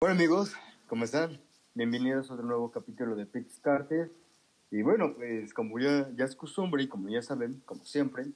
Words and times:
Bueno 0.00 0.14
amigos, 0.14 0.54
¿cómo 0.86 1.02
están? 1.02 1.40
Bienvenidos 1.74 2.30
a 2.30 2.34
otro 2.34 2.46
nuevo 2.46 2.70
capítulo 2.70 3.16
de 3.16 3.26
Carter. 3.60 4.12
Y 4.70 4.82
bueno, 4.82 5.12
pues 5.16 5.52
como 5.52 5.76
ya, 5.80 6.08
es 6.16 6.36
costumbre 6.36 6.84
y 6.84 6.86
como 6.86 7.08
ya 7.08 7.20
saben, 7.20 7.60
como 7.66 7.84
siempre, 7.84 8.26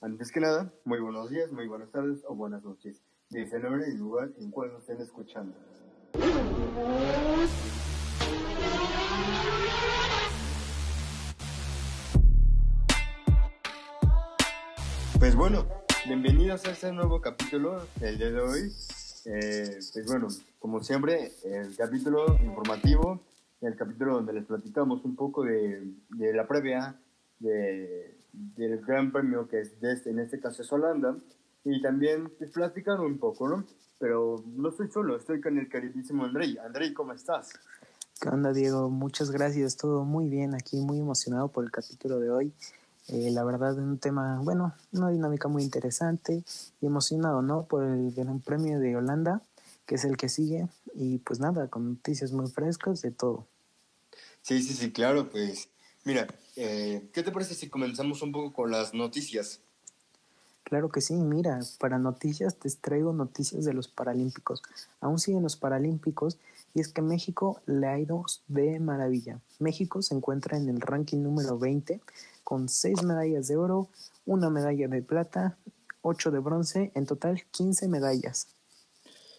antes 0.00 0.32
que 0.32 0.40
nada, 0.40 0.72
muy 0.84 0.98
buenos 0.98 1.30
días, 1.30 1.52
muy 1.52 1.68
buenas 1.68 1.92
tardes 1.92 2.24
o 2.26 2.34
buenas 2.34 2.64
noches. 2.64 3.00
Dice 3.30 3.54
el 3.54 3.62
nombre 3.62 3.84
y 3.88 3.96
lugar 3.96 4.30
en 4.36 4.50
cual 4.50 4.72
nos 4.72 4.80
estén 4.80 5.00
escuchando. 5.00 5.54
Pues 15.20 15.36
bueno, 15.36 15.68
bienvenidos 16.04 16.64
a 16.64 16.72
este 16.72 16.90
nuevo 16.90 17.20
capítulo 17.20 17.86
del 18.00 18.18
día 18.18 18.32
de 18.32 18.40
hoy. 18.40 18.72
Eh, 19.24 19.78
pues 19.92 20.06
bueno, 20.06 20.28
como 20.58 20.82
siempre, 20.82 21.32
el 21.44 21.76
capítulo 21.76 22.38
informativo, 22.42 23.20
el 23.60 23.76
capítulo 23.76 24.14
donde 24.14 24.32
les 24.32 24.44
platicamos 24.44 25.04
un 25.04 25.14
poco 25.14 25.44
de, 25.44 25.84
de 26.10 26.34
la 26.34 26.46
previa 26.46 26.96
de, 27.38 28.16
del 28.32 28.80
Gran 28.80 29.12
Premio 29.12 29.48
que 29.48 29.60
es 29.60 29.80
de 29.80 29.92
este, 29.92 30.10
en 30.10 30.18
este 30.18 30.40
caso 30.40 30.62
es 30.62 30.72
Holanda, 30.72 31.16
y 31.64 31.80
también 31.80 32.32
les 32.40 32.50
platican 32.50 33.00
un 33.00 33.18
poco, 33.18 33.48
¿no? 33.48 33.64
Pero 33.98 34.42
no 34.56 34.70
estoy 34.70 34.88
solo, 34.88 35.16
estoy 35.16 35.40
con 35.40 35.56
el 35.58 35.68
queridísimo 35.68 36.24
Andrei. 36.24 36.58
Andrei, 36.58 36.92
¿cómo 36.92 37.12
estás? 37.12 37.52
¿Qué 38.20 38.28
onda, 38.28 38.52
Diego? 38.52 38.90
Muchas 38.90 39.30
gracias, 39.30 39.76
todo 39.76 40.04
muy 40.04 40.28
bien 40.28 40.54
aquí, 40.54 40.80
muy 40.80 40.98
emocionado 40.98 41.48
por 41.48 41.64
el 41.64 41.70
capítulo 41.70 42.18
de 42.18 42.30
hoy. 42.30 42.52
Eh, 43.08 43.30
la 43.30 43.44
verdad, 43.44 43.76
un 43.78 43.98
tema, 43.98 44.40
bueno, 44.42 44.74
una 44.92 45.10
dinámica 45.10 45.48
muy 45.48 45.62
interesante 45.62 46.44
y 46.80 46.86
emocionado, 46.86 47.42
¿no? 47.42 47.64
Por 47.64 47.84
el 47.84 48.12
Gran 48.12 48.40
Premio 48.40 48.78
de 48.78 48.96
Holanda, 48.96 49.42
que 49.86 49.96
es 49.96 50.04
el 50.04 50.16
que 50.16 50.28
sigue, 50.28 50.68
y 50.94 51.18
pues 51.18 51.40
nada, 51.40 51.68
con 51.68 51.90
noticias 51.90 52.32
muy 52.32 52.48
frescas 52.48 53.02
de 53.02 53.10
todo. 53.10 53.46
Sí, 54.42 54.62
sí, 54.62 54.74
sí, 54.74 54.92
claro, 54.92 55.28
pues 55.30 55.68
mira, 56.04 56.26
eh, 56.56 57.08
¿qué 57.12 57.22
te 57.22 57.32
parece 57.32 57.54
si 57.54 57.68
comenzamos 57.68 58.22
un 58.22 58.32
poco 58.32 58.52
con 58.52 58.70
las 58.70 58.94
noticias? 58.94 59.60
Claro 60.64 60.88
que 60.88 61.00
sí, 61.00 61.14
mira, 61.14 61.60
para 61.78 61.98
noticias 61.98 62.56
te 62.56 62.70
traigo 62.70 63.12
noticias 63.12 63.64
de 63.64 63.74
los 63.74 63.88
Paralímpicos. 63.88 64.62
Aún 65.00 65.18
siguen 65.18 65.42
los 65.42 65.56
Paralímpicos 65.56 66.38
y 66.74 66.80
es 66.80 66.88
que 66.88 67.02
México 67.02 67.60
le 67.66 67.86
ha 67.86 67.98
ido 67.98 68.24
de 68.48 68.80
maravilla. 68.80 69.40
México 69.58 70.02
se 70.02 70.14
encuentra 70.14 70.56
en 70.56 70.68
el 70.68 70.80
ranking 70.80 71.22
número 71.22 71.58
20 71.58 72.00
con 72.44 72.68
seis 72.68 73.02
medallas 73.02 73.48
de 73.48 73.56
oro, 73.56 73.88
una 74.26 74.50
medalla 74.50 74.88
de 74.88 75.02
plata, 75.02 75.58
ocho 76.00 76.30
de 76.30 76.38
bronce, 76.38 76.92
en 76.94 77.06
total 77.06 77.42
15 77.50 77.88
medallas. 77.88 78.48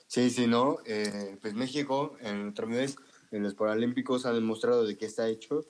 Sí, 0.08 0.30
sí, 0.30 0.48
no, 0.48 0.78
eh, 0.86 1.38
pues 1.42 1.54
México 1.56 2.16
en 2.22 2.50
otra 2.50 2.68
vez 2.68 2.96
en 3.32 3.44
los 3.44 3.56
Paralímpicos 3.56 4.26
ha 4.26 4.34
demostrado 4.34 4.86
de 4.86 4.96
qué 4.96 5.06
está 5.08 5.28
hecho 5.28 5.66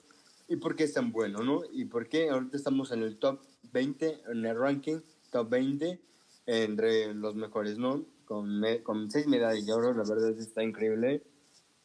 y 0.48 0.56
por 0.56 0.76
qué 0.76 0.84
es 0.84 0.92
tan 0.92 1.12
bueno, 1.12 1.42
¿no? 1.42 1.62
Y 1.72 1.86
por 1.86 2.08
qué 2.08 2.28
ahorita 2.28 2.56
estamos 2.56 2.92
en 2.92 3.02
el 3.02 3.18
top 3.18 3.40
20, 3.72 4.22
en 4.30 4.44
el 4.44 4.58
ranking 4.58 4.98
top 5.30 5.48
20 5.48 6.00
entre 6.46 7.14
los 7.14 7.34
mejores, 7.34 7.78
¿no? 7.78 8.04
Con, 8.26 8.62
con 8.82 9.10
seis 9.10 9.26
medallas 9.26 9.64
de 9.64 9.72
oro, 9.72 9.94
la 9.94 10.04
verdad 10.04 10.38
está 10.38 10.62
increíble. 10.62 11.22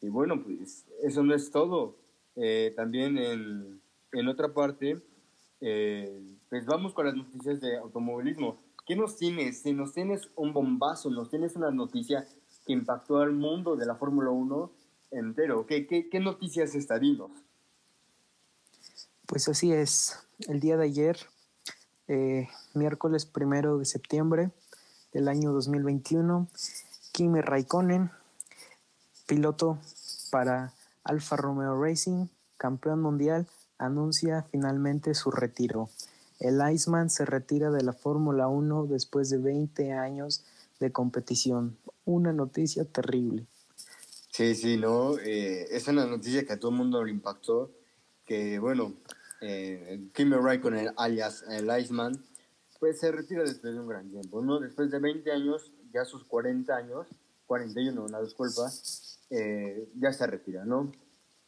Y 0.00 0.08
bueno, 0.08 0.42
pues 0.42 0.86
eso 1.02 1.22
no 1.22 1.34
es 1.34 1.50
todo. 1.50 1.96
Eh, 2.36 2.72
también 2.76 3.18
en, 3.18 3.80
en 4.12 4.28
otra 4.28 4.52
parte, 4.52 5.00
eh, 5.60 6.36
pues 6.48 6.64
vamos 6.66 6.94
con 6.94 7.06
las 7.06 7.14
noticias 7.14 7.60
de 7.60 7.76
automovilismo. 7.76 8.62
¿Qué 8.86 8.96
nos 8.96 9.16
tienes? 9.16 9.62
Si 9.62 9.72
nos 9.72 9.92
tienes 9.92 10.30
un 10.36 10.52
bombazo, 10.52 11.10
nos 11.10 11.30
tienes 11.30 11.54
una 11.54 11.70
noticia 11.70 12.26
que 12.66 12.72
impactó 12.72 13.18
al 13.18 13.32
mundo 13.32 13.76
de 13.76 13.86
la 13.86 13.94
Fórmula 13.94 14.30
1 14.30 14.72
entero. 15.12 15.66
¿Qué, 15.66 15.86
qué, 15.86 16.08
qué 16.08 16.20
noticias 16.20 16.74
estadinos? 16.74 17.30
Pues 19.26 19.48
así 19.48 19.72
es. 19.72 20.26
El 20.48 20.60
día 20.60 20.76
de 20.76 20.84
ayer, 20.84 21.18
eh, 22.08 22.48
miércoles 22.74 23.26
primero 23.26 23.78
de 23.78 23.84
septiembre 23.84 24.50
del 25.12 25.28
año 25.28 25.52
2021, 25.52 26.48
Kimi 27.12 27.40
Raikkonen, 27.40 28.10
piloto 29.26 29.78
para 30.30 30.72
Alfa 31.04 31.36
Romeo 31.36 31.80
Racing, 31.82 32.26
campeón 32.56 33.00
mundial, 33.02 33.46
anuncia 33.78 34.46
finalmente 34.50 35.14
su 35.14 35.30
retiro. 35.30 35.88
El 36.38 36.60
Iceman 36.72 37.10
se 37.10 37.24
retira 37.24 37.70
de 37.70 37.82
la 37.82 37.92
Fórmula 37.92 38.48
1 38.48 38.86
después 38.86 39.28
de 39.30 39.38
20 39.38 39.92
años 39.92 40.44
de 40.78 40.90
competición. 40.90 41.76
Una 42.04 42.32
noticia 42.32 42.84
terrible. 42.84 43.46
Sí, 44.30 44.54
sí, 44.54 44.76
no, 44.76 45.18
eh, 45.18 45.66
es 45.70 45.86
una 45.88 46.06
noticia 46.06 46.46
que 46.46 46.54
a 46.54 46.58
todo 46.58 46.70
el 46.70 46.78
mundo 46.78 47.04
le 47.04 47.10
impactó, 47.10 47.70
que 48.24 48.58
bueno, 48.58 48.94
eh, 49.40 50.08
Kimi 50.14 50.36
Raikkonen, 50.36 50.94
alias 50.96 51.44
el 51.48 51.68
Iceman, 51.78 52.24
pues 52.78 52.98
se 53.00 53.12
retira 53.12 53.42
después 53.42 53.74
de 53.74 53.80
un 53.80 53.88
gran 53.88 54.08
tiempo, 54.10 54.40
¿no? 54.40 54.60
Después 54.60 54.90
de 54.90 54.98
20 54.98 55.30
años, 55.32 55.72
ya 55.92 56.04
sus 56.04 56.24
40 56.24 56.74
años, 56.74 57.06
41, 57.46 58.02
una 58.02 58.20
disculpa, 58.20 58.70
eh, 59.30 59.88
ya 59.96 60.12
se 60.12 60.26
retira, 60.26 60.64
¿no? 60.64 60.92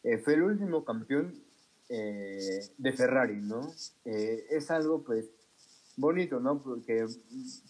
Eh, 0.02 0.18
fue 0.18 0.34
el 0.34 0.42
último 0.42 0.84
campeón 0.84 1.34
eh, 1.88 2.60
de 2.78 2.92
Ferrari, 2.92 3.40
¿no? 3.40 3.70
Eh, 4.04 4.46
es 4.50 4.70
algo, 4.70 5.02
pues, 5.04 5.30
bonito, 5.96 6.40
¿no? 6.40 6.60
Porque 6.60 7.04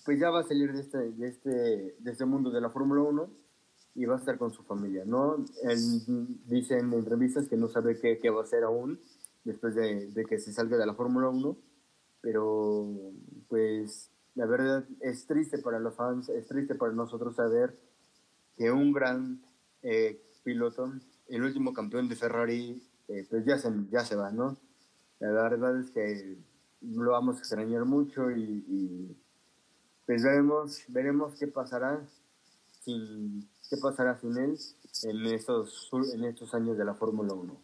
pues 0.05 0.21
ya 0.21 0.31
va 0.31 0.41
a 0.41 0.45
salir 0.45 0.73
de 0.73 0.81
este, 0.81 0.99
de 0.99 1.29
este, 1.29 1.51
de 1.99 2.11
este 2.11 2.25
mundo 2.25 2.51
de 2.51 2.61
la 2.61 2.71
Fórmula 2.71 3.03
1 3.03 3.31
y 3.95 4.05
va 4.07 4.15
a 4.15 4.19
estar 4.19 4.39
con 4.39 4.53
su 4.53 4.63
familia, 4.63 5.05
¿no? 5.05 5.45
Él 5.65 5.81
dice 6.47 6.79
en 6.79 6.93
entrevistas 6.93 7.49
que 7.49 7.57
no 7.57 7.69
sabe 7.69 7.99
qué, 7.99 8.19
qué 8.19 8.31
va 8.31 8.41
a 8.41 8.45
hacer 8.45 8.63
aún 8.65 9.01
después 9.45 9.75
de, 9.75 10.09
de 10.13 10.25
que 10.25 10.39
se 10.39 10.53
salga 10.53 10.77
de 10.77 10.87
la 10.87 10.95
Fórmula 10.95 11.29
1, 11.29 11.57
pero 12.21 13.13
pues 13.49 14.11
la 14.35 14.47
verdad 14.47 14.85
es 15.01 15.27
triste 15.27 15.59
para 15.59 15.79
los 15.79 15.95
fans, 15.95 16.29
es 16.29 16.47
triste 16.47 16.75
para 16.75 16.93
nosotros 16.93 17.37
saber 17.37 17.79
que 18.57 18.71
un 18.71 18.93
gran 18.93 19.43
eh, 19.83 20.21
piloto, 20.45 20.93
el 21.29 21.43
último 21.43 21.73
campeón 21.73 22.09
de 22.09 22.17
Ferrari, 22.17 22.83
eh, 23.09 23.27
pues 23.29 23.45
ya 23.45 23.59
se, 23.59 23.71
ya 23.91 24.05
se 24.05 24.17
va, 24.17 24.31
¿no? 24.31 24.57
La 25.19 25.31
verdad 25.31 25.79
es 25.79 25.91
que 25.91 26.39
lo 26.81 27.13
vamos 27.13 27.37
a 27.37 27.39
extrañar 27.41 27.85
mucho 27.85 28.31
y, 28.31 29.17
pues 30.05 30.23
veremos, 30.23 30.83
veremos 30.89 31.39
qué 31.39 31.47
pasará 31.47 32.01
sin, 32.81 33.49
qué 33.71 33.77
pasará 33.77 34.19
sin 34.19 34.37
él 34.37 34.59
en 35.05 35.27
estos, 35.27 35.89
en 36.13 36.25
estos 36.25 36.55
años 36.55 36.77
de 36.77 36.85
la 36.85 36.95
Fórmula 36.95 37.35
1. 37.35 37.57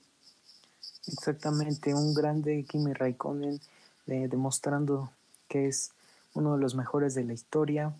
Exactamente, 1.08 1.94
un 1.94 2.14
grande 2.14 2.64
Kimi 2.64 2.92
Raikkonen 2.92 3.60
eh, 4.06 4.28
demostrando 4.28 5.10
que 5.48 5.66
es 5.66 5.92
uno 6.34 6.54
de 6.54 6.60
los 6.60 6.74
mejores 6.74 7.14
de 7.14 7.24
la 7.24 7.32
historia 7.32 7.94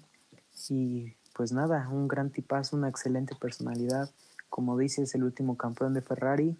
y 0.68 1.14
pues 1.38 1.52
nada, 1.52 1.88
un 1.90 2.06
gran 2.06 2.28
tipazo, 2.28 2.76
una 2.76 2.90
excelente 2.90 3.34
personalidad, 3.34 4.10
como 4.50 4.76
dices, 4.76 5.14
el 5.14 5.24
último 5.24 5.56
campeón 5.56 5.94
de 5.94 6.02
Ferrari 6.02 6.54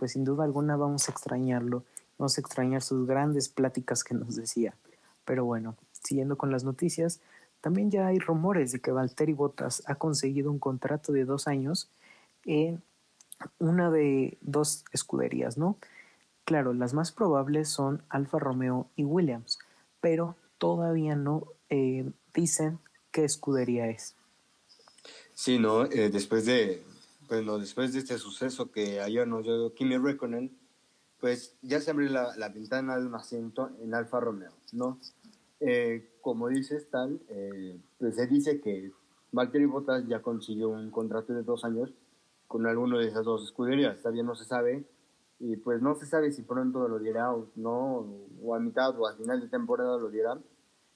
pues 0.00 0.12
sin 0.12 0.24
duda 0.24 0.44
alguna 0.44 0.76
vamos 0.76 1.06
a 1.10 1.12
extrañarlo, 1.12 1.84
vamos 2.16 2.38
a 2.38 2.40
extrañar 2.40 2.80
sus 2.80 3.06
grandes 3.06 3.50
pláticas 3.50 4.02
que 4.02 4.14
nos 4.14 4.34
decía. 4.34 4.72
Pero 5.26 5.44
bueno, 5.44 5.76
siguiendo 5.92 6.38
con 6.38 6.50
las 6.50 6.64
noticias, 6.64 7.20
también 7.60 7.90
ya 7.90 8.06
hay 8.06 8.18
rumores 8.18 8.72
de 8.72 8.80
que 8.80 8.92
Valtteri 8.92 9.34
Bottas 9.34 9.82
ha 9.84 9.96
conseguido 9.96 10.50
un 10.50 10.58
contrato 10.58 11.12
de 11.12 11.26
dos 11.26 11.46
años 11.48 11.90
en 12.46 12.82
una 13.58 13.90
de 13.90 14.38
dos 14.40 14.86
escuderías, 14.90 15.58
¿no? 15.58 15.76
Claro, 16.46 16.72
las 16.72 16.94
más 16.94 17.12
probables 17.12 17.68
son 17.68 18.02
Alfa 18.08 18.38
Romeo 18.38 18.86
y 18.96 19.04
Williams, 19.04 19.58
pero 20.00 20.34
todavía 20.56 21.14
no 21.14 21.44
eh, 21.68 22.10
dicen 22.32 22.78
qué 23.10 23.26
escudería 23.26 23.88
es. 23.88 24.16
Sí, 25.40 25.58
¿no? 25.58 25.86
Eh, 25.86 26.10
después 26.10 26.44
de, 26.44 26.82
bueno, 27.26 27.58
después 27.58 27.94
de 27.94 28.00
este 28.00 28.18
suceso 28.18 28.70
que 28.70 29.00
ayer 29.00 29.26
nos 29.26 29.42
dio 29.42 29.72
Kimi 29.72 29.96
Räikkönen, 29.96 30.54
pues 31.18 31.56
ya 31.62 31.80
se 31.80 31.92
abrió 31.92 32.10
la, 32.10 32.36
la 32.36 32.50
ventana 32.50 32.98
del 32.98 33.14
asiento 33.14 33.70
en 33.80 33.94
Alfa 33.94 34.20
Romeo, 34.20 34.52
¿no? 34.74 34.98
Eh, 35.60 36.10
como 36.20 36.48
dices, 36.48 36.90
tal, 36.90 37.22
eh, 37.30 37.80
pues 37.98 38.16
se 38.16 38.26
dice 38.26 38.60
que 38.60 38.92
Valtteri 39.32 39.64
Bottas 39.64 40.06
ya 40.06 40.20
consiguió 40.20 40.68
un 40.68 40.90
contrato 40.90 41.32
de 41.32 41.42
dos 41.42 41.64
años 41.64 41.90
con 42.46 42.66
alguno 42.66 42.98
de 42.98 43.08
esas 43.08 43.24
dos 43.24 43.42
escuderías, 43.42 43.96
todavía 43.96 44.24
no 44.24 44.34
se 44.34 44.44
sabe, 44.44 44.84
y 45.38 45.56
pues 45.56 45.80
no 45.80 45.94
se 45.94 46.04
sabe 46.04 46.32
si 46.32 46.42
pronto 46.42 46.86
lo 46.86 46.98
dirá 46.98 47.32
o 47.32 47.48
no, 47.56 48.06
o 48.42 48.54
a 48.54 48.60
mitad 48.60 48.94
o 49.00 49.06
al 49.06 49.16
final 49.16 49.40
de 49.40 49.48
temporada 49.48 49.96
lo 49.96 50.10
dirá, 50.10 50.38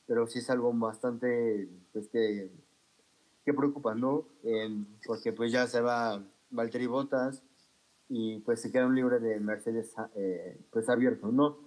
pero 0.07 0.27
sí 0.27 0.41
es 0.41 0.51
algo 0.51 0.71
bastante, 0.75 1.67
pues 1.95 2.09
que 2.09 2.51
que 3.45 3.55
preocupa, 3.55 3.95
¿no? 3.95 4.25
porque 5.07 5.33
pues 5.33 5.53
ya 5.53 5.67
se 5.67 5.81
va 5.81 6.23
Valtteri 6.51 6.87
Bottas 6.87 7.43
y 8.09 8.41
pues 8.41 8.61
se 8.61 8.71
queda 8.71 8.87
un 8.87 8.95
libro 8.95 9.19
de 9.19 9.41
Mercedes 9.41 9.95
eh, 10.15 10.61
pues 10.71 10.89
abierto, 10.89 11.29
¿no? 11.33 11.59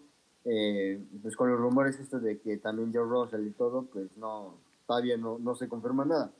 Eh, 0.45 1.03
pues 1.21 1.35
con 1.35 1.49
los 1.49 1.59
rumores 1.59 1.99
estos 1.99 2.21
de 2.21 2.39
que 2.39 2.57
también 2.57 2.93
Joe 2.93 3.03
Russell 3.03 3.45
y 3.45 3.51
todo, 3.51 3.83
pues 3.83 4.15
no, 4.17 4.55
todavía 4.85 5.17
no, 5.17 5.37
no 5.39 5.55
se 5.55 5.67
confirma 5.67 6.05
nada. 6.05 6.31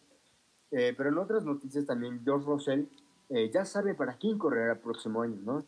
Eh, 0.72 0.94
pero 0.98 1.10
en 1.10 1.18
otras 1.18 1.44
noticias 1.46 1.86
también 1.86 2.22
George 2.24 2.46
Russell 2.46 2.86
eh, 3.30 3.50
ya 3.54 3.66
sabe 3.66 3.94
para 3.94 4.18
quién 4.18 4.38
correrá 4.38 4.74
el 4.74 4.80
próximo 4.80 5.22
año, 5.22 5.40
¿no? 5.44 5.66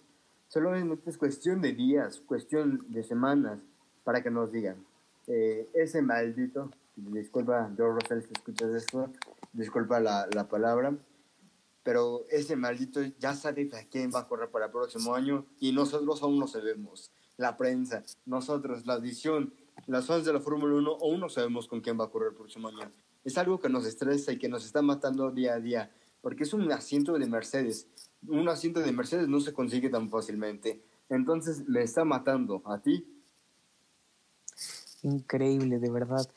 Solamente 0.48 1.10
es 1.10 1.18
cuestión 1.18 1.62
de 1.62 1.74
días, 1.74 2.22
cuestión 2.26 2.86
de 2.90 3.04
semanas 3.04 3.60
para 4.04 4.24
que 4.24 4.32
nos 4.32 4.52
digan. 4.52 4.78
Eh, 5.28 5.70
ese 5.74 6.02
maldito, 6.02 6.72
disculpa, 6.96 7.72
George 7.76 8.00
Russell, 8.02 8.22
si 8.28 8.34
escuchas 8.34 8.74
esto, 8.74 9.12
disculpa 9.54 10.00
la, 10.00 10.28
la 10.34 10.48
palabra, 10.48 10.96
pero 11.84 12.26
ese 12.30 12.56
maldito 12.56 13.02
ya 13.20 13.34
sabe 13.34 13.66
para 13.66 13.84
quién 13.86 14.12
va 14.14 14.22
a 14.22 14.28
correr 14.28 14.50
para 14.50 14.66
el 14.66 14.72
próximo 14.72 15.16
año 15.16 15.46
y 15.60 15.72
nosotros 15.72 16.22
aún 16.22 16.40
no 16.40 16.48
sabemos. 16.48 17.12
La 17.38 17.56
prensa, 17.56 18.04
nosotros, 18.26 18.86
la 18.86 18.96
edición, 18.96 19.54
las 19.88 20.06
fans 20.06 20.26
de 20.26 20.34
la 20.34 20.40
Fórmula 20.40 20.76
1 20.76 20.98
aún 21.02 21.20
no 21.20 21.30
sabemos 21.30 21.68
con 21.68 21.82
quién 21.82 22.00
va 22.00 22.06
a 22.06 22.10
correr 22.10 22.30
el 22.30 22.36
próximo 22.36 22.68
año. 22.68 22.92
Es 23.24 23.38
algo 23.38 23.60
que 23.60 23.70
nos 23.70 23.86
estresa 23.86 24.32
y 24.32 24.38
que 24.38 24.50
nos 24.50 24.66
está 24.66 24.82
matando 24.82 25.32
día 25.32 25.54
a 25.54 25.60
día, 25.60 25.92
porque 26.22 26.44
es 26.44 26.54
un 26.54 26.72
asiento 26.72 27.18
de 27.18 27.26
Mercedes. 27.28 27.88
Un 28.28 28.48
asiento 28.50 28.82
de 28.82 28.92
Mercedes 28.92 29.28
no 29.28 29.40
se 29.40 29.54
consigue 29.54 29.90
tan 29.90 30.10
fácilmente. 30.10 30.84
Entonces 31.10 31.68
me 31.68 31.82
está 31.82 32.04
matando. 32.04 32.62
¿A 32.66 32.80
ti? 32.80 33.06
Increíble, 35.04 35.80
de 35.80 35.90
verdad. 35.90 36.30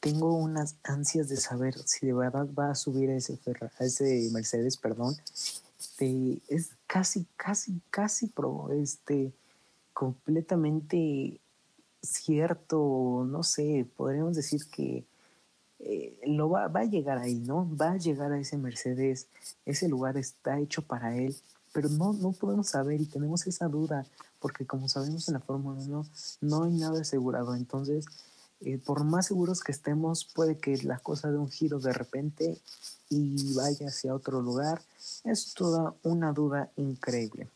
Tengo 0.00 0.34
unas 0.34 0.76
ansias 0.82 1.28
de 1.28 1.36
saber 1.36 1.76
si 1.78 2.06
de 2.06 2.14
verdad 2.14 2.46
va 2.58 2.70
a 2.70 2.74
subir 2.74 3.10
a 3.10 3.16
ese, 3.16 3.38
a 3.78 3.84
ese 3.84 4.28
Mercedes, 4.32 4.76
perdón. 4.76 5.16
es 5.98 6.70
casi, 6.86 7.26
casi, 7.36 7.80
casi 7.90 8.26
pro, 8.28 8.70
este, 8.72 9.32
completamente 9.92 11.40
cierto, 12.02 13.26
no 13.28 13.42
sé, 13.42 13.86
podríamos 13.96 14.36
decir 14.36 14.64
que 14.70 15.04
eh, 15.80 16.18
lo 16.26 16.48
va, 16.50 16.68
va, 16.68 16.80
a 16.80 16.84
llegar 16.84 17.18
ahí, 17.18 17.36
¿no? 17.36 17.68
Va 17.76 17.92
a 17.92 17.96
llegar 17.96 18.32
a 18.32 18.38
ese 18.38 18.56
Mercedes, 18.58 19.28
ese 19.66 19.88
lugar 19.88 20.16
está 20.16 20.58
hecho 20.58 20.82
para 20.82 21.16
él, 21.16 21.36
pero 21.72 21.88
no, 21.88 22.12
no 22.12 22.32
podemos 22.32 22.68
saber 22.68 23.00
y 23.00 23.06
tenemos 23.06 23.46
esa 23.46 23.68
duda, 23.68 24.06
porque 24.40 24.66
como 24.66 24.88
sabemos 24.88 25.28
en 25.28 25.34
la 25.34 25.40
Fórmula 25.40 25.80
1, 25.80 26.06
no 26.40 26.64
hay 26.64 26.72
nada 26.72 27.00
asegurado, 27.00 27.54
entonces, 27.54 28.06
eh, 28.60 28.78
por 28.78 29.04
más 29.04 29.26
seguros 29.26 29.62
que 29.62 29.72
estemos, 29.72 30.24
puede 30.24 30.58
que 30.58 30.76
la 30.78 30.98
cosa 30.98 31.30
dé 31.30 31.38
un 31.38 31.50
giro 31.50 31.78
de 31.78 31.92
repente 31.92 32.58
y 33.08 33.54
vaya 33.54 33.88
hacia 33.88 34.14
otro 34.14 34.42
lugar, 34.42 34.82
es 35.24 35.54
toda 35.54 35.94
una 36.02 36.32
duda 36.32 36.70
increíble. 36.76 37.48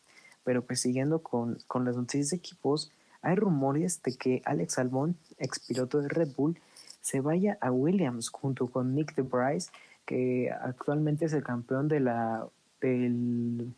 Pero 0.43 0.63
pues 0.63 0.81
siguiendo 0.81 1.19
con, 1.19 1.59
con 1.67 1.85
las 1.85 1.95
noticias 1.95 2.29
de 2.29 2.37
equipos, 2.37 2.91
hay 3.21 3.35
rumores 3.35 4.01
de 4.03 4.15
que 4.15 4.41
Alex 4.45 4.79
Albon, 4.79 5.15
ex 5.37 5.59
piloto 5.59 6.01
de 6.01 6.09
Red 6.09 6.29
Bull, 6.35 6.59
se 7.01 7.19
vaya 7.19 7.57
a 7.61 7.71
Williams 7.71 8.29
junto 8.29 8.67
con 8.67 8.95
Nick 8.95 9.15
de 9.15 9.23
Bryce, 9.23 9.71
que 10.05 10.51
actualmente 10.51 11.25
es 11.25 11.33
el 11.33 11.43
campeón 11.43 11.87
de 11.87 11.99
la 11.99 12.47
del 12.81 13.73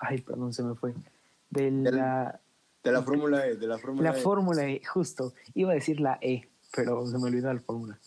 ay, 0.00 0.20
perdón, 0.20 0.52
se 0.52 0.62
me 0.62 0.74
fue. 0.74 0.94
De 1.50 1.70
la 1.70 2.40
de 2.84 2.92
la 2.92 3.02
Fórmula 3.02 3.46
E, 3.46 3.56
de 3.56 3.66
la 3.66 3.78
Fórmula 3.78 4.12
La 4.12 4.18
e. 4.18 4.20
Fórmula 4.20 4.68
E, 4.68 4.82
justo. 4.84 5.32
Iba 5.54 5.72
a 5.72 5.74
decir 5.74 6.00
la 6.00 6.18
E, 6.20 6.48
pero 6.76 7.06
se 7.06 7.18
me 7.18 7.24
olvidó 7.24 7.52
la 7.52 7.60
fórmula. 7.60 7.98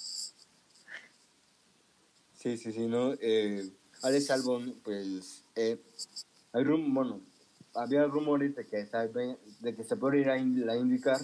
Sí, 2.36 2.58
sí, 2.58 2.72
sí, 2.72 2.88
no. 2.88 3.14
Eh, 3.20 3.68
Alex 4.04 4.30
Albon, 4.30 4.76
pues, 4.84 5.44
eh, 5.56 5.82
hay 6.54 6.64
rum, 6.64 6.94
bueno, 6.94 7.22
había 7.74 8.06
rumores 8.06 8.56
de 8.56 8.66
que, 8.68 8.88
de 9.62 9.76
que 9.76 9.84
se 9.84 9.98
puede 9.98 10.20
ir 10.20 10.30
a 10.30 10.38
la 10.38 10.78
IndyCar, 10.78 11.20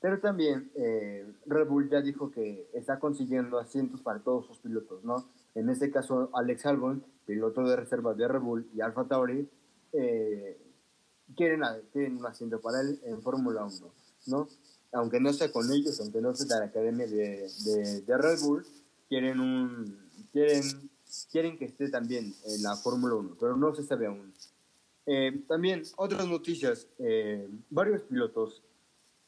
pero 0.00 0.20
también 0.20 0.70
eh, 0.76 1.26
Red 1.46 1.66
Bull 1.66 1.90
ya 1.90 2.00
dijo 2.00 2.30
que 2.30 2.68
está 2.72 2.98
consiguiendo 3.00 3.58
asientos 3.58 4.00
para 4.02 4.20
todos 4.20 4.46
sus 4.46 4.58
pilotos, 4.58 5.02
¿no? 5.02 5.28
En 5.54 5.68
este 5.68 5.90
caso, 5.90 6.30
Alex 6.34 6.66
Albon, 6.66 7.04
piloto 7.26 7.62
de 7.64 7.76
reserva 7.76 8.14
de 8.14 8.28
Red 8.28 8.40
Bull 8.40 8.68
y 8.74 8.80
Alfa 8.80 9.04
Tauri, 9.08 9.48
eh, 9.92 10.58
quieren, 11.36 11.62
quieren, 11.92 12.16
un 12.16 12.26
asiento 12.26 12.60
para 12.60 12.80
él 12.80 13.00
en 13.04 13.22
Fórmula 13.22 13.64
1, 13.64 13.74
¿no? 14.26 14.48
Aunque 14.92 15.20
no 15.20 15.32
sea 15.32 15.50
con 15.50 15.70
ellos, 15.72 16.00
aunque 16.00 16.20
no 16.20 16.34
sea 16.34 16.46
de 16.46 16.60
la 16.60 16.70
academia 16.70 17.06
de, 17.06 17.50
de, 18.06 18.18
Red 18.18 18.40
Bull, 18.40 18.66
quieren 19.08 19.40
un 19.40 19.98
quieren 20.32 20.90
quieren 21.30 21.58
que 21.58 21.64
esté 21.66 21.88
también 21.88 22.34
en 22.44 22.62
la 22.62 22.76
Fórmula 22.76 23.14
1, 23.14 23.36
pero 23.38 23.56
no 23.56 23.74
se 23.74 23.82
sabe 23.82 24.06
aún. 24.06 24.32
Eh, 25.06 25.44
también 25.48 25.82
otras 25.96 26.26
noticias, 26.26 26.86
varios 27.70 28.02
pilotos 28.02 28.62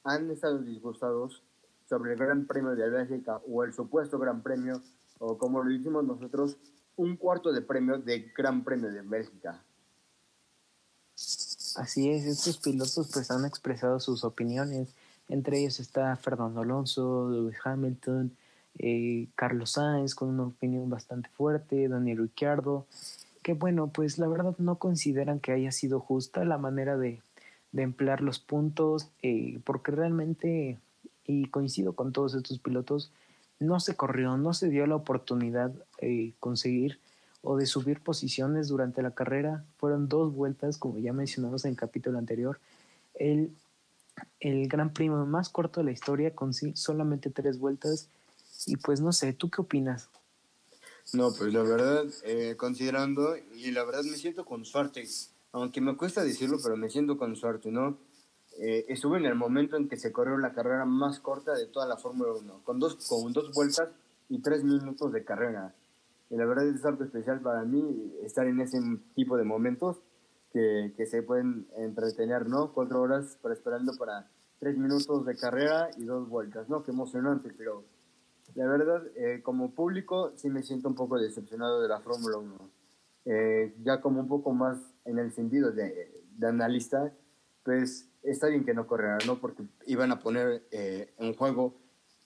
han 0.04 0.30
estado 0.30 0.58
disgustados 0.58 1.42
sobre 1.88 2.12
el 2.12 2.18
Gran 2.18 2.46
Premio 2.46 2.74
de 2.74 2.88
Bélgica 2.88 3.40
o 3.48 3.64
el 3.64 3.72
supuesto 3.72 4.18
Gran 4.18 4.42
Premio, 4.42 4.80
o 5.18 5.38
como 5.38 5.62
lo 5.62 5.70
hicimos 5.70 6.04
nosotros, 6.04 6.56
un 6.96 7.16
cuarto 7.16 7.52
de 7.52 7.62
premio 7.62 7.98
de 7.98 8.32
Gran 8.36 8.64
Premio 8.64 8.90
de 8.90 9.02
Bélgica. 9.02 9.62
Así 11.76 12.08
es, 12.08 12.24
estos 12.24 12.56
pilotos 12.56 13.10
pues 13.12 13.30
han 13.30 13.44
expresado 13.44 14.00
sus 14.00 14.24
opiniones, 14.24 14.88
entre 15.28 15.58
ellos 15.58 15.78
está 15.78 16.16
Fernando 16.16 16.62
Alonso, 16.62 17.28
Lewis 17.30 17.56
Hamilton, 17.62 18.34
eh, 18.78 19.28
Carlos 19.34 19.72
Sainz 19.72 20.14
con 20.14 20.28
una 20.30 20.44
opinión 20.44 20.88
bastante 20.88 21.28
fuerte, 21.36 21.88
Daniel 21.88 22.18
Ricciardo, 22.18 22.86
que 23.42 23.52
bueno, 23.52 23.88
pues 23.88 24.16
la 24.18 24.26
verdad 24.26 24.54
no 24.58 24.76
consideran 24.76 25.38
que 25.38 25.52
haya 25.52 25.70
sido 25.70 26.00
justa 26.00 26.46
la 26.46 26.56
manera 26.56 26.96
de, 26.96 27.20
de 27.72 27.82
emplear 27.82 28.22
los 28.22 28.38
puntos, 28.38 29.08
eh, 29.22 29.60
porque 29.64 29.92
realmente, 29.92 30.78
y 31.26 31.48
coincido 31.48 31.92
con 31.92 32.12
todos 32.12 32.34
estos 32.34 32.58
pilotos, 32.58 33.10
no 33.60 33.80
se 33.80 33.96
corrió, 33.96 34.38
no 34.38 34.54
se 34.54 34.70
dio 34.70 34.86
la 34.86 34.96
oportunidad 34.96 35.72
de 36.00 36.32
conseguir 36.40 36.98
o 37.46 37.56
de 37.56 37.66
subir 37.66 38.00
posiciones 38.00 38.68
durante 38.68 39.02
la 39.02 39.12
carrera. 39.12 39.64
Fueron 39.78 40.08
dos 40.08 40.34
vueltas, 40.34 40.78
como 40.78 40.98
ya 40.98 41.12
mencionamos 41.12 41.64
en 41.64 41.70
el 41.72 41.76
capítulo 41.76 42.18
anterior. 42.18 42.58
El, 43.14 43.52
el 44.40 44.66
Gran 44.68 44.92
Premio 44.92 45.24
más 45.26 45.48
corto 45.48 45.80
de 45.80 45.84
la 45.84 45.92
historia 45.92 46.34
con 46.34 46.52
solamente 46.52 47.30
tres 47.30 47.58
vueltas. 47.58 48.08
Y 48.66 48.76
pues 48.76 49.00
no 49.00 49.12
sé, 49.12 49.32
¿tú 49.32 49.48
qué 49.48 49.60
opinas? 49.60 50.08
No, 51.12 51.32
pues 51.32 51.54
la 51.54 51.62
verdad, 51.62 52.04
eh, 52.24 52.56
considerando, 52.56 53.36
y 53.54 53.70
la 53.70 53.84
verdad 53.84 54.02
me 54.02 54.16
siento 54.16 54.44
con 54.44 54.64
suerte 54.64 55.06
aunque 55.52 55.80
me 55.80 55.96
cuesta 55.96 56.22
decirlo, 56.22 56.58
pero 56.62 56.76
me 56.76 56.90
siento 56.90 57.16
con 57.16 57.34
suerte, 57.34 57.70
¿no? 57.70 57.96
Eh, 58.58 58.84
estuve 58.88 59.16
en 59.16 59.24
el 59.24 59.34
momento 59.34 59.76
en 59.76 59.88
que 59.88 59.96
se 59.96 60.12
corrió 60.12 60.36
la 60.36 60.52
carrera 60.52 60.84
más 60.84 61.18
corta 61.18 61.54
de 61.54 61.66
toda 61.66 61.86
la 61.86 61.96
Fórmula 61.96 62.32
1, 62.32 62.60
con 62.62 62.78
dos, 62.78 62.96
con 63.08 63.32
dos 63.32 63.52
vueltas 63.54 63.88
y 64.28 64.40
tres 64.40 64.64
minutos 64.64 65.12
de 65.12 65.24
carrera. 65.24 65.74
Y 66.30 66.36
la 66.36 66.44
verdad 66.44 66.66
es 66.68 66.84
algo 66.84 67.04
especial 67.04 67.40
para 67.40 67.64
mí 67.64 68.14
estar 68.22 68.46
en 68.46 68.60
ese 68.60 68.80
tipo 69.14 69.36
de 69.36 69.44
momentos 69.44 70.02
que, 70.52 70.92
que 70.96 71.06
se 71.06 71.22
pueden 71.22 71.68
entretener, 71.76 72.48
¿no? 72.48 72.72
Cuatro 72.72 73.02
horas 73.02 73.38
para 73.42 73.54
esperando 73.54 73.92
para 73.96 74.30
tres 74.58 74.76
minutos 74.76 75.24
de 75.26 75.36
carrera 75.36 75.90
y 75.96 76.04
dos 76.04 76.28
vueltas, 76.28 76.68
¿no? 76.68 76.82
Qué 76.82 76.90
emocionante, 76.90 77.52
pero 77.56 77.84
la 78.54 78.66
verdad, 78.66 79.02
eh, 79.16 79.42
como 79.42 79.74
público, 79.74 80.32
sí 80.36 80.48
me 80.48 80.62
siento 80.62 80.88
un 80.88 80.94
poco 80.94 81.18
decepcionado 81.18 81.82
de 81.82 81.88
la 81.88 82.00
Fórmula 82.00 82.38
1. 82.38 82.70
Eh, 83.26 83.74
ya 83.82 84.00
como 84.00 84.20
un 84.20 84.28
poco 84.28 84.52
más 84.52 84.78
en 85.04 85.18
el 85.18 85.32
sentido 85.32 85.72
de, 85.72 86.22
de 86.30 86.46
analista, 86.46 87.12
pues 87.64 88.08
está 88.22 88.46
bien 88.46 88.64
que 88.64 88.72
no 88.72 88.86
corrieran, 88.86 89.18
¿no? 89.26 89.38
Porque 89.40 89.64
iban 89.86 90.12
a 90.12 90.20
poner 90.20 90.62
eh, 90.70 91.12
en 91.18 91.34
juego 91.34 91.74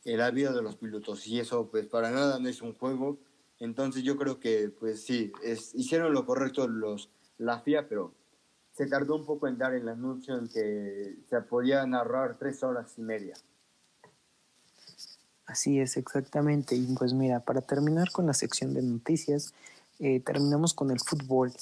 la 0.05 0.31
vida 0.31 0.53
de 0.53 0.63
los 0.63 0.77
pilotos 0.77 1.27
y 1.27 1.41
eso 1.41 1.71
pues 1.71 1.87
para 1.87 2.11
nada 2.11 2.39
no 2.39 2.49
es 2.49 2.63
un 2.63 2.75
juego. 2.75 3.19
Entonces 3.61 4.03
yo 4.03 4.17
creo 4.17 4.41
que 4.41 4.71
pues 4.71 5.05
sí, 5.05 5.33
es, 5.43 5.75
hicieron 5.75 6.13
lo 6.13 6.25
correcto 6.25 6.67
los, 6.67 7.11
la 7.39 7.61
FIA, 7.61 7.89
pero 7.89 8.15
se 8.73 8.87
tardó 8.87 9.17
un 9.17 9.27
poco 9.27 9.47
en 9.47 9.59
dar 9.59 9.75
el 9.75 9.89
anuncio 9.89 10.37
en 10.39 10.49
que 10.49 11.19
se 11.29 11.41
podía 11.43 11.87
narrar 11.87 12.39
tres 12.39 12.63
horas 12.63 12.95
y 12.97 13.03
media. 13.03 13.35
Así 15.45 15.81
es, 15.81 15.97
exactamente. 15.97 16.75
Y 16.75 16.87
pues 16.97 17.13
mira, 17.13 17.41
para 17.41 17.61
terminar 17.61 18.11
con 18.13 18.27
la 18.27 18.35
sección 18.35 18.73
de 18.73 18.83
noticias, 18.83 19.53
eh, 19.99 20.21
terminamos 20.21 20.73
con 20.73 20.91
el 20.91 21.01
fútbol. 21.01 21.53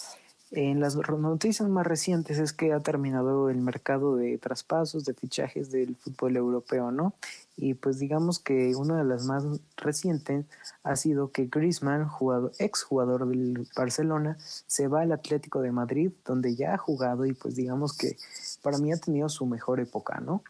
En 0.51 0.81
las 0.81 0.97
noticias 0.97 1.69
más 1.69 1.87
recientes 1.87 2.39
es 2.39 2.55
que 2.55 2.73
ha 2.73 2.81
terminado 2.81 3.51
el 3.51 3.59
mercado 3.59 4.17
de 4.17 4.39
traspasos, 4.39 5.05
de 5.05 5.13
fichajes 5.13 5.71
del 5.71 5.95
fútbol 5.97 6.37
europeo, 6.37 6.91
¿no? 6.91 7.15
Y 7.57 7.75
pues 7.75 7.99
digamos 7.99 8.39
que 8.39 8.75
una 8.75 8.97
de 8.97 9.05
las 9.05 9.25
más 9.25 9.45
recientes 9.77 10.47
ha 10.85 10.97
sido 10.97 11.33
que 11.33 11.47
Griezmann, 11.47 12.09
jugador, 12.09 12.53
ex 12.59 12.83
jugador 12.83 13.29
del 13.29 13.69
Barcelona, 13.77 14.39
se 14.41 14.89
va 14.89 15.03
al 15.03 15.13
Atlético 15.13 15.61
de 15.61 15.73
Madrid, 15.73 16.13
donde 16.25 16.55
ya 16.55 16.75
ha 16.75 16.79
jugado 16.79 17.27
y 17.27 17.35
pues 17.35 17.55
digamos 17.55 17.97
que 17.97 18.17
para 18.63 18.79
mí 18.79 18.93
ha 18.93 18.97
tenido 18.97 19.29
su 19.29 19.45
mejor 19.45 19.81
época, 19.81 20.21
¿no? 20.21 20.43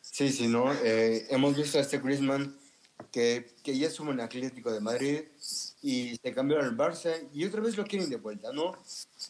Sí, 0.00 0.30
sí, 0.30 0.48
¿no? 0.48 0.72
Eh, 0.72 1.26
hemos 1.30 1.56
visto 1.56 1.78
a 1.78 1.82
este 1.82 1.98
Griezmann 1.98 2.56
que, 3.12 3.54
ya 3.64 3.86
estuvo 3.86 4.10
en 4.10 4.20
Atlético 4.20 4.72
de 4.72 4.80
Madrid, 4.80 5.20
y 5.80 6.16
se 6.16 6.32
cambió 6.32 6.58
al 6.58 6.76
Barça 6.76 7.14
y 7.32 7.44
otra 7.44 7.60
vez 7.60 7.76
lo 7.76 7.84
quieren 7.84 8.10
de 8.10 8.16
vuelta, 8.16 8.52
¿no? 8.52 8.72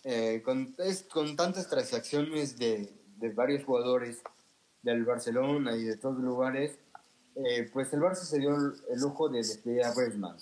Eh, 0.04 0.42
con, 0.44 0.74
es, 0.78 1.02
con 1.02 1.36
tantas 1.36 1.68
transacciones 1.68 2.58
de, 2.58 2.92
de, 3.18 3.30
varios 3.30 3.64
jugadores 3.64 4.22
del 4.82 5.04
Barcelona 5.04 5.76
y 5.76 5.84
de 5.84 5.96
todos 5.96 6.18
lugares, 6.18 6.78
eh, 7.34 7.68
pues 7.72 7.92
el 7.92 8.00
Barça 8.00 8.24
se 8.24 8.38
dio 8.38 8.56
el, 8.56 9.00
lujo 9.00 9.28
de 9.28 9.38
despedir 9.38 9.84
a 9.84 9.92
Griezmann. 9.92 10.36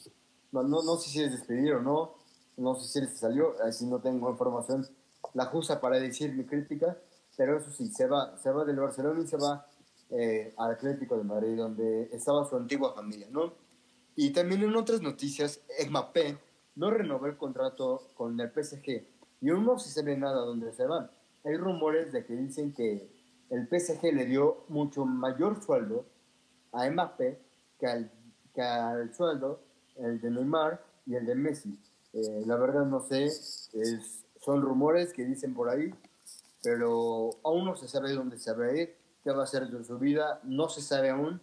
No, 0.52 0.62
no, 0.62 0.82
no 0.82 0.96
sé 0.96 1.10
si 1.10 1.22
es 1.22 1.32
despedir 1.32 1.74
o 1.74 1.82
no, 1.82 2.14
no 2.56 2.74
sé 2.76 3.00
si 3.00 3.06
se 3.06 3.16
salió, 3.16 3.56
así 3.62 3.84
no 3.86 4.00
tengo 4.00 4.30
información 4.30 4.86
la 5.34 5.46
justa 5.46 5.80
para 5.80 5.98
decir 5.98 6.32
mi 6.32 6.44
crítica, 6.44 6.96
pero 7.36 7.58
eso 7.58 7.70
sí, 7.70 7.88
se 7.88 8.06
va, 8.06 8.38
se 8.38 8.50
va 8.50 8.64
del 8.64 8.76
Barcelona 8.76 9.20
y 9.22 9.26
se 9.26 9.36
va 9.36 9.66
eh, 10.10 10.54
al 10.56 10.72
Atlético 10.72 11.18
de 11.18 11.24
Madrid, 11.24 11.56
donde 11.56 12.08
estaba 12.12 12.48
su 12.48 12.56
antigua 12.56 12.94
familia, 12.94 13.26
¿no? 13.30 13.52
Y 14.16 14.30
también 14.30 14.62
en 14.62 14.74
otras 14.74 15.02
noticias, 15.02 15.60
Mbappé 15.88 16.38
no 16.74 16.90
renovó 16.90 17.26
el 17.26 17.36
contrato 17.36 18.10
con 18.14 18.40
el 18.40 18.50
PSG 18.50 19.04
y 19.42 19.50
aún 19.50 19.66
no 19.66 19.78
se 19.78 19.90
sabe 19.90 20.16
nada 20.16 20.40
dónde 20.40 20.72
se 20.72 20.86
va. 20.86 21.10
Hay 21.44 21.56
rumores 21.56 22.12
de 22.12 22.24
que 22.24 22.34
dicen 22.34 22.72
que 22.72 23.10
el 23.50 23.68
PSG 23.68 24.14
le 24.14 24.24
dio 24.24 24.64
mucho 24.68 25.04
mayor 25.04 25.62
sueldo 25.62 26.06
a 26.72 26.88
Mbappé 26.88 27.38
que 27.78 27.86
al, 27.86 28.10
que 28.54 28.62
al 28.62 29.14
sueldo 29.14 29.60
el 29.96 30.18
de 30.20 30.30
Neymar 30.30 30.82
y 31.04 31.14
el 31.14 31.26
de 31.26 31.34
Messi. 31.34 31.78
Eh, 32.14 32.42
la 32.46 32.56
verdad 32.56 32.86
no 32.86 33.00
sé, 33.00 33.26
es, 33.26 33.70
son 34.40 34.62
rumores 34.62 35.12
que 35.12 35.26
dicen 35.26 35.52
por 35.52 35.68
ahí, 35.68 35.94
pero 36.62 37.30
aún 37.44 37.66
no 37.66 37.76
se 37.76 37.86
sabe 37.86 38.12
dónde 38.12 38.38
se 38.38 38.54
va 38.54 38.64
a 38.64 38.76
ir, 38.76 38.96
qué 39.22 39.30
va 39.30 39.42
a 39.42 39.44
hacer 39.44 39.68
de 39.68 39.84
su 39.84 39.98
vida, 39.98 40.40
no 40.42 40.70
se 40.70 40.80
sabe 40.80 41.10
aún 41.10 41.40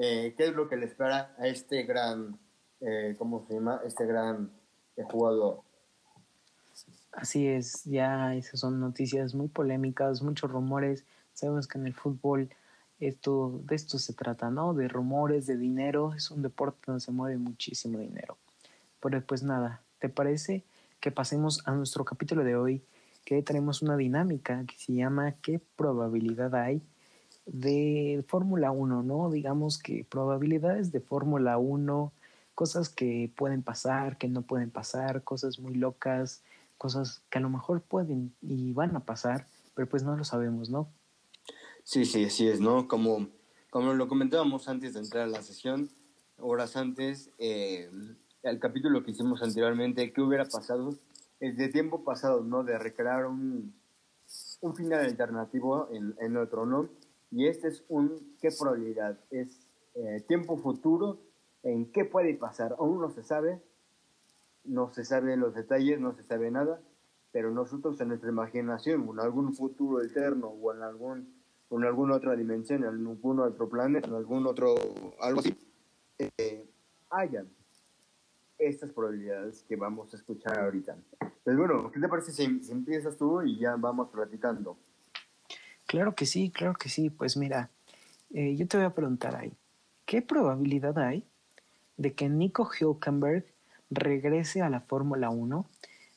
eh, 0.00 0.34
qué 0.36 0.46
es 0.46 0.54
lo 0.54 0.68
que 0.68 0.76
le 0.76 0.86
espera 0.86 1.34
a 1.38 1.48
este 1.48 1.82
gran, 1.82 2.38
eh, 2.80 3.16
¿cómo 3.18 3.44
se 3.48 3.54
llama? 3.54 3.80
Este 3.84 4.06
gran 4.06 4.52
eh, 4.96 5.02
jugador. 5.02 5.62
Así 7.10 7.48
es, 7.48 7.82
ya 7.82 8.36
esas 8.36 8.60
son 8.60 8.78
noticias 8.78 9.34
muy 9.34 9.48
polémicas, 9.48 10.22
muchos 10.22 10.52
rumores. 10.52 11.04
Sabemos 11.34 11.66
que 11.66 11.78
en 11.78 11.86
el 11.86 11.94
fútbol 11.94 12.48
esto, 13.00 13.60
de 13.64 13.74
esto 13.74 13.98
se 13.98 14.12
trata, 14.12 14.50
¿no? 14.50 14.72
De 14.72 14.86
rumores, 14.86 15.46
de 15.46 15.56
dinero. 15.56 16.14
Es 16.14 16.30
un 16.30 16.42
deporte 16.42 16.78
donde 16.86 17.00
se 17.00 17.10
mueve 17.10 17.36
muchísimo 17.36 17.98
dinero. 17.98 18.38
Pero 19.00 19.20
pues 19.26 19.42
nada, 19.42 19.82
¿te 19.98 20.08
parece 20.08 20.62
que 21.00 21.10
pasemos 21.10 21.66
a 21.66 21.72
nuestro 21.72 22.04
capítulo 22.04 22.44
de 22.44 22.54
hoy? 22.54 22.84
Que 23.24 23.42
tenemos 23.42 23.82
una 23.82 23.96
dinámica 23.96 24.64
que 24.64 24.76
se 24.76 24.92
llama 24.92 25.34
¿Qué 25.42 25.60
probabilidad 25.74 26.54
hay 26.54 26.82
de 27.48 28.24
Fórmula 28.28 28.70
1, 28.70 29.02
¿no? 29.02 29.30
Digamos 29.30 29.78
que 29.78 30.04
probabilidades 30.08 30.92
de 30.92 31.00
Fórmula 31.00 31.58
1, 31.58 32.12
cosas 32.54 32.88
que 32.88 33.30
pueden 33.36 33.62
pasar, 33.62 34.18
que 34.18 34.28
no 34.28 34.42
pueden 34.42 34.70
pasar, 34.70 35.24
cosas 35.24 35.58
muy 35.58 35.74
locas, 35.74 36.42
cosas 36.76 37.22
que 37.30 37.38
a 37.38 37.40
lo 37.40 37.48
mejor 37.48 37.80
pueden 37.80 38.34
y 38.42 38.72
van 38.72 38.94
a 38.96 39.00
pasar, 39.00 39.46
pero 39.74 39.88
pues 39.88 40.02
no 40.02 40.16
lo 40.16 40.24
sabemos, 40.24 40.70
¿no? 40.70 40.88
Sí, 41.84 42.04
sí, 42.04 42.24
así 42.24 42.48
es, 42.48 42.60
¿no? 42.60 42.86
Como, 42.86 43.28
como 43.70 43.94
lo 43.94 44.08
comentábamos 44.08 44.68
antes 44.68 44.94
de 44.94 45.00
entrar 45.00 45.24
a 45.24 45.28
la 45.28 45.42
sesión, 45.42 45.88
horas 46.38 46.76
antes, 46.76 47.30
eh, 47.38 47.90
el 48.42 48.60
capítulo 48.60 49.02
que 49.02 49.12
hicimos 49.12 49.42
anteriormente, 49.42 50.12
¿qué 50.12 50.20
hubiera 50.20 50.44
pasado? 50.44 50.94
Es 51.40 51.56
de 51.56 51.68
tiempo 51.68 52.04
pasado, 52.04 52.42
¿no? 52.44 52.62
De 52.62 52.78
recrear 52.78 53.26
un, 53.26 53.74
un 54.60 54.76
final 54.76 55.04
alternativo 55.04 55.88
en, 55.90 56.14
en 56.20 56.36
otro, 56.36 56.66
¿no? 56.66 56.90
Y 57.30 57.46
este 57.46 57.68
es 57.68 57.84
un 57.88 58.36
qué 58.40 58.48
probabilidad, 58.58 59.18
es 59.30 59.68
eh, 59.94 60.24
tiempo 60.26 60.56
futuro, 60.56 61.18
en 61.62 61.90
qué 61.92 62.04
puede 62.04 62.34
pasar, 62.34 62.74
aún 62.78 63.00
no 63.00 63.10
se 63.10 63.22
sabe, 63.22 63.60
no 64.64 64.90
se 64.90 65.04
sabe 65.04 65.36
los 65.36 65.54
detalles, 65.54 66.00
no 66.00 66.14
se 66.14 66.22
sabe 66.22 66.50
nada, 66.50 66.80
pero 67.32 67.50
nosotros 67.50 68.00
en 68.00 68.08
nuestra 68.08 68.30
imaginación, 68.30 69.08
en 69.08 69.20
algún 69.20 69.54
futuro 69.54 70.02
eterno 70.02 70.48
o 70.48 70.72
en 70.72 70.82
algún 70.82 71.38
en 71.70 71.84
alguna 71.84 72.16
otra 72.16 72.34
dimensión, 72.34 72.82
en 72.84 72.88
algún 72.88 73.40
otro 73.40 73.68
planeta, 73.68 74.08
en 74.08 74.14
algún 74.14 74.46
otro, 74.46 74.74
algo 75.20 75.40
así, 75.40 75.54
eh, 76.18 76.66
hayan 77.10 77.48
estas 78.58 78.90
probabilidades 78.90 79.62
que 79.64 79.76
vamos 79.76 80.12
a 80.12 80.16
escuchar 80.16 80.58
ahorita. 80.58 80.96
Pues 81.44 81.56
bueno, 81.56 81.90
¿qué 81.92 82.00
te 82.00 82.08
parece 82.08 82.32
si, 82.32 82.62
si 82.62 82.72
empiezas 82.72 83.16
tú 83.16 83.42
y 83.42 83.58
ya 83.58 83.76
vamos 83.76 84.08
platicando? 84.08 84.78
Claro 85.88 86.14
que 86.14 86.26
sí, 86.26 86.50
claro 86.50 86.74
que 86.74 86.90
sí. 86.90 87.08
Pues 87.08 87.38
mira, 87.38 87.70
eh, 88.34 88.54
yo 88.56 88.68
te 88.68 88.76
voy 88.76 88.84
a 88.84 88.94
preguntar 88.94 89.34
ahí, 89.34 89.54
¿qué 90.04 90.20
probabilidad 90.20 90.98
hay 90.98 91.24
de 91.96 92.12
que 92.12 92.28
Nico 92.28 92.68
Hülkenberg 92.68 93.46
regrese 93.88 94.60
a 94.60 94.68
la 94.68 94.80
Fórmula 94.80 95.30
1 95.30 95.66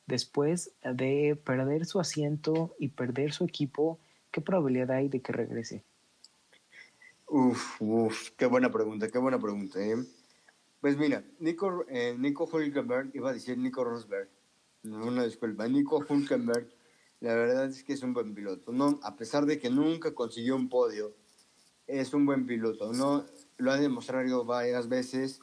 después 0.08 0.74
de 0.84 1.40
perder 1.42 1.86
su 1.86 2.02
asiento 2.02 2.76
y 2.80 2.90
perder 2.90 3.32
su 3.32 3.46
equipo? 3.46 3.98
¿Qué 4.30 4.42
probabilidad 4.42 4.92
hay 4.92 5.08
de 5.08 5.22
que 5.22 5.32
regrese? 5.32 5.86
Uf, 7.28 7.82
uf, 7.82 8.32
qué 8.32 8.48
buena 8.48 8.70
pregunta, 8.70 9.08
qué 9.08 9.20
buena 9.20 9.40
pregunta. 9.40 9.80
¿eh? 9.80 9.96
Pues 10.82 10.98
mira, 10.98 11.24
Nico, 11.40 11.86
eh, 11.88 12.14
Nico 12.20 12.46
Hülkenberg, 12.46 13.12
iba 13.14 13.30
a 13.30 13.34
decir 13.34 13.58
Nico 13.58 13.86
Rosberg, 13.86 14.28
una 14.84 15.24
disculpa, 15.24 15.66
Nico 15.70 16.06
Hülkenberg 16.10 16.68
la 17.22 17.36
verdad 17.36 17.68
es 17.68 17.84
que 17.84 17.94
es 17.94 18.04
un 18.04 18.14
buen 18.14 18.34
piloto, 18.34 18.72
¿no? 18.74 19.00
A 19.04 19.16
pesar 19.16 19.46
de 19.46 19.60
que 19.60 19.70
nunca 19.70 20.14
consiguió 20.14 20.56
un 20.56 20.70
podio, 20.70 21.14
es 21.88 22.14
un 22.14 22.26
buen 22.26 22.48
piloto, 22.48 22.92
¿no? 22.94 23.26
Lo 23.58 23.72
ha 23.72 23.78
demostrado 23.78 24.44
varias 24.44 24.90
veces 24.90 25.40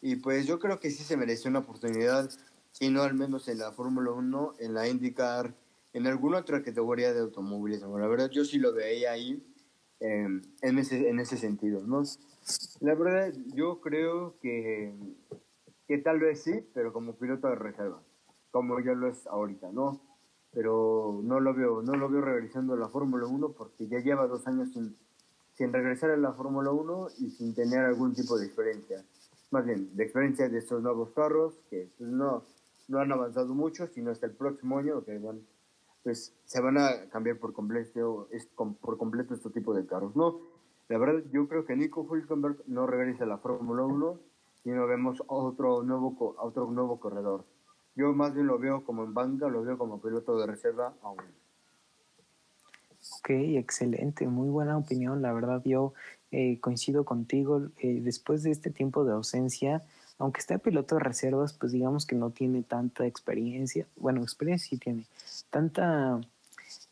y 0.00 0.16
pues 0.16 0.46
yo 0.46 0.60
creo 0.60 0.78
que 0.78 0.90
sí 0.90 1.02
se 1.02 1.16
mereció 1.16 1.50
una 1.50 1.60
oportunidad, 1.60 2.30
si 2.70 2.90
no 2.90 3.02
al 3.02 3.14
menos 3.14 3.48
en 3.48 3.58
la 3.58 3.72
Fórmula 3.72 4.12
1, 4.12 4.54
en 4.60 4.74
la 4.74 4.88
IndyCar, 4.88 5.52
en 5.92 6.06
alguna 6.06 6.38
otra 6.38 6.62
categoría 6.62 7.12
de 7.12 7.20
automovilismo. 7.20 7.98
La 7.98 8.06
verdad 8.06 8.30
yo 8.30 8.44
sí 8.44 8.58
lo 8.58 8.72
veía 8.72 9.10
ahí 9.10 9.42
em, 9.98 10.42
en, 10.62 10.78
ese, 10.78 11.08
en 11.08 11.18
ese 11.18 11.36
sentido, 11.38 11.82
¿no? 11.84 12.04
La 12.80 12.94
verdad 12.94 13.32
yo 13.52 13.80
creo 13.80 14.38
que, 14.40 14.94
que 15.88 15.98
tal 15.98 16.20
vez 16.20 16.44
sí, 16.44 16.64
pero 16.72 16.92
como 16.92 17.16
piloto 17.16 17.48
de 17.48 17.56
reserva, 17.56 18.00
como 18.52 18.78
ya 18.78 18.92
lo 18.92 19.08
es 19.08 19.26
ahorita, 19.26 19.72
¿no? 19.72 20.00
Pero 20.56 21.20
no 21.22 21.38
lo 21.38 21.52
veo, 21.52 21.82
no 21.82 21.96
lo 21.96 22.08
veo 22.08 22.22
regresando 22.22 22.72
a 22.72 22.78
la 22.78 22.88
Fórmula 22.88 23.26
1 23.26 23.52
porque 23.52 23.88
ya 23.88 23.98
lleva 23.98 24.26
dos 24.26 24.46
años 24.46 24.72
sin, 24.72 24.96
sin 25.52 25.70
regresar 25.70 26.12
a 26.12 26.16
la 26.16 26.32
Fórmula 26.32 26.70
1 26.70 27.08
y 27.18 27.28
sin 27.28 27.54
tener 27.54 27.80
algún 27.80 28.14
tipo 28.14 28.38
de 28.38 28.46
experiencia. 28.46 29.04
Más 29.50 29.66
bien, 29.66 29.94
de 29.94 30.04
experiencia 30.04 30.48
de 30.48 30.56
estos 30.56 30.82
nuevos 30.82 31.10
carros 31.10 31.60
que 31.68 31.90
pues, 31.98 32.08
no, 32.08 32.44
no 32.88 32.98
han 33.00 33.12
avanzado 33.12 33.52
mucho, 33.52 33.86
sino 33.88 34.10
hasta 34.10 34.24
el 34.24 34.32
próximo 34.32 34.78
año 34.78 35.04
que 35.04 35.18
van, 35.18 35.42
pues 36.02 36.34
se 36.46 36.62
van 36.62 36.78
a 36.78 37.10
cambiar 37.10 37.36
por 37.36 37.52
completo, 37.52 38.30
por 38.80 38.96
completo 38.96 39.34
este 39.34 39.50
tipo 39.50 39.74
de 39.74 39.84
carros. 39.84 40.16
No, 40.16 40.40
la 40.88 40.96
verdad 40.96 41.22
yo 41.32 41.46
creo 41.48 41.66
que 41.66 41.76
Nico 41.76 42.02
Hülkenberg 42.02 42.62
no 42.66 42.86
regresa 42.86 43.24
a 43.24 43.26
la 43.26 43.36
Fórmula 43.36 43.84
1, 43.84 44.18
sino 44.62 44.86
vemos 44.86 45.22
otro 45.26 45.82
nuevo, 45.82 46.34
otro 46.38 46.70
nuevo 46.70 46.98
corredor. 46.98 47.44
Yo 47.96 48.12
más 48.12 48.34
bien 48.34 48.46
lo 48.46 48.58
veo 48.58 48.84
como 48.84 49.02
en 49.04 49.14
banca, 49.14 49.48
lo 49.48 49.62
veo 49.62 49.78
como 49.78 50.00
piloto 50.00 50.38
de 50.38 50.46
reserva 50.46 50.94
aún. 51.02 51.18
Ok, 53.18 53.30
excelente, 53.30 54.26
muy 54.26 54.48
buena 54.50 54.76
opinión. 54.76 55.22
La 55.22 55.32
verdad, 55.32 55.62
yo 55.64 55.94
eh, 56.30 56.60
coincido 56.60 57.04
contigo. 57.04 57.62
Eh, 57.78 58.00
después 58.02 58.42
de 58.42 58.50
este 58.50 58.70
tiempo 58.70 59.04
de 59.04 59.12
ausencia, 59.12 59.82
aunque 60.18 60.40
esté 60.40 60.58
piloto 60.58 60.96
de 60.96 61.00
reservas, 61.00 61.54
pues 61.54 61.72
digamos 61.72 62.04
que 62.04 62.16
no 62.16 62.30
tiene 62.30 62.62
tanta 62.62 63.06
experiencia. 63.06 63.86
Bueno, 63.96 64.22
experiencia 64.22 64.68
sí 64.68 64.76
tiene. 64.76 65.06
Tanta 65.48 66.20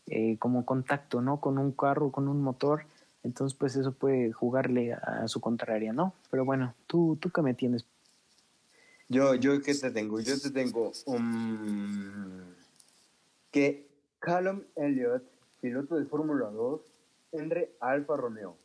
eh, 0.06 0.38
como 0.38 0.64
contacto, 0.64 1.20
¿no? 1.20 1.38
Con 1.38 1.58
un 1.58 1.72
carro, 1.72 2.12
con 2.12 2.28
un 2.28 2.42
motor. 2.42 2.86
Entonces, 3.22 3.56
pues 3.58 3.76
eso 3.76 3.92
puede 3.92 4.32
jugarle 4.32 4.94
a 4.94 5.28
su 5.28 5.40
contraria, 5.40 5.92
¿no? 5.92 6.14
Pero 6.30 6.44
bueno, 6.44 6.74
¿tú, 6.86 7.18
tú 7.20 7.30
qué 7.30 7.42
me 7.42 7.54
tienes 7.54 7.84
yo, 9.08 9.34
yo, 9.34 9.60
¿qué 9.62 9.74
te 9.74 9.90
tengo? 9.90 10.20
Yo 10.20 10.38
te 10.40 10.50
tengo 10.50 10.92
un... 11.06 12.54
que 13.50 13.88
Callum 14.18 14.62
Elliott, 14.76 15.22
piloto 15.60 15.96
de 15.96 16.06
Fórmula 16.06 16.50
2, 16.50 16.80
entre 17.32 17.74
Alfa 17.80 18.16
Romeo. 18.16 18.56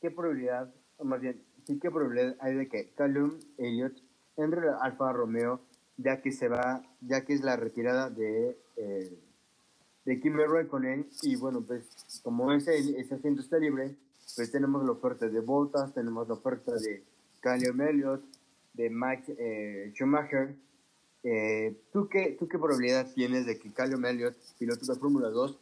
¿Qué 0.00 0.10
probabilidad, 0.10 0.72
más 1.02 1.20
bien, 1.20 1.42
sí, 1.66 1.78
qué 1.78 1.90
probabilidad 1.90 2.36
hay 2.40 2.54
de 2.54 2.68
que 2.68 2.90
Callum 2.94 3.38
Elliott 3.56 3.94
entre 4.36 4.68
Alfa 4.80 5.12
Romeo, 5.12 5.60
ya 5.96 6.20
que 6.20 6.32
se 6.32 6.48
va, 6.48 6.82
ya 7.00 7.24
que 7.24 7.34
es 7.34 7.42
la 7.42 7.56
retirada 7.56 8.10
de, 8.10 8.58
eh, 8.76 9.18
de 10.04 10.20
Kimi 10.20 10.44
Raikkonen, 10.44 11.08
y 11.22 11.36
bueno, 11.36 11.62
pues 11.62 11.86
como 12.22 12.52
ese, 12.52 12.78
ese 12.98 13.14
asiento 13.14 13.42
está 13.42 13.58
libre, 13.58 13.96
pues 14.36 14.50
tenemos 14.50 14.84
la 14.84 14.92
oferta 14.92 15.28
de 15.28 15.40
Bottas, 15.40 15.92
tenemos 15.92 16.28
la 16.28 16.34
oferta 16.34 16.74
de 16.74 17.02
Callum 17.40 17.80
Elliott, 17.80 18.22
de 18.80 18.88
Mike 18.88 19.36
eh, 19.38 19.92
Schumacher. 19.94 20.56
Eh, 21.22 21.76
¿tú, 21.92 22.08
qué, 22.08 22.36
¿Tú 22.38 22.48
qué 22.48 22.58
probabilidad 22.58 23.12
tienes 23.14 23.44
de 23.44 23.58
que 23.58 23.70
Callum 23.72 24.04
Elliott, 24.06 24.36
piloto 24.58 24.86
de 24.86 24.98
Fórmula 24.98 25.28
2, 25.28 25.58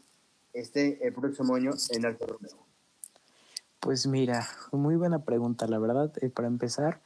esté 0.52 1.04
el 1.04 1.12
próximo 1.12 1.56
año 1.56 1.72
en 1.90 2.06
Alfa 2.06 2.26
Romeo? 2.26 2.66
Pues 3.80 4.06
mira, 4.06 4.48
muy 4.70 4.94
buena 4.94 5.24
pregunta, 5.24 5.66
la 5.66 5.78
verdad, 5.80 6.12
eh, 6.20 6.30
para 6.30 6.46
empezar. 6.46 7.00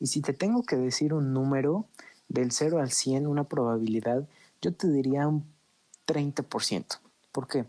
Y 0.00 0.06
si 0.06 0.22
te 0.22 0.32
tengo 0.32 0.62
que 0.62 0.76
decir 0.76 1.12
un 1.12 1.34
número 1.34 1.86
del 2.28 2.52
0 2.52 2.80
al 2.80 2.90
100, 2.90 3.26
una 3.26 3.44
probabilidad, 3.44 4.26
yo 4.62 4.72
te 4.72 4.88
diría 4.88 5.28
un 5.28 5.44
30%. 6.06 6.98
¿Por 7.30 7.46
qué? 7.46 7.66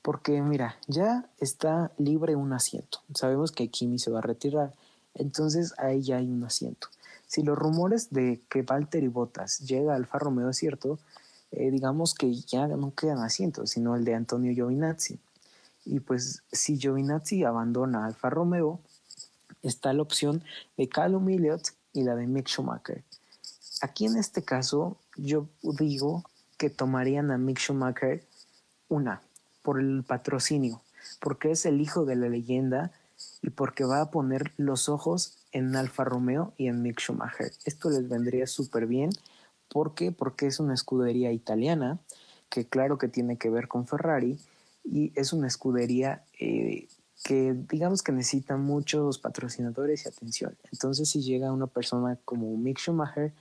Porque 0.00 0.40
mira, 0.40 0.78
ya 0.86 1.28
está 1.38 1.92
libre 1.98 2.36
un 2.36 2.52
asiento. 2.52 3.00
Sabemos 3.14 3.52
que 3.52 3.68
Kimi 3.68 3.98
se 3.98 4.10
va 4.10 4.20
a 4.20 4.22
retirar, 4.22 4.74
entonces 5.14 5.74
ahí 5.78 6.02
ya 6.02 6.16
hay 6.16 6.28
un 6.28 6.44
asiento. 6.44 6.88
Si 7.26 7.42
los 7.42 7.58
rumores 7.58 8.10
de 8.10 8.42
que 8.48 8.62
Valtteri 8.62 9.08
Bottas 9.08 9.60
llega 9.60 9.92
a 9.92 9.96
Alfa 9.96 10.18
Romeo 10.18 10.50
es 10.50 10.56
cierto, 10.56 10.98
eh, 11.50 11.70
digamos 11.70 12.14
que 12.14 12.34
ya 12.34 12.66
no 12.66 12.94
quedan 12.94 13.18
asientos, 13.18 13.70
sino 13.70 13.94
el 13.96 14.04
de 14.04 14.14
Antonio 14.14 14.52
Giovinazzi. 14.52 15.18
Y 15.84 16.00
pues 16.00 16.42
si 16.50 16.78
Giovinazzi 16.78 17.44
abandona 17.44 18.06
Alfa 18.06 18.30
Romeo, 18.30 18.80
está 19.62 19.92
la 19.92 20.02
opción 20.02 20.42
de 20.76 20.88
Callum 20.88 21.28
Elliott 21.28 21.68
y 21.92 22.02
la 22.02 22.16
de 22.16 22.26
Mick 22.26 22.48
Schumacher. 22.48 23.02
Aquí 23.80 24.06
en 24.06 24.16
este 24.16 24.42
caso 24.42 24.96
yo 25.16 25.46
digo 25.62 26.24
que 26.56 26.70
tomarían 26.70 27.30
a 27.30 27.38
Mick 27.38 27.58
Schumacher 27.58 28.24
una, 28.88 29.22
por 29.62 29.80
el 29.80 30.04
patrocinio, 30.04 30.82
porque 31.20 31.50
es 31.50 31.66
el 31.66 31.80
hijo 31.80 32.04
de 32.04 32.16
la 32.16 32.28
leyenda 32.28 32.92
y 33.42 33.50
porque 33.50 33.84
va 33.84 34.00
a 34.00 34.10
poner 34.10 34.52
los 34.56 34.88
ojos 34.88 35.38
en 35.54 35.74
Alfa 35.74 36.04
Romeo 36.04 36.52
y 36.58 36.66
en 36.66 36.82
Mick 36.82 37.00
Schumacher. 37.00 37.50
Esto 37.64 37.88
les 37.88 38.06
vendría 38.06 38.46
súper 38.46 38.86
bien 38.86 39.10
¿Por 39.74 39.94
qué? 39.96 40.12
Porque 40.12 40.46
es 40.46 40.60
una 40.60 40.72
escudería 40.72 41.32
italiana, 41.32 41.98
que 42.48 42.64
claro 42.64 42.96
que 42.96 43.08
tiene 43.08 43.36
que 43.38 43.50
ver 43.50 43.66
con 43.66 43.88
Ferrari, 43.88 44.38
y 44.84 45.12
es 45.16 45.32
una 45.32 45.48
escudería 45.48 46.22
eh, 46.38 46.86
que 47.24 47.56
digamos 47.68 48.02
que 48.02 48.12
necesita 48.12 48.56
muchos 48.56 49.18
patrocinadores 49.18 50.04
y 50.04 50.08
atención. 50.08 50.56
Entonces 50.70 51.08
si 51.08 51.22
llega 51.22 51.52
una 51.52 51.66
persona 51.66 52.16
como 52.24 52.56
Mick 52.56 52.78
Schumacher, 52.78 53.32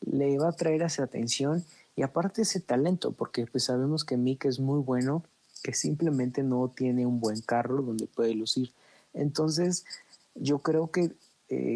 le 0.00 0.38
va 0.38 0.48
a 0.48 0.52
traer 0.52 0.80
esa 0.80 1.04
atención 1.04 1.62
y 1.96 2.02
aparte 2.02 2.42
ese 2.42 2.60
talento, 2.60 3.12
porque 3.12 3.46
pues 3.46 3.64
sabemos 3.64 4.04
que 4.04 4.16
Mick 4.16 4.46
es 4.46 4.60
muy 4.60 4.80
bueno, 4.80 5.22
que 5.62 5.74
simplemente 5.74 6.42
no 6.42 6.72
tiene 6.74 7.04
un 7.04 7.20
buen 7.20 7.42
carro 7.42 7.82
donde 7.82 8.06
puede 8.06 8.32
lucir. 8.34 8.72
Entonces 9.12 9.84
yo 10.34 10.60
creo 10.60 10.90
que 10.90 11.12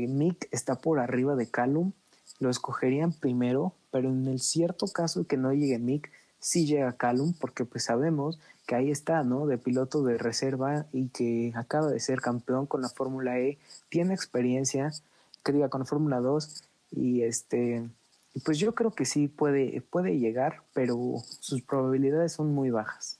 eh, 0.05 0.09
Mick 0.09 0.49
está 0.51 0.77
por 0.77 0.99
arriba 0.99 1.37
de 1.37 1.51
Callum, 1.51 1.93
lo 2.41 2.51
escogerían 2.51 3.13
primero 3.13 3.75
pero 3.91 4.11
en 4.11 4.27
el 4.27 4.41
cierto 4.41 4.87
caso 4.89 5.27
que 5.27 5.37
no 5.37 5.53
llegue 5.53 5.79
Mick, 5.79 6.11
sí 6.41 6.67
llega 6.67 6.97
Callum, 6.97 7.35
porque 7.35 7.65
pues 7.65 7.85
sabemos 7.85 8.39
que 8.67 8.75
ahí 8.75 8.91
está, 8.91 9.25
¿no? 9.25 9.47
De 9.47 9.59
piloto 9.59 10.03
de 10.03 10.19
reserva 10.19 10.87
y 10.93 11.09
que 11.09 11.53
acaba 11.55 11.91
de 11.91 12.01
ser 12.01 12.21
campeón 12.21 12.67
con 12.67 12.83
la 12.83 12.89
Fórmula 12.89 13.39
E, 13.39 13.59
tiene 13.89 14.15
experiencia, 14.15 14.93
que 15.43 15.69
con 15.69 15.81
la 15.81 15.87
Fórmula 15.87 16.21
2 16.21 16.65
y 16.91 17.23
este, 17.23 17.89
pues 18.45 18.59
yo 18.59 18.75
creo 18.75 18.91
que 18.91 19.07
sí 19.07 19.29
puede, 19.29 19.81
puede 19.81 20.19
llegar, 20.19 20.63
pero 20.75 21.15
sus 21.41 21.63
probabilidades 21.63 22.33
son 22.33 22.55
muy 22.55 22.71
bajas. 22.71 23.19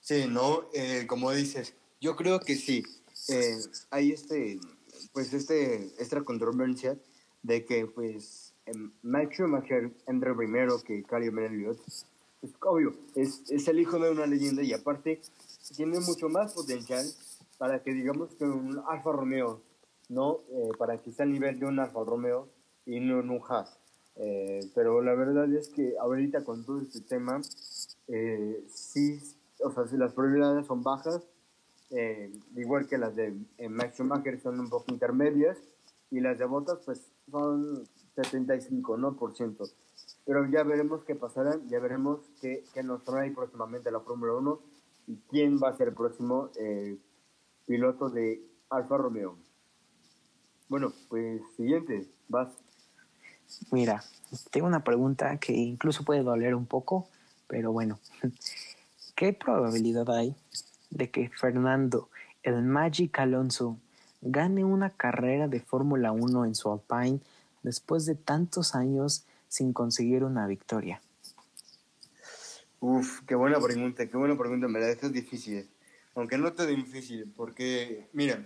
Sí, 0.00 0.26
¿no? 0.28 0.62
Eh, 0.72 1.06
como 1.08 1.32
dices, 1.32 1.74
yo 2.00 2.14
creo 2.16 2.40
que 2.40 2.54
sí. 2.54 2.84
Eh, 3.28 3.56
hay 3.90 4.12
este, 4.12 4.58
pues 5.12 5.32
este, 5.32 5.92
esta 5.98 6.22
controversia 6.22 6.98
de 7.42 7.64
que 7.64 7.86
pues 7.86 8.54
Mike 9.02 9.34
Schumacher 9.34 9.92
entra 10.06 10.34
primero 10.36 10.82
que 10.82 11.02
Callum 11.02 11.38
Elliott. 11.38 11.78
Es 12.42 12.54
obvio, 12.60 12.94
es, 13.16 13.50
es, 13.50 13.66
el 13.66 13.80
hijo 13.80 13.98
de 13.98 14.10
una 14.10 14.26
leyenda 14.26 14.62
y 14.62 14.72
aparte 14.72 15.20
tiene 15.76 15.98
mucho 15.98 16.28
más 16.28 16.54
potencial 16.54 17.04
para 17.58 17.82
que 17.82 17.92
digamos 17.92 18.34
que 18.36 18.44
un 18.44 18.80
Alfa 18.88 19.10
Romeo, 19.10 19.60
¿no? 20.08 20.40
Eh, 20.50 20.70
para 20.78 21.02
que 21.02 21.10
esté 21.10 21.24
al 21.24 21.32
nivel 21.32 21.58
de 21.58 21.66
un 21.66 21.80
Alfa 21.80 22.04
Romeo 22.04 22.48
y 22.86 23.00
no 23.00 23.20
en 23.20 23.30
un 23.30 23.40
Haas. 23.48 23.78
Eh, 24.16 24.60
pero 24.74 25.02
la 25.02 25.14
verdad 25.14 25.52
es 25.52 25.68
que 25.68 25.94
ahorita 26.00 26.44
con 26.44 26.64
todo 26.64 26.80
este 26.80 27.00
tema, 27.00 27.40
eh, 28.08 28.64
sí, 28.68 29.20
o 29.60 29.70
sea, 29.72 29.86
si 29.86 29.96
las 29.96 30.12
probabilidades 30.12 30.66
son 30.66 30.82
bajas, 30.82 31.22
igual 32.56 32.86
que 32.86 32.98
las 32.98 33.16
de 33.16 33.34
Max 33.68 33.96
Schumacher 33.96 34.40
son 34.40 34.60
un 34.60 34.68
poco 34.68 34.92
intermedias 34.92 35.58
y 36.10 36.20
las 36.20 36.38
de 36.38 36.44
Bottas 36.44 36.78
pues 36.84 37.00
son 37.30 37.84
75, 38.14 38.96
¿no? 38.96 39.16
Por 39.16 39.36
ciento. 39.36 39.64
Pero 40.24 40.48
ya 40.50 40.62
veremos 40.62 41.04
qué 41.04 41.14
pasará, 41.14 41.58
ya 41.68 41.78
veremos 41.80 42.20
qué, 42.40 42.64
qué 42.74 42.82
nos 42.82 43.04
trae 43.04 43.30
próximamente 43.30 43.90
la 43.90 44.00
Fórmula 44.00 44.34
1 44.34 44.60
y 45.06 45.16
quién 45.30 45.58
va 45.58 45.70
a 45.70 45.76
ser 45.76 45.88
el 45.88 45.94
próximo 45.94 46.50
eh, 46.58 46.98
piloto 47.66 48.10
de 48.10 48.42
Alfa 48.70 48.96
Romeo. 48.96 49.36
Bueno, 50.68 50.92
pues 51.08 51.40
siguiente, 51.56 52.06
vas. 52.28 52.50
Mira, 53.70 54.04
tengo 54.50 54.66
una 54.66 54.84
pregunta 54.84 55.38
que 55.38 55.54
incluso 55.54 56.04
puede 56.04 56.22
doler 56.22 56.54
un 56.54 56.66
poco, 56.66 57.08
pero 57.46 57.72
bueno. 57.72 57.98
¿Qué 59.14 59.32
probabilidad 59.32 60.08
hay 60.10 60.36
de 60.90 61.10
que 61.10 61.28
Fernando, 61.30 62.08
el 62.42 62.62
Magic 62.62 63.18
Alonso, 63.18 63.78
gane 64.20 64.64
una 64.64 64.90
carrera 64.90 65.48
de 65.48 65.60
Fórmula 65.60 66.12
1 66.12 66.44
en 66.44 66.54
su 66.54 66.72
Alpine 66.72 67.20
después 67.62 68.06
de 68.06 68.14
tantos 68.14 68.74
años 68.74 69.24
sin 69.48 69.72
conseguir 69.72 70.24
una 70.24 70.46
victoria? 70.46 71.00
Uf, 72.80 73.22
qué 73.26 73.34
buena 73.34 73.60
pregunta, 73.60 74.06
qué 74.06 74.16
buena 74.16 74.36
pregunta, 74.36 74.68
me 74.68 74.78
la 74.78 74.86
dejas 74.86 75.12
difícil. 75.12 75.68
Aunque 76.14 76.38
no 76.38 76.52
te 76.52 76.66
difícil, 76.66 77.32
porque, 77.36 78.08
mira, 78.12 78.44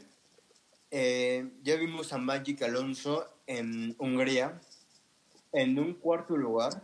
eh, 0.91 1.51
ya 1.63 1.77
vimos 1.77 2.13
a 2.13 2.19
Magic 2.19 2.63
Alonso 2.63 3.27
en 3.47 3.95
Hungría, 3.99 4.61
en 5.53 5.79
un 5.79 5.95
cuarto 5.95 6.37
lugar, 6.37 6.83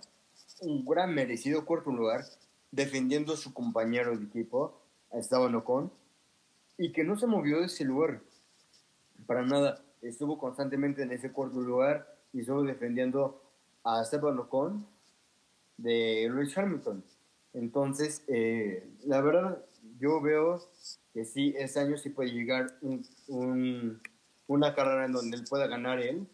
un 0.61 0.85
gran 0.85 1.15
merecido 1.15 1.65
cuarto 1.65 1.91
lugar, 1.91 2.25
defendiendo 2.71 3.33
a 3.33 3.37
su 3.37 3.55
compañero 3.55 4.17
de 4.17 4.25
equipo, 4.25 4.79
a 5.13 5.19
Esteban 5.19 5.55
Ocon, 5.55 5.93
y 6.77 6.93
que 6.93 7.05
no 7.05 7.19
se 7.19 7.27
movió 7.27 7.59
de 7.59 7.67
ese 7.67 7.85
lugar, 7.85 8.21
para 9.27 9.43
nada. 9.45 9.83
Estuvo 10.01 10.39
constantemente 10.39 11.03
en 11.03 11.13
ese 11.13 11.33
cuarto 11.33 11.61
lugar, 11.61 12.17
y 12.33 12.41
estuvo 12.41 12.63
defendiendo 12.63 13.43
a 13.85 14.03
Esteban 14.03 14.39
Ocon 14.39 14.87
de 15.77 16.29
Lewis 16.31 16.57
Hamilton. 16.57 17.03
Entonces, 17.55 18.23
eh, 18.29 18.87
la 19.05 19.21
verdad, 19.21 19.65
yo 19.99 20.21
veo 20.21 20.61
que 21.13 21.25
sí, 21.25 21.55
ese 21.57 21.81
año 21.81 21.97
sí 21.97 22.11
puede 22.11 22.31
llegar 22.31 22.67
un, 22.83 24.01
una 24.47 24.75
carrera 24.75 25.07
en 25.07 25.13
donde 25.13 25.37
él 25.37 25.45
pueda 25.49 25.67
ganar 25.67 26.01
él 26.01 26.27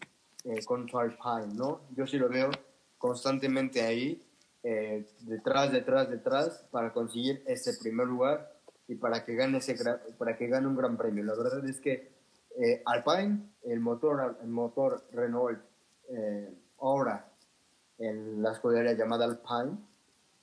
eh, 0.43 0.63
con 0.65 0.87
Alpine, 0.93 1.55
¿no? 1.55 1.81
Yo 1.95 2.05
sí 2.05 2.17
lo 2.17 2.29
veo 2.29 2.51
constantemente 2.97 3.81
ahí, 3.81 4.21
eh, 4.63 5.07
detrás, 5.21 5.71
detrás, 5.71 6.09
detrás, 6.09 6.65
para 6.71 6.91
conseguir 6.91 7.43
ese 7.47 7.77
primer 7.79 8.07
lugar 8.07 8.54
y 8.87 8.95
para 8.95 9.23
que 9.25 9.35
gane, 9.35 9.57
ese, 9.57 9.75
para 10.17 10.35
que 10.37 10.47
gane 10.47 10.67
un 10.67 10.75
gran 10.75 10.97
premio. 10.97 11.23
La 11.23 11.35
verdad 11.35 11.65
es 11.67 11.79
que 11.79 12.13
Alpine, 12.85 13.41
el 13.63 13.79
motor, 13.79 14.37
el 14.41 14.47
motor 14.47 15.03
Renault 15.11 15.59
eh, 16.09 16.53
ahora 16.79 17.31
en 17.97 18.41
la 18.41 18.51
escudería 18.51 18.93
llamada 18.93 19.25
Alpine, 19.25 19.77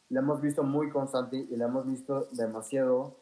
la 0.08 0.20
hemos 0.20 0.40
visto 0.40 0.62
muy 0.62 0.90
constante 0.90 1.36
y 1.36 1.56
la 1.56 1.66
hemos 1.66 1.86
visto 1.86 2.28
demasiado, 2.32 3.16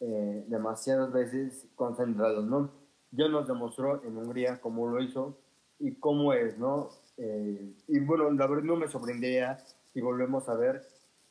eh, 0.00 0.44
demasiadas 0.48 1.12
veces 1.12 1.66
concentrado, 1.74 2.42
¿no? 2.42 2.70
Ya 3.12 3.28
nos 3.28 3.46
demostró 3.46 4.02
en 4.04 4.16
Hungría 4.16 4.60
cómo 4.60 4.86
lo 4.88 5.02
hizo 5.02 5.38
y 5.78 5.94
cómo 5.94 6.32
es, 6.32 6.58
¿no? 6.58 6.90
Eh, 7.16 7.72
y 7.88 8.00
bueno, 8.00 8.30
la 8.30 8.46
verdad 8.46 8.64
no 8.64 8.76
me 8.76 8.88
sorprendería 8.88 9.58
si 9.92 10.00
volvemos 10.00 10.48
a 10.48 10.54
ver 10.54 10.86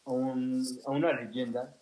a, 0.06 0.12
un, 0.12 0.64
a 0.86 0.92
una 0.92 1.14
leyenda 1.14 1.76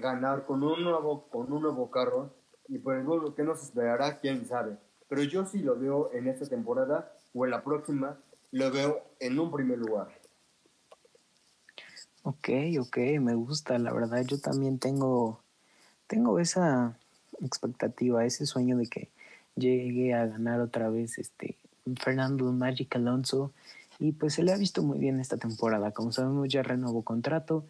ganar 0.00 0.46
con 0.46 0.62
un 0.62 0.82
nuevo, 0.82 1.28
con 1.28 1.52
un 1.52 1.62
nuevo 1.62 1.90
carro 1.90 2.34
y 2.68 2.78
pues 2.78 3.04
bueno, 3.04 3.34
¿qué 3.34 3.42
nos 3.42 3.62
esperará? 3.62 4.18
¿Quién 4.18 4.46
sabe? 4.46 4.78
Pero 5.08 5.22
yo 5.24 5.44
sí 5.44 5.58
lo 5.58 5.78
veo 5.78 6.10
en 6.12 6.28
esta 6.28 6.46
temporada 6.46 7.12
o 7.34 7.44
en 7.44 7.50
la 7.50 7.62
próxima, 7.62 8.18
lo 8.50 8.70
veo 8.70 9.02
en 9.20 9.38
un 9.38 9.52
primer 9.52 9.78
lugar. 9.78 10.08
Ok, 12.22 12.48
ok, 12.80 12.96
me 13.20 13.34
gusta, 13.34 13.78
la 13.78 13.92
verdad 13.92 14.24
yo 14.24 14.38
también 14.38 14.78
tengo, 14.78 15.40
tengo 16.06 16.38
esa 16.38 16.96
expectativa, 17.40 18.24
ese 18.24 18.46
sueño 18.46 18.76
de 18.76 18.86
que 18.86 19.10
llegue 19.56 20.14
a 20.14 20.26
ganar 20.26 20.60
otra 20.60 20.88
vez 20.88 21.18
este 21.18 21.56
Fernando 22.00 22.50
Magic 22.52 22.94
Alonso 22.96 23.52
y 23.98 24.12
pues 24.12 24.34
se 24.34 24.42
le 24.42 24.52
ha 24.52 24.56
visto 24.56 24.82
muy 24.82 24.98
bien 24.98 25.20
esta 25.20 25.36
temporada, 25.36 25.90
como 25.90 26.12
sabemos 26.12 26.48
ya 26.48 26.62
renovó 26.62 27.02
contrato 27.02 27.64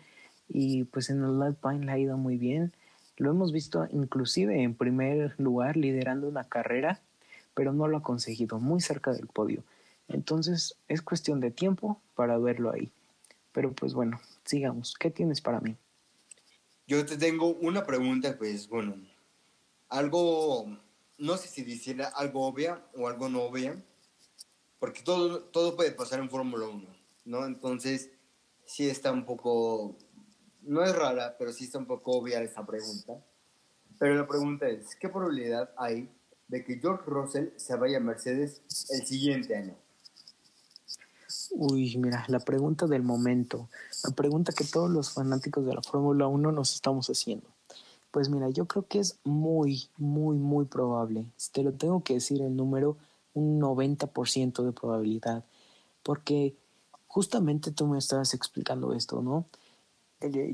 y 0.53 0.85
pues 0.85 1.11
en 1.11 1.25
el 1.25 1.41
Alpine 1.43 1.87
le 1.87 1.93
ha 1.93 1.99
ido 1.99 2.17
muy 2.17 2.37
bien, 2.37 2.73
lo 3.17 3.31
hemos 3.31 3.53
visto 3.53 3.87
inclusive 3.91 4.63
en 4.63 4.75
primer 4.75 5.35
lugar 5.39 5.77
liderando 5.77 6.29
una 6.29 6.45
carrera 6.45 7.01
pero 7.55 7.73
no 7.73 7.89
lo 7.89 7.99
ha 7.99 8.03
conseguido, 8.03 8.59
muy 8.59 8.81
cerca 8.81 9.13
del 9.13 9.27
podio. 9.27 9.65
Entonces 10.09 10.77
es 10.89 11.03
cuestión 11.03 11.41
de 11.41 11.51
tiempo 11.51 12.01
para 12.15 12.39
verlo 12.39 12.73
ahí. 12.73 12.91
Pero 13.53 13.73
pues 13.73 13.95
bueno, 13.95 14.21
sigamos. 14.45 14.95
¿Qué 14.99 15.11
tienes 15.11 15.41
para 15.41 15.61
mí? 15.61 15.77
Yo 16.87 17.05
te 17.05 17.17
tengo 17.17 17.55
una 17.55 17.85
pregunta, 17.85 18.37
pues 18.37 18.69
bueno, 18.69 18.97
algo, 19.89 20.67
no 21.19 21.37
sé 21.37 21.49
si 21.49 21.63
decir 21.63 22.03
algo 22.15 22.47
obvia 22.47 22.83
o 22.97 23.09
algo 23.09 23.29
no 23.29 23.43
obvia, 23.43 23.81
porque 24.79 25.03
todo, 25.03 25.41
todo 25.45 25.77
puede 25.77 25.93
pasar 25.93 26.19
en 26.21 26.29
Fórmula 26.29 26.67
1, 26.67 26.89
¿no? 27.27 27.47
Entonces 27.47 28.11
sí 28.65 28.89
está 28.89 29.13
un 29.13 29.25
poco, 29.25 29.97
no 30.63 30.83
es 30.85 30.95
rara, 30.95 31.37
pero 31.39 31.53
sí 31.53 31.65
está 31.65 31.79
un 31.79 31.87
poco 31.87 32.13
obvia 32.13 32.43
esta 32.43 32.65
pregunta. 32.65 33.15
Pero 33.99 34.15
la 34.17 34.27
pregunta 34.27 34.69
es, 34.69 34.97
¿qué 34.97 35.09
probabilidad 35.09 35.71
hay 35.77 36.11
de 36.49 36.65
que 36.65 36.79
George 36.79 37.05
Russell 37.07 37.49
se 37.57 37.77
vaya 37.77 37.99
a 37.99 38.01
Mercedes 38.01 38.63
el 38.91 39.07
siguiente 39.07 39.57
año? 39.57 39.77
Uy, 41.55 41.97
mira, 41.99 42.25
la 42.29 42.41
pregunta 42.41 42.87
del 42.87 43.03
momento, 43.03 43.69
la 44.05 44.11
pregunta 44.15 44.53
que 44.53 44.65
todos 44.65 44.91
los 44.91 45.13
fanáticos 45.13 45.65
de 45.67 45.75
la 45.75 45.83
Fórmula 45.83 46.27
1 46.27 46.51
nos 46.53 46.75
estamos 46.75 47.09
haciendo. 47.09 47.47
Pues 48.11 48.29
mira, 48.29 48.49
yo 48.51 48.67
creo 48.67 48.87
que 48.87 48.99
es 48.99 49.19
muy, 49.25 49.89
muy, 49.97 50.37
muy 50.37 50.65
probable. 50.65 51.27
te 51.53 51.63
lo 51.63 51.73
tengo 51.73 52.03
que 52.03 52.15
decir 52.15 52.43
el 52.43 52.57
número, 52.57 52.97
un 53.35 53.61
90% 53.61 54.63
de 54.65 54.73
probabilidad. 54.73 55.45
Porque 56.03 56.55
justamente 57.07 57.71
tú 57.71 57.87
me 57.87 57.99
estabas 57.99 58.35
explicando 58.35 58.95
esto, 58.95 59.23
¿no? 59.23 59.47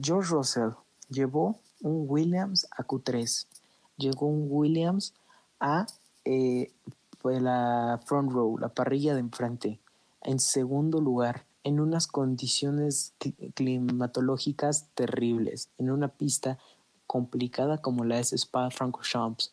George 0.02 0.30
Russell 0.30 0.70
llevó 1.08 1.58
un 1.82 2.06
Williams 2.08 2.66
a 2.76 2.84
Q3, 2.84 3.46
llegó 3.96 4.26
un 4.26 4.46
Williams 4.50 5.14
a 5.60 5.86
eh, 6.24 6.72
pues, 7.20 7.42
la 7.42 8.00
front 8.04 8.32
row, 8.32 8.58
la 8.58 8.68
parrilla 8.68 9.14
de 9.14 9.20
enfrente, 9.20 9.80
en 10.22 10.40
segundo 10.40 11.00
lugar, 11.00 11.44
en 11.64 11.80
unas 11.80 12.06
condiciones 12.06 13.12
climatológicas 13.54 14.86
terribles, 14.94 15.68
en 15.78 15.90
una 15.90 16.08
pista 16.08 16.58
complicada 17.06 17.78
como 17.78 18.04
la 18.04 18.18
es 18.18 18.32
Spa-Francorchamps. 18.32 19.52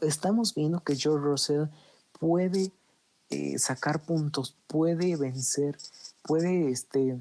Estamos 0.00 0.54
viendo 0.54 0.80
que 0.80 0.96
George 0.96 1.24
Russell 1.24 1.64
puede 2.18 2.72
eh, 3.30 3.58
sacar 3.58 4.02
puntos, 4.02 4.56
puede 4.66 5.16
vencer, 5.16 5.78
puede 6.22 6.70
este, 6.70 7.20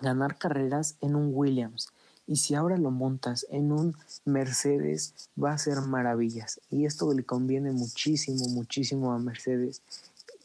ganar 0.00 0.38
carreras 0.38 0.96
en 1.00 1.16
un 1.16 1.30
Williams. 1.34 1.88
Y 2.26 2.36
si 2.36 2.54
ahora 2.54 2.76
lo 2.76 2.90
montas 2.90 3.46
en 3.50 3.72
un 3.72 3.96
Mercedes, 4.26 5.30
va 5.42 5.52
a 5.52 5.58
ser 5.58 5.80
maravillas. 5.80 6.60
Y 6.70 6.84
esto 6.84 7.12
le 7.14 7.24
conviene 7.24 7.72
muchísimo, 7.72 8.46
muchísimo 8.50 9.12
a 9.12 9.18
Mercedes. 9.18 9.80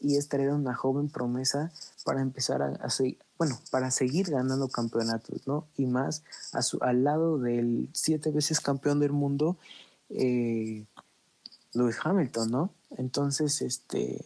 Y 0.00 0.16
es 0.16 0.28
traer 0.28 0.52
una 0.52 0.74
joven 0.74 1.08
promesa 1.08 1.70
para 2.04 2.22
empezar 2.22 2.62
a, 2.62 2.88
bueno, 3.38 3.60
para 3.70 3.90
seguir 3.90 4.30
ganando 4.30 4.68
campeonatos, 4.68 5.46
¿no? 5.46 5.66
Y 5.76 5.84
más 5.84 6.22
a 6.52 6.62
su, 6.62 6.78
al 6.82 7.04
lado 7.04 7.38
del 7.38 7.88
siete 7.92 8.30
veces 8.30 8.60
campeón 8.60 9.00
del 9.00 9.12
mundo, 9.12 9.56
eh, 10.08 10.84
Lewis 11.74 11.96
Hamilton, 12.02 12.50
¿no? 12.50 12.70
Entonces, 12.96 13.60
este, 13.60 14.24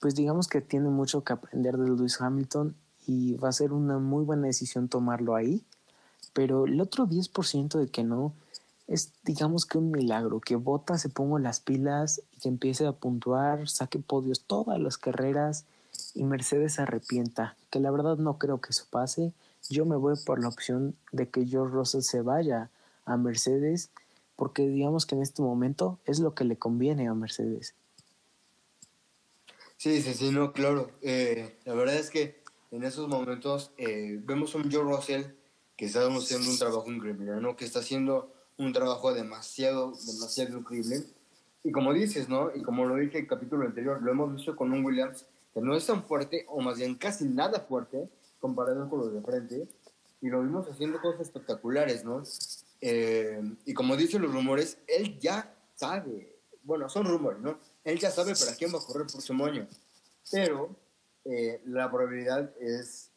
pues 0.00 0.14
digamos 0.14 0.46
que 0.46 0.60
tiene 0.60 0.90
mucho 0.90 1.24
que 1.24 1.32
aprender 1.32 1.76
de 1.76 1.88
Lewis 1.88 2.20
Hamilton 2.20 2.76
y 3.06 3.34
va 3.34 3.48
a 3.48 3.52
ser 3.52 3.72
una 3.72 3.98
muy 3.98 4.24
buena 4.24 4.46
decisión 4.46 4.88
tomarlo 4.88 5.34
ahí. 5.34 5.62
Pero 6.32 6.66
el 6.66 6.80
otro 6.80 7.06
10% 7.06 7.78
de 7.78 7.88
que 7.88 8.04
no 8.04 8.32
es, 8.86 9.12
digamos 9.24 9.66
que 9.66 9.78
un 9.78 9.90
milagro, 9.90 10.40
que 10.40 10.56
Bota 10.56 10.98
se 10.98 11.08
ponga 11.08 11.38
las 11.38 11.60
pilas 11.60 12.22
y 12.32 12.40
que 12.40 12.48
empiece 12.48 12.86
a 12.86 12.92
puntuar, 12.92 13.68
saque 13.68 13.98
podios 13.98 14.42
todas 14.42 14.78
las 14.78 14.98
carreras 14.98 15.64
y 16.14 16.24
Mercedes 16.24 16.74
se 16.74 16.82
arrepienta, 16.82 17.56
que 17.70 17.80
la 17.80 17.90
verdad 17.90 18.16
no 18.16 18.38
creo 18.38 18.60
que 18.60 18.70
eso 18.70 18.84
pase. 18.90 19.32
Yo 19.70 19.86
me 19.86 19.96
voy 19.96 20.14
por 20.26 20.40
la 20.40 20.48
opción 20.48 20.94
de 21.12 21.28
que 21.28 21.46
George 21.46 21.74
Russell 21.74 22.02
se 22.02 22.20
vaya 22.20 22.70
a 23.06 23.16
Mercedes, 23.16 23.90
porque 24.36 24.68
digamos 24.68 25.06
que 25.06 25.14
en 25.14 25.22
este 25.22 25.42
momento 25.42 25.98
es 26.04 26.18
lo 26.18 26.34
que 26.34 26.44
le 26.44 26.56
conviene 26.56 27.08
a 27.08 27.14
Mercedes. 27.14 27.74
Sí, 29.76 30.02
sí, 30.02 30.14
sí, 30.14 30.30
no, 30.30 30.52
claro. 30.52 30.90
Eh, 31.02 31.58
la 31.64 31.74
verdad 31.74 31.96
es 31.96 32.10
que 32.10 32.42
en 32.74 32.82
esos 32.82 33.08
momentos 33.08 33.70
eh, 33.78 34.18
vemos 34.24 34.54
un 34.56 34.68
George 34.68 34.96
Russell 34.96 35.22
que 35.76 35.86
está 35.86 36.00
haciendo 36.00 36.50
un 36.50 36.58
trabajo 36.58 36.90
increíble, 36.90 37.40
¿no? 37.40 37.56
Que 37.56 37.64
está 37.64 37.78
haciendo 37.78 38.32
un 38.58 38.72
trabajo 38.72 39.14
demasiado, 39.14 39.92
demasiado 40.06 40.58
increíble. 40.58 41.04
Y 41.62 41.70
como 41.70 41.92
dices, 41.92 42.28
¿no? 42.28 42.50
Y 42.54 42.62
como 42.62 42.84
lo 42.84 42.96
dije 42.96 43.18
en 43.18 43.24
el 43.24 43.28
capítulo 43.28 43.64
anterior, 43.64 44.02
lo 44.02 44.10
hemos 44.10 44.34
visto 44.34 44.56
con 44.56 44.72
un 44.72 44.84
Williams 44.84 45.24
que 45.52 45.60
no 45.60 45.76
es 45.76 45.86
tan 45.86 46.02
fuerte, 46.04 46.46
o 46.48 46.60
más 46.60 46.78
bien 46.78 46.96
casi 46.96 47.24
nada 47.24 47.60
fuerte, 47.60 48.08
comparado 48.40 48.88
con 48.90 48.98
los 48.98 49.14
de 49.14 49.22
frente, 49.22 49.68
y 50.20 50.28
lo 50.28 50.42
vimos 50.42 50.68
haciendo 50.68 51.00
cosas 51.00 51.22
espectaculares, 51.22 52.04
¿no? 52.04 52.24
Eh, 52.80 53.40
y 53.66 53.72
como 53.72 53.96
dicen 53.96 54.22
los 54.22 54.32
rumores, 54.32 54.78
él 54.88 55.18
ya 55.20 55.54
sabe, 55.76 56.38
bueno, 56.64 56.88
son 56.88 57.06
rumores, 57.06 57.40
¿no? 57.40 57.56
Él 57.84 58.00
ya 58.00 58.10
sabe 58.10 58.34
para 58.34 58.56
quién 58.56 58.74
va 58.74 58.78
a 58.78 58.82
correr 58.84 59.06
por 59.06 59.22
su 59.22 59.32
moño, 59.32 59.68
pero 60.30 60.83
eh, 61.24 61.60
la 61.66 61.90
probabilidad 61.90 62.52
es, 62.60 63.10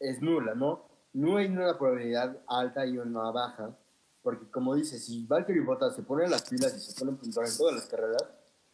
es 0.00 0.22
nula, 0.22 0.54
¿no? 0.54 0.86
No 1.12 1.36
hay 1.36 1.46
una 1.46 1.76
probabilidad 1.76 2.38
alta 2.46 2.86
y 2.86 2.98
una 2.98 3.30
baja, 3.30 3.76
porque 4.22 4.50
como 4.50 4.74
dice, 4.74 4.98
si 4.98 5.26
Valtteri 5.26 5.60
Bottas 5.60 5.96
se 5.96 6.02
pone 6.02 6.28
las 6.28 6.48
pilas 6.48 6.74
y 6.76 6.80
se 6.80 6.98
pone 6.98 7.12
a 7.12 7.20
puntuar 7.20 7.46
en 7.46 7.56
todas 7.56 7.74
las 7.74 7.86
carreras, 7.86 8.24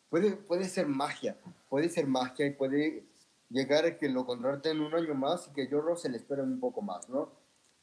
puede, 0.09 0.37
puede 0.37 0.64
ser 0.64 0.87
magia, 0.87 1.37
puede 1.69 1.88
ser 1.88 2.07
magia 2.07 2.47
y 2.47 2.51
puede 2.51 3.05
llegar 3.51 3.85
a 3.85 3.99
que 3.99 4.09
lo 4.09 4.27
contraten 4.27 4.81
un 4.81 4.95
año 4.95 5.14
más 5.14 5.49
y 5.49 5.53
que 5.53 5.69
yo 5.69 5.83
se 5.97 6.09
le 6.09 6.17
espere 6.17 6.43
un 6.43 6.61
poco 6.61 6.83
más, 6.83 7.09
¿no? 7.09 7.31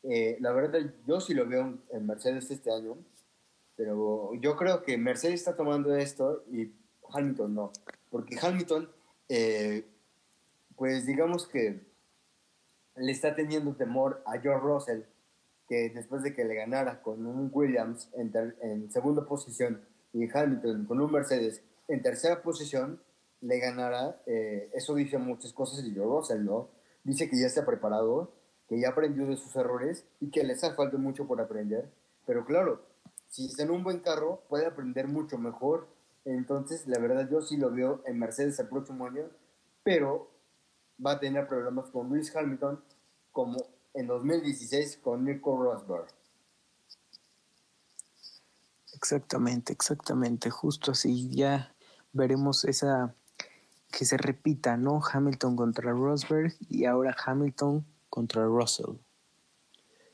Eh, 0.03 0.37
la 0.39 0.51
verdad, 0.51 0.79
yo 1.05 1.19
sí 1.21 1.33
lo 1.33 1.45
veo 1.47 1.77
en 1.91 2.07
Mercedes 2.07 2.49
este 2.49 2.71
año, 2.71 2.97
pero 3.75 4.33
yo 4.35 4.55
creo 4.55 4.83
que 4.83 4.97
Mercedes 4.97 5.35
está 5.35 5.55
tomando 5.55 5.95
esto 5.95 6.43
y 6.51 6.71
Hamilton 7.09 7.53
no, 7.53 7.71
porque 8.09 8.37
Hamilton, 8.41 8.89
eh, 9.29 9.85
pues 10.75 11.05
digamos 11.05 11.47
que 11.47 11.81
le 12.95 13.11
está 13.11 13.35
teniendo 13.35 13.75
temor 13.75 14.21
a 14.25 14.39
George 14.39 14.65
Russell, 14.65 15.01
que 15.67 15.89
después 15.89 16.23
de 16.23 16.33
que 16.33 16.43
le 16.43 16.55
ganara 16.55 17.01
con 17.01 17.25
un 17.25 17.49
Williams 17.53 18.09
en, 18.13 18.31
en 18.61 18.91
segunda 18.91 19.25
posición 19.25 19.81
y 20.13 20.29
Hamilton 20.29 20.85
con 20.85 20.99
un 20.99 21.11
Mercedes 21.11 21.63
en 21.87 22.01
tercera 22.01 22.41
posición 22.41 23.01
le 23.41 23.59
ganara, 23.59 24.21
eh, 24.25 24.69
eso 24.73 24.95
dice 24.95 25.17
muchas 25.17 25.51
cosas 25.51 25.83
y 25.83 25.93
yo 25.93 26.05
Russell, 26.05 26.45
¿no? 26.45 26.69
Dice 27.03 27.29
que 27.29 27.39
ya 27.39 27.47
está 27.47 27.65
preparado, 27.65 28.31
que 28.69 28.79
ya 28.79 28.89
aprendió 28.89 29.25
de 29.25 29.35
sus 29.35 29.55
errores 29.55 30.05
y 30.19 30.29
que 30.29 30.43
les 30.43 30.63
hace 30.63 30.75
falta 30.75 30.97
mucho 30.97 31.27
por 31.27 31.41
aprender. 31.41 31.91
Pero 32.25 32.45
claro, 32.45 32.85
si 33.27 33.47
está 33.47 33.63
en 33.63 33.71
un 33.71 33.83
buen 33.83 33.99
carro, 33.99 34.43
puede 34.47 34.67
aprender 34.67 35.07
mucho 35.07 35.37
mejor. 35.37 35.87
Entonces, 36.23 36.87
la 36.87 36.99
verdad, 36.99 37.27
yo 37.29 37.41
sí 37.41 37.57
lo 37.57 37.71
veo 37.71 38.03
en 38.05 38.19
Mercedes 38.19 38.59
el 38.59 38.69
próximo 38.69 39.07
año, 39.07 39.23
pero 39.83 40.30
va 41.05 41.13
a 41.13 41.19
tener 41.19 41.47
problemas 41.47 41.89
con 41.89 42.09
Lewis 42.09 42.35
Hamilton, 42.35 42.83
como 43.31 43.57
en 43.93 44.07
2016 44.07 44.97
con 44.97 45.25
Nico 45.25 45.61
Rosberg. 45.61 46.07
Exactamente, 48.93 49.73
exactamente, 49.73 50.49
justo 50.49 50.91
así. 50.91 51.29
Ya 51.29 51.73
veremos 52.13 52.65
esa 52.65 53.15
que 53.91 54.05
se 54.05 54.17
repita, 54.17 54.77
¿no? 54.77 55.01
Hamilton 55.03 55.55
contra 55.55 55.91
Rosberg 55.91 56.53
y 56.69 56.85
ahora 56.85 57.15
Hamilton 57.25 57.85
contra 58.09 58.45
Russell. 58.45 58.97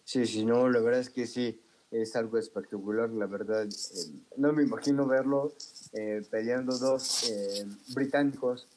Sí, 0.04 0.26
sí, 0.26 0.46
no, 0.46 0.70
la 0.70 0.80
verdad 0.80 1.02
es 1.02 1.10
que 1.10 1.28
sí, 1.28 1.62
es 1.92 2.16
algo 2.16 2.38
espectacular, 2.38 3.10
la 3.10 3.28
verdad. 3.28 3.66
Eh, 3.66 4.26
no 4.38 4.54
me 4.54 4.64
imagino 4.64 5.06
verlo 5.06 5.54
eh, 5.94 6.22
peleando 6.30 6.78
dos 6.78 7.30
eh, 7.30 7.66
británicos 7.94 8.68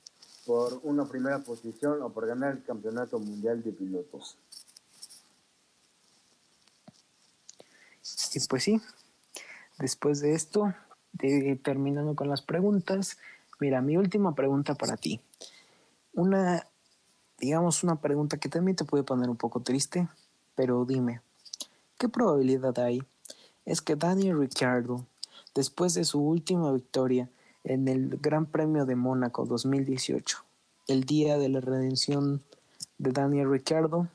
por 0.46 0.80
una 0.82 1.04
primera 1.06 1.40
posición 1.40 2.02
o 2.02 2.12
por 2.12 2.26
ganar 2.26 2.52
el 2.52 2.64
campeonato 2.64 3.18
mundial 3.18 3.62
de 3.62 3.72
pilotos. 3.72 4.38
Y 8.32 8.40
pues 8.46 8.62
sí, 8.62 8.80
después 9.78 10.20
de 10.20 10.34
esto, 10.34 10.72
terminando 11.62 12.14
con 12.14 12.28
las 12.28 12.42
preguntas, 12.42 13.18
mira, 13.58 13.80
mi 13.82 13.96
última 13.96 14.34
pregunta 14.34 14.74
para 14.74 14.96
ti. 14.96 15.20
Una, 16.12 16.66
digamos, 17.38 17.82
una 17.82 18.00
pregunta 18.00 18.38
que 18.38 18.48
también 18.48 18.76
te 18.76 18.84
puede 18.84 19.04
poner 19.04 19.28
un 19.28 19.36
poco 19.36 19.60
triste, 19.60 20.08
pero 20.54 20.84
dime, 20.84 21.20
¿qué 21.98 22.08
probabilidad 22.08 22.78
hay 22.78 23.02
es 23.64 23.80
que 23.80 23.96
Daniel 23.96 24.38
Ricciardo, 24.38 25.06
después 25.54 25.94
de 25.94 26.04
su 26.04 26.20
última 26.20 26.72
victoria 26.72 27.28
en 27.64 27.88
el 27.88 28.18
Gran 28.20 28.46
Premio 28.46 28.86
de 28.86 28.96
Mónaco 28.96 29.46
2018, 29.46 30.44
el 30.88 31.04
día 31.04 31.38
de 31.38 31.48
la 31.48 31.60
redención 31.60 32.42
de 32.98 33.12
Daniel 33.12 33.50
Ricciardo, 33.50 34.08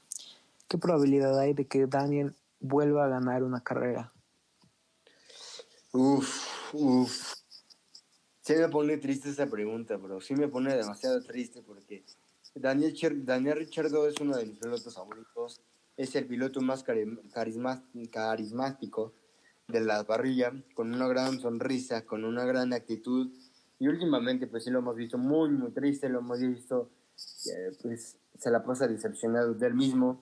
¿qué 0.67 0.77
probabilidad 0.77 1.39
hay 1.39 1.53
de 1.53 1.65
que 1.65 1.87
Daniel 1.87 2.35
vuelva 2.59 3.05
a 3.05 3.09
ganar 3.09 3.43
una 3.43 3.61
carrera? 3.61 4.11
Uf, 5.91 6.73
uf. 6.73 7.33
Sí 8.41 8.53
me 8.53 8.69
pone 8.69 8.97
triste 8.97 9.29
esa 9.29 9.47
pregunta, 9.47 9.97
bro. 9.97 10.21
Sí 10.21 10.35
me 10.35 10.47
pone 10.47 10.75
demasiado 10.75 11.21
triste 11.23 11.61
porque 11.61 12.03
Daniel, 12.53 13.25
Daniel 13.25 13.57
Richardo 13.57 14.07
es 14.07 14.19
uno 14.19 14.37
de 14.37 14.45
mis 14.45 14.59
pilotos 14.59 14.93
favoritos. 14.93 15.61
Es 15.97 16.15
el 16.15 16.27
piloto 16.27 16.61
más 16.61 16.83
carismático 16.83 19.13
de 19.67 19.81
la 19.81 20.03
parrilla, 20.03 20.53
con 20.73 20.93
una 20.93 21.07
gran 21.07 21.39
sonrisa, 21.39 22.05
con 22.05 22.23
una 22.23 22.45
gran 22.45 22.73
actitud. 22.73 23.31
Y 23.79 23.87
últimamente, 23.87 24.47
pues 24.47 24.63
sí 24.63 24.71
lo 24.71 24.79
hemos 24.79 24.95
visto 24.95 25.17
muy, 25.17 25.49
muy 25.49 25.71
triste. 25.71 26.09
Lo 26.09 26.19
hemos 26.19 26.39
visto, 26.39 26.89
pues 27.81 28.17
se 28.37 28.51
la 28.51 28.63
pasa 28.63 28.87
decepcionado 28.87 29.53
del 29.53 29.73
mismo. 29.73 30.21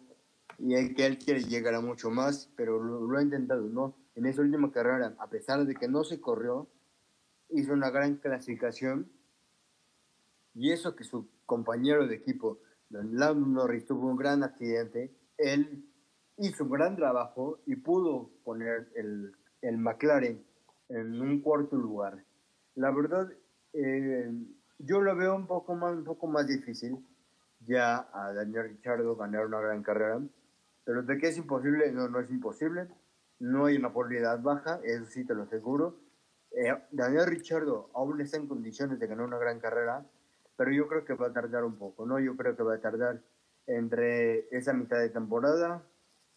Y 0.60 0.94
que 0.94 1.06
él 1.06 1.18
quiere 1.18 1.44
llegar 1.44 1.74
a 1.74 1.82
mucho 1.82 2.10
más, 2.10 2.50
pero 2.56 2.82
lo 2.82 3.18
ha 3.18 3.22
intentado, 3.22 3.64
¿no? 3.64 3.96
en 4.16 4.26
esa 4.26 4.42
última 4.42 4.72
carrera, 4.72 5.16
a 5.20 5.30
pesar 5.30 5.66
de 5.66 5.76
que 5.76 5.88
no 5.88 6.04
se 6.04 6.22
corrió, 6.22 6.68
hizo 7.50 7.74
una 7.74 7.90
gran 7.90 8.18
clasificación 8.18 9.12
y 10.54 10.72
eso 10.72 10.96
que 10.96 11.04
su 11.04 11.30
compañero 11.46 12.08
de 12.08 12.16
equipo, 12.16 12.60
Lando 12.90 13.48
Norris, 13.48 13.86
tuvo 13.86 14.08
un 14.08 14.18
gran 14.18 14.44
accidente, 14.44 15.12
él 15.38 15.90
hizo 16.38 16.64
un 16.64 16.72
gran 16.72 16.96
trabajo 16.96 17.60
y 17.66 17.76
pudo 17.76 18.30
poner 18.44 18.90
el, 18.96 19.36
el 19.62 19.78
McLaren 19.78 20.44
en 20.90 21.22
un 21.22 21.42
cuarto 21.42 21.76
lugar. 21.76 22.24
La 22.76 22.92
verdad, 22.92 23.32
eh, 23.74 24.32
yo 24.80 25.02
lo 25.02 25.16
veo 25.16 25.36
un 25.36 25.48
poco 25.48 25.76
más, 25.76 25.94
un 25.94 26.04
poco 26.04 26.28
más 26.28 26.48
difícil 26.48 27.06
ya 27.66 28.10
a 28.12 28.34
Daniel 28.34 28.70
Ricciardo 28.70 29.16
ganar 29.16 29.46
una 29.46 29.62
gran 29.62 29.84
carrera, 29.84 30.22
pero 30.84 31.02
de 31.04 31.18
que 31.18 31.28
es 31.28 31.38
imposible, 31.38 31.92
no, 31.92 32.10
no 32.10 32.20
es 32.20 32.30
imposible, 32.30 32.88
no 33.40 33.66
hay 33.66 33.78
una 33.78 33.94
probabilidad 33.94 34.42
baja, 34.42 34.80
eso 34.84 35.06
sí 35.06 35.26
te 35.26 35.34
lo 35.34 35.44
aseguro. 35.44 35.98
Eh, 36.52 36.76
Daniel 36.92 37.28
Ricciardo 37.28 37.90
aún 37.94 38.20
está 38.22 38.38
en 38.38 38.48
condiciones 38.48 39.00
de 39.00 39.08
ganar 39.08 39.26
una 39.26 39.38
gran 39.38 39.60
carrera, 39.60 40.06
pero 40.58 40.72
yo 40.72 40.88
creo 40.88 41.06
que 41.06 41.14
va 41.14 41.28
a 41.28 41.34
tardar 41.34 41.64
un 41.64 41.78
poco, 41.78 42.06
¿no? 42.06 42.20
Yo 42.20 42.36
creo 42.36 42.56
que 42.56 42.64
va 42.64 42.76
a 42.76 42.82
tardar 42.82 43.22
entre 43.66 44.48
esa 44.56 44.74
mitad 44.74 45.00
de 45.00 45.10
temporada 45.10 45.84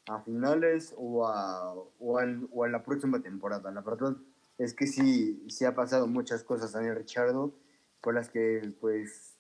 a 0.09 0.21
finales 0.21 0.95
o, 0.97 1.27
a, 1.27 1.75
o, 1.75 2.21
en, 2.21 2.49
o 2.53 2.65
en 2.67 2.73
la 2.73 2.83
próxima 2.83 3.21
temporada. 3.21 3.71
La 3.71 3.81
verdad 3.81 4.17
es 4.59 4.75
que 4.75 4.87
sí, 4.87 5.45
sí 5.49 5.65
ha 5.65 5.75
pasado 5.75 6.07
muchas 6.07 6.43
cosas 6.43 6.73
Daniel 6.73 6.97
Richardo 6.97 7.53
por 8.01 8.15
las 8.15 8.31
que 8.31 8.73
pues 8.81 9.37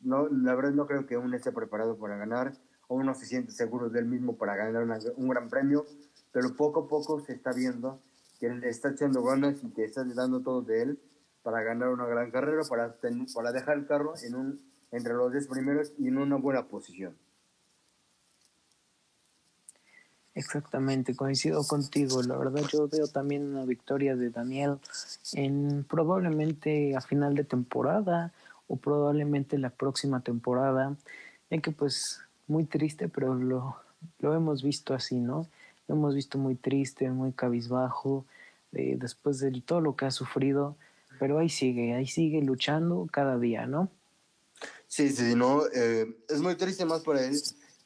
no, 0.00 0.28
la 0.28 0.54
verdad 0.54 0.72
no 0.72 0.86
creo 0.86 1.06
que 1.06 1.16
uno 1.16 1.36
esté 1.36 1.52
preparado 1.52 1.98
para 1.98 2.16
ganar 2.16 2.54
o 2.88 2.96
uno 2.96 3.14
se 3.14 3.26
siente 3.26 3.52
seguro 3.52 3.90
del 3.90 4.06
mismo 4.06 4.36
para 4.36 4.56
ganar 4.56 4.86
un 5.16 5.28
gran 5.28 5.48
premio, 5.48 5.84
pero 6.32 6.54
poco 6.56 6.84
a 6.84 6.88
poco 6.88 7.20
se 7.20 7.32
está 7.32 7.52
viendo 7.52 8.00
que 8.38 8.46
él 8.46 8.62
está 8.64 8.90
echando 8.90 9.22
ganas 9.22 9.62
y 9.64 9.70
que 9.70 9.84
está 9.84 10.04
dando 10.04 10.40
todo 10.40 10.62
de 10.62 10.82
él 10.82 11.00
para 11.42 11.62
ganar 11.62 11.88
una 11.88 12.06
gran 12.06 12.30
carrera, 12.30 12.62
para, 12.68 12.96
para 13.34 13.52
dejar 13.52 13.78
el 13.78 13.86
carro 13.86 14.14
un, 14.34 14.60
entre 14.90 15.14
los 15.14 15.32
10 15.32 15.48
primeros 15.48 15.92
y 15.98 16.08
en 16.08 16.18
una 16.18 16.36
buena 16.36 16.68
posición. 16.68 17.16
Exactamente, 20.36 21.16
coincido 21.16 21.64
contigo. 21.64 22.22
La 22.22 22.36
verdad 22.36 22.62
yo 22.70 22.86
veo 22.88 23.08
también 23.08 23.42
una 23.54 23.64
victoria 23.64 24.14
de 24.16 24.28
Daniel 24.28 24.78
en 25.32 25.82
probablemente 25.88 26.94
a 26.94 27.00
final 27.00 27.34
de 27.34 27.44
temporada 27.44 28.34
o 28.68 28.76
probablemente 28.76 29.56
la 29.56 29.70
próxima 29.70 30.20
temporada, 30.20 30.94
ya 31.50 31.58
que 31.62 31.70
pues 31.70 32.20
muy 32.48 32.64
triste, 32.66 33.08
pero 33.08 33.34
lo, 33.34 33.76
lo 34.18 34.34
hemos 34.34 34.62
visto 34.62 34.92
así, 34.92 35.16
¿no? 35.16 35.48
Lo 35.88 35.94
hemos 35.94 36.14
visto 36.14 36.36
muy 36.36 36.54
triste, 36.54 37.08
muy 37.08 37.32
cabizbajo, 37.32 38.26
eh, 38.72 38.96
después 38.98 39.38
de 39.38 39.58
todo 39.62 39.80
lo 39.80 39.96
que 39.96 40.04
ha 40.04 40.10
sufrido, 40.10 40.76
pero 41.18 41.38
ahí 41.38 41.48
sigue, 41.48 41.94
ahí 41.94 42.06
sigue 42.06 42.42
luchando 42.42 43.08
cada 43.10 43.38
día, 43.38 43.66
¿no? 43.66 43.88
Sí, 44.86 45.08
sí, 45.08 45.34
no, 45.34 45.62
eh, 45.74 46.14
es 46.28 46.42
muy 46.42 46.56
triste 46.56 46.84
más 46.84 47.00
por 47.00 47.16
él, 47.16 47.40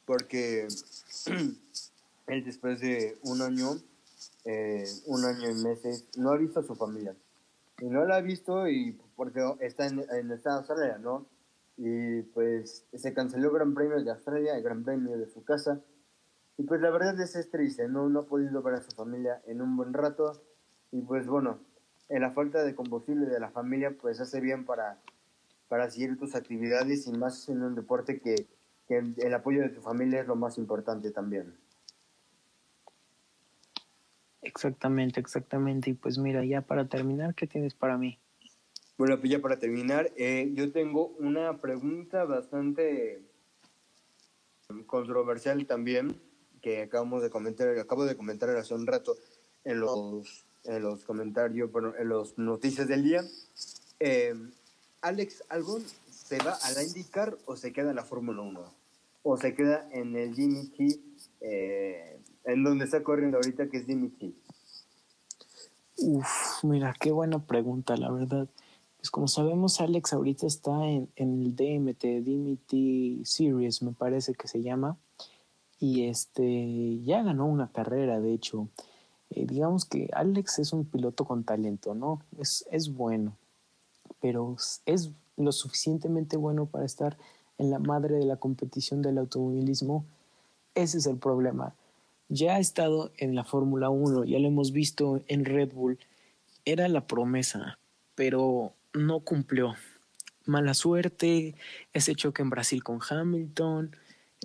porque 0.05 0.67
él 2.27 2.43
después 2.43 2.79
de 2.79 3.17
un 3.23 3.41
año, 3.41 3.71
eh, 4.45 4.85
un 5.07 5.25
año 5.25 5.49
y 5.49 5.63
meses, 5.63 6.07
no 6.17 6.31
ha 6.31 6.37
visto 6.37 6.59
a 6.59 6.63
su 6.63 6.75
familia. 6.75 7.15
Y 7.79 7.85
no 7.85 8.05
la 8.05 8.17
ha 8.17 8.21
visto 8.21 8.67
y 8.67 8.99
porque 9.15 9.41
está 9.59 9.87
en, 9.87 10.03
en 10.11 10.31
Estados 10.31 10.69
Australia, 10.69 10.97
¿no? 10.99 11.27
Y 11.77 12.21
pues 12.33 12.85
se 12.93 13.13
canceló 13.13 13.47
el 13.47 13.55
Gran 13.55 13.73
Premio 13.73 14.03
de 14.03 14.11
Australia, 14.11 14.55
el 14.55 14.63
Gran 14.63 14.83
Premio 14.83 15.17
de 15.17 15.27
su 15.27 15.43
casa. 15.43 15.81
Y 16.57 16.63
pues 16.63 16.79
la 16.81 16.91
verdad 16.91 17.19
es, 17.19 17.35
es 17.35 17.49
triste, 17.49 17.87
¿no? 17.87 18.07
No 18.09 18.19
ha 18.19 18.25
podido 18.27 18.61
ver 18.61 18.75
a 18.75 18.81
su 18.81 18.91
familia 18.91 19.41
en 19.47 19.61
un 19.61 19.75
buen 19.75 19.93
rato. 19.93 20.43
Y 20.91 21.01
pues 21.01 21.25
bueno, 21.25 21.59
en 22.09 22.21
la 22.21 22.31
falta 22.31 22.63
de 22.63 22.75
combustible 22.75 23.25
de 23.25 23.39
la 23.39 23.49
familia 23.49 23.95
pues 23.99 24.19
hace 24.19 24.41
bien 24.41 24.65
para, 24.65 25.01
para 25.69 25.89
seguir 25.89 26.17
tus 26.17 26.35
actividades 26.35 27.07
y 27.07 27.13
más 27.13 27.47
en 27.49 27.63
un 27.63 27.73
deporte 27.73 28.19
que, 28.19 28.47
que 28.87 28.97
el 29.17 29.33
apoyo 29.33 29.61
de 29.61 29.69
tu 29.69 29.81
familia 29.81 30.21
es 30.21 30.27
lo 30.27 30.35
más 30.35 30.57
importante 30.57 31.11
también. 31.11 31.55
Exactamente, 34.41 35.19
exactamente. 35.19 35.89
Y 35.89 35.93
pues 35.93 36.17
mira, 36.17 36.43
ya 36.43 36.61
para 36.61 36.87
terminar, 36.87 37.35
¿qué 37.35 37.47
tienes 37.47 37.73
para 37.73 37.97
mí? 37.97 38.19
Bueno, 38.97 39.19
pues 39.19 39.31
ya 39.31 39.39
para 39.39 39.57
terminar, 39.57 40.11
eh, 40.15 40.51
yo 40.53 40.71
tengo 40.71 41.07
una 41.19 41.59
pregunta 41.59 42.23
bastante 42.25 43.21
controversial 44.85 45.65
también, 45.65 46.15
que 46.61 46.83
acabamos 46.83 47.23
de 47.23 47.29
comentar, 47.29 47.77
acabo 47.79 48.05
de 48.05 48.15
comentar 48.15 48.49
hace 48.51 48.73
un 48.73 48.85
rato 48.85 49.17
en 49.63 49.79
los, 49.79 50.45
en 50.65 50.83
los 50.83 51.03
comentarios, 51.03 51.71
bueno, 51.71 51.93
en 51.97 52.09
los 52.09 52.37
noticias 52.37 52.87
del 52.87 53.03
día. 53.03 53.23
Eh, 53.99 54.35
Alex 55.01 55.43
¿algún 55.49 55.83
se 56.09 56.37
va 56.37 56.53
a 56.53 56.71
la 56.71 56.83
IndyCar 56.83 57.37
o 57.45 57.55
se 57.55 57.73
queda 57.73 57.89
en 57.89 57.95
la 57.95 58.05
Fórmula 58.05 58.41
1? 58.41 58.73
¿O 59.23 59.37
se 59.37 59.53
queda 59.53 59.89
en 59.91 60.15
el 60.15 60.35
Jimmy 60.35 60.71
eh, 61.41 62.20
en 62.45 62.63
donde 62.63 62.85
está 62.85 63.03
corriendo 63.03 63.37
ahorita, 63.37 63.69
que 63.69 63.77
es 63.77 63.87
Dimitri? 63.87 64.35
Uf, 65.97 66.63
mira, 66.63 66.95
qué 66.99 67.11
buena 67.11 67.45
pregunta, 67.45 67.95
la 67.95 68.11
verdad. 68.11 68.47
Pues 68.97 69.11
como 69.11 69.27
sabemos, 69.27 69.81
Alex 69.81 70.13
ahorita 70.13 70.47
está 70.47 70.87
en, 70.87 71.09
el 71.15 71.55
DMT, 71.55 72.23
Dimitri 72.23 73.21
Series, 73.23 73.81
me 73.81 73.93
parece 73.93 74.33
que 74.33 74.47
se 74.47 74.61
llama. 74.61 74.97
Y 75.79 76.05
este 76.05 76.99
ya 77.03 77.23
ganó 77.23 77.45
una 77.45 77.71
carrera, 77.71 78.19
de 78.19 78.33
hecho. 78.33 78.69
Eh, 79.29 79.45
digamos 79.45 79.85
que 79.85 80.09
Alex 80.13 80.59
es 80.59 80.73
un 80.73 80.85
piloto 80.85 81.25
con 81.25 81.43
talento, 81.43 81.95
¿no? 81.95 82.21
Es, 82.37 82.65
es 82.71 82.93
bueno, 82.93 83.37
pero 84.19 84.55
es 84.85 85.11
lo 85.37 85.51
suficientemente 85.51 86.37
bueno 86.37 86.65
para 86.65 86.85
estar 86.85 87.17
en 87.57 87.71
la 87.71 87.79
madre 87.79 88.15
de 88.15 88.25
la 88.25 88.37
competición 88.37 89.01
del 89.01 89.17
automovilismo. 89.17 90.05
Ese 90.75 90.97
es 90.97 91.05
el 91.05 91.17
problema 91.17 91.75
ya 92.31 92.55
ha 92.55 92.59
estado 92.59 93.11
en 93.17 93.35
la 93.35 93.43
Fórmula 93.43 93.89
1, 93.89 94.23
ya 94.23 94.39
lo 94.39 94.47
hemos 94.47 94.71
visto 94.71 95.21
en 95.27 95.43
Red 95.43 95.73
Bull, 95.73 95.99
era 96.63 96.87
la 96.87 97.05
promesa, 97.05 97.77
pero 98.15 98.73
no 98.93 99.19
cumplió. 99.19 99.75
Mala 100.45 100.73
suerte, 100.73 101.55
ese 101.91 102.15
choque 102.15 102.41
en 102.41 102.49
Brasil 102.49 102.83
con 102.85 102.99
Hamilton, 103.07 103.93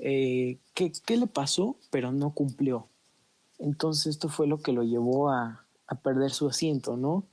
eh, 0.01 0.59
¿qué, 0.75 0.93
¿qué, 1.07 1.17
le 1.17 1.29
pasó? 1.29 1.77
Pero 1.91 2.11
no 2.11 2.31
cumplió. 2.31 2.89
Entonces 3.61 4.07
esto 4.07 4.29
fue 4.29 4.49
lo 4.49 4.59
que 4.59 4.73
lo 4.73 4.83
llevó 4.83 5.31
a, 5.31 5.65
a 5.87 5.95
perder 5.95 6.33
su 6.33 6.49
asiento, 6.49 6.97
¿no? 6.97 7.25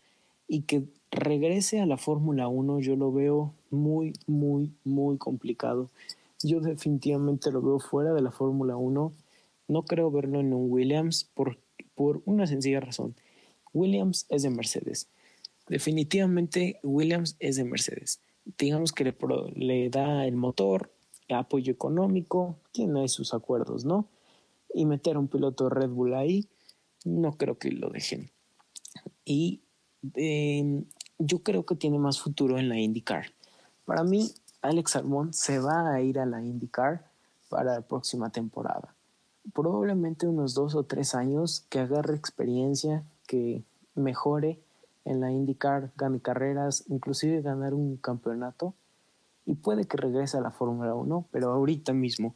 Y 0.48 0.62
que 0.62 0.84
regrese 1.10 1.82
a 1.82 1.88
la 1.88 1.98
Fórmula 1.98 2.48
1 2.48 2.80
yo 2.80 2.96
lo 2.96 3.12
veo 3.12 3.54
muy, 3.72 4.13
muy, 4.28 4.72
muy 4.84 5.18
complicado. 5.18 5.89
Yo 6.44 6.60
definitivamente 6.60 7.52
lo 7.52 7.62
veo 7.63 7.80
fuera 7.80 8.13
de 8.13 8.22
la 8.22 8.32
Fórmula 8.32 8.76
1 8.76 9.13
no 9.67 9.84
creo 9.84 10.12
verlo 10.12 10.39
en 10.39 10.54
un 10.54 10.71
Williams 10.71 11.23
por, 11.23 11.60
por 11.95 12.21
una 12.26 12.47
sencilla 12.47 12.80
razón. 12.80 13.15
Williams 13.73 14.26
es 14.30 14.43
de 14.43 14.49
Mercedes. 14.49 15.10
Definitivamente 15.67 16.80
Williams 16.84 17.36
es 17.39 17.56
de 17.56 17.63
Mercedes. 17.63 18.21
Digamos 18.58 18.91
que 18.91 19.06
le, 19.06 19.15
le 19.56 19.89
da 19.89 20.26
el 20.26 20.36
motor, 20.36 20.91
apoyo 21.30 21.71
económico, 21.71 22.60
tiene 22.71 23.08
sus 23.08 23.34
acuerdos, 23.34 23.86
¿no? 23.86 24.10
Y 24.73 24.86
meter 24.86 25.15
a 25.15 25.19
un 25.19 25.28
piloto 25.28 25.69
Red 25.69 25.89
Bull 25.89 26.13
ahí, 26.13 26.49
no 27.06 27.38
creo 27.38 27.58
que 27.58 27.71
lo 27.71 27.89
dejen. 27.89 28.30
Y 29.23 29.62
em, 30.15 30.86
yo 31.17 31.43
creo 31.43 31.65
que 31.65 31.76
tiene 31.76 31.97
más 31.97 32.19
futuro 32.19 32.60
en 32.60 32.69
la 32.69 32.80
IndyCar. 32.80 33.28
Para 33.86 34.04
mí, 34.04 34.32
Alex 34.62 34.95
Albon 34.95 35.34
se 35.34 35.60
va 35.60 35.93
a 35.93 36.02
ir 36.02 36.19
a 36.19 36.26
la 36.26 36.43
IndyCar 36.43 37.10
para 37.49 37.76
la 37.76 37.82
próxima 37.82 38.30
temporada 38.30 38.95
probablemente 39.51 40.27
unos 40.27 40.53
dos 40.53 40.75
o 40.75 40.84
tres 40.84 41.15
años 41.15 41.65
que 41.69 41.79
agarre 41.79 42.15
experiencia, 42.15 43.03
que 43.27 43.63
mejore 43.95 44.60
en 45.06 45.19
la 45.19 45.32
IndyCar, 45.32 45.91
gane 45.97 46.21
carreras, 46.21 46.86
inclusive 46.88 47.41
ganar 47.41 47.73
un 47.73 47.97
campeonato 47.97 48.73
y 49.45 49.56
puede 49.56 49.86
que 49.86 49.97
regrese 49.97 50.38
a 50.38 50.41
la 50.41 50.51
Fórmula 50.51 50.93
1, 50.93 51.27
pero 51.32 51.51
ahorita 51.51 51.93
mismo, 51.93 52.36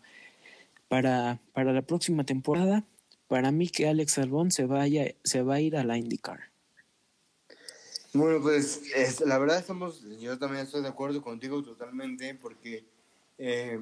para, 0.89 1.39
para 1.53 1.71
la 1.71 1.81
próxima 1.81 2.25
temporada, 2.25 2.83
para 3.27 3.51
mí 3.51 3.69
que 3.69 3.87
Alex 3.87 4.17
Albon 4.17 4.51
se, 4.51 4.65
vaya, 4.65 5.13
se 5.23 5.41
va 5.41 5.55
a 5.55 5.61
ir 5.61 5.77
a 5.77 5.83
la 5.83 5.97
IndyCar. 5.97 6.39
Bueno, 8.13 8.41
pues 8.41 8.81
la 9.25 9.37
verdad 9.37 9.59
estamos, 9.59 10.01
yo 10.19 10.37
también 10.37 10.63
estoy 10.63 10.81
de 10.81 10.87
acuerdo 10.87 11.21
contigo 11.21 11.61
totalmente 11.63 12.35
porque 12.35 12.85
eh, 13.37 13.79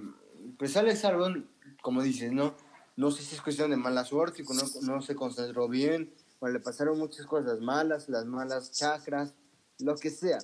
pues 0.58 0.76
Alex 0.78 1.06
Albon, 1.06 1.48
como 1.82 2.02
dices, 2.02 2.32
¿no? 2.32 2.56
No 2.96 3.12
sé 3.12 3.24
si 3.24 3.36
es 3.36 3.42
cuestión 3.42 3.72
de 3.72 3.78
mala 3.78 4.06
suerte, 4.06 4.44
no, 4.44 4.94
no 4.94 5.02
se 5.02 5.16
concentró 5.16 5.68
bien, 5.68 6.14
o 6.40 6.48
le 6.48 6.60
pasaron 6.60 6.98
muchas 6.98 7.26
cosas 7.26 7.60
malas, 7.60 8.08
las 8.10 8.26
malas 8.26 8.72
chakras, 8.72 9.34
lo 9.80 9.96
que 9.96 10.10
sea. 10.10 10.40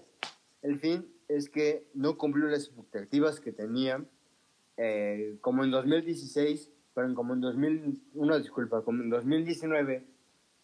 El 0.62 0.80
fin 0.80 1.08
es 1.28 1.50
que 1.50 1.90
no 1.94 2.18
cumplió 2.18 2.48
las 2.48 2.66
expectativas 2.66 3.40
que 3.40 3.52
tenía, 3.52 4.04
eh, 4.78 5.38
como 5.42 5.64
en 5.64 5.72
2016, 5.72 6.70
pero 6.94 7.14
como 7.16 7.34
en 7.34 7.42
2000, 7.42 8.02
una 8.16 8.38
disculpa, 8.38 8.84
como 8.84 9.02
en 9.04 9.10
2019, 9.10 10.06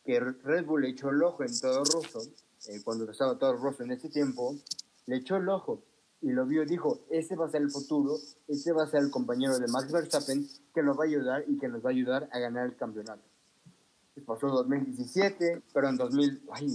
que 0.03 0.19
Red 0.19 0.65
Bull 0.65 0.85
echó 0.85 1.09
el 1.09 1.23
ojo 1.23 1.43
en 1.43 1.59
todo 1.59 1.83
ruso, 1.83 2.19
eh, 2.67 2.81
cuando 2.83 3.09
estaba 3.09 3.37
todo 3.37 3.53
Rosso 3.53 3.83
en 3.83 3.91
ese 3.91 4.09
tiempo, 4.09 4.55
le 5.05 5.17
echó 5.17 5.37
el 5.37 5.47
ojo 5.47 5.83
y 6.21 6.31
lo 6.31 6.45
vio 6.45 6.63
y 6.63 6.65
dijo, 6.65 6.99
este 7.09 7.35
va 7.35 7.45
a 7.45 7.49
ser 7.49 7.61
el 7.61 7.71
futuro, 7.71 8.15
este 8.47 8.71
va 8.71 8.83
a 8.83 8.87
ser 8.87 9.03
el 9.03 9.11
compañero 9.11 9.59
de 9.59 9.67
Max 9.67 9.91
Verstappen 9.91 10.47
que 10.73 10.83
nos 10.83 10.97
va 10.97 11.03
a 11.03 11.07
ayudar 11.07 11.43
y 11.47 11.57
que 11.57 11.67
nos 11.67 11.85
va 11.85 11.89
a 11.89 11.93
ayudar 11.93 12.29
a 12.31 12.39
ganar 12.39 12.65
el 12.65 12.75
campeonato. 12.75 13.21
Pasó 14.25 14.47
2017, 14.47 15.61
pero 15.73 15.89
en 15.89 15.97
2000, 15.97 16.41
ay, 16.51 16.67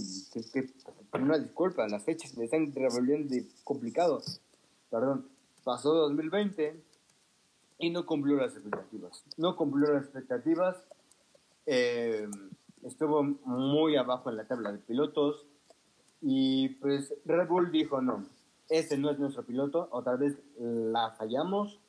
que, 0.51 0.73
una 1.13 1.37
disculpa, 1.37 1.87
las 1.89 2.03
fechas 2.03 2.37
me 2.37 2.45
están 2.45 2.73
revolviendo 2.73 3.35
complicado. 3.65 4.21
Perdón, 4.89 5.27
pasó 5.63 5.93
2020 5.93 6.81
y 7.79 7.89
no 7.89 8.05
cumplió 8.05 8.37
las 8.37 8.53
expectativas. 8.53 9.23
No 9.35 9.57
cumplió 9.57 9.91
las 9.93 10.03
expectativas. 10.03 10.77
Eh, 11.65 12.27
estuvo 12.83 13.23
muy 13.23 13.97
abajo 13.97 14.29
en 14.29 14.37
la 14.37 14.45
tabla 14.45 14.71
de 14.71 14.79
pilotos 14.79 15.45
y 16.21 16.69
pues 16.75 17.13
Red 17.25 17.47
Bull 17.49 17.71
dijo 17.71 18.01
no, 18.01 18.25
este 18.69 18.97
no 18.97 19.11
es 19.11 19.19
nuestro 19.19 19.43
piloto, 19.43 19.87
otra 19.91 20.15
vez 20.15 20.37
la 20.57 21.11
fallamos, 21.11 21.79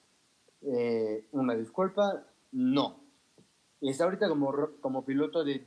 eh, 0.62 1.26
una 1.32 1.54
disculpa, 1.54 2.24
no. 2.52 3.00
Está 3.80 4.04
ahorita 4.04 4.28
como, 4.28 4.52
como 4.80 5.04
piloto 5.04 5.44
de, 5.44 5.62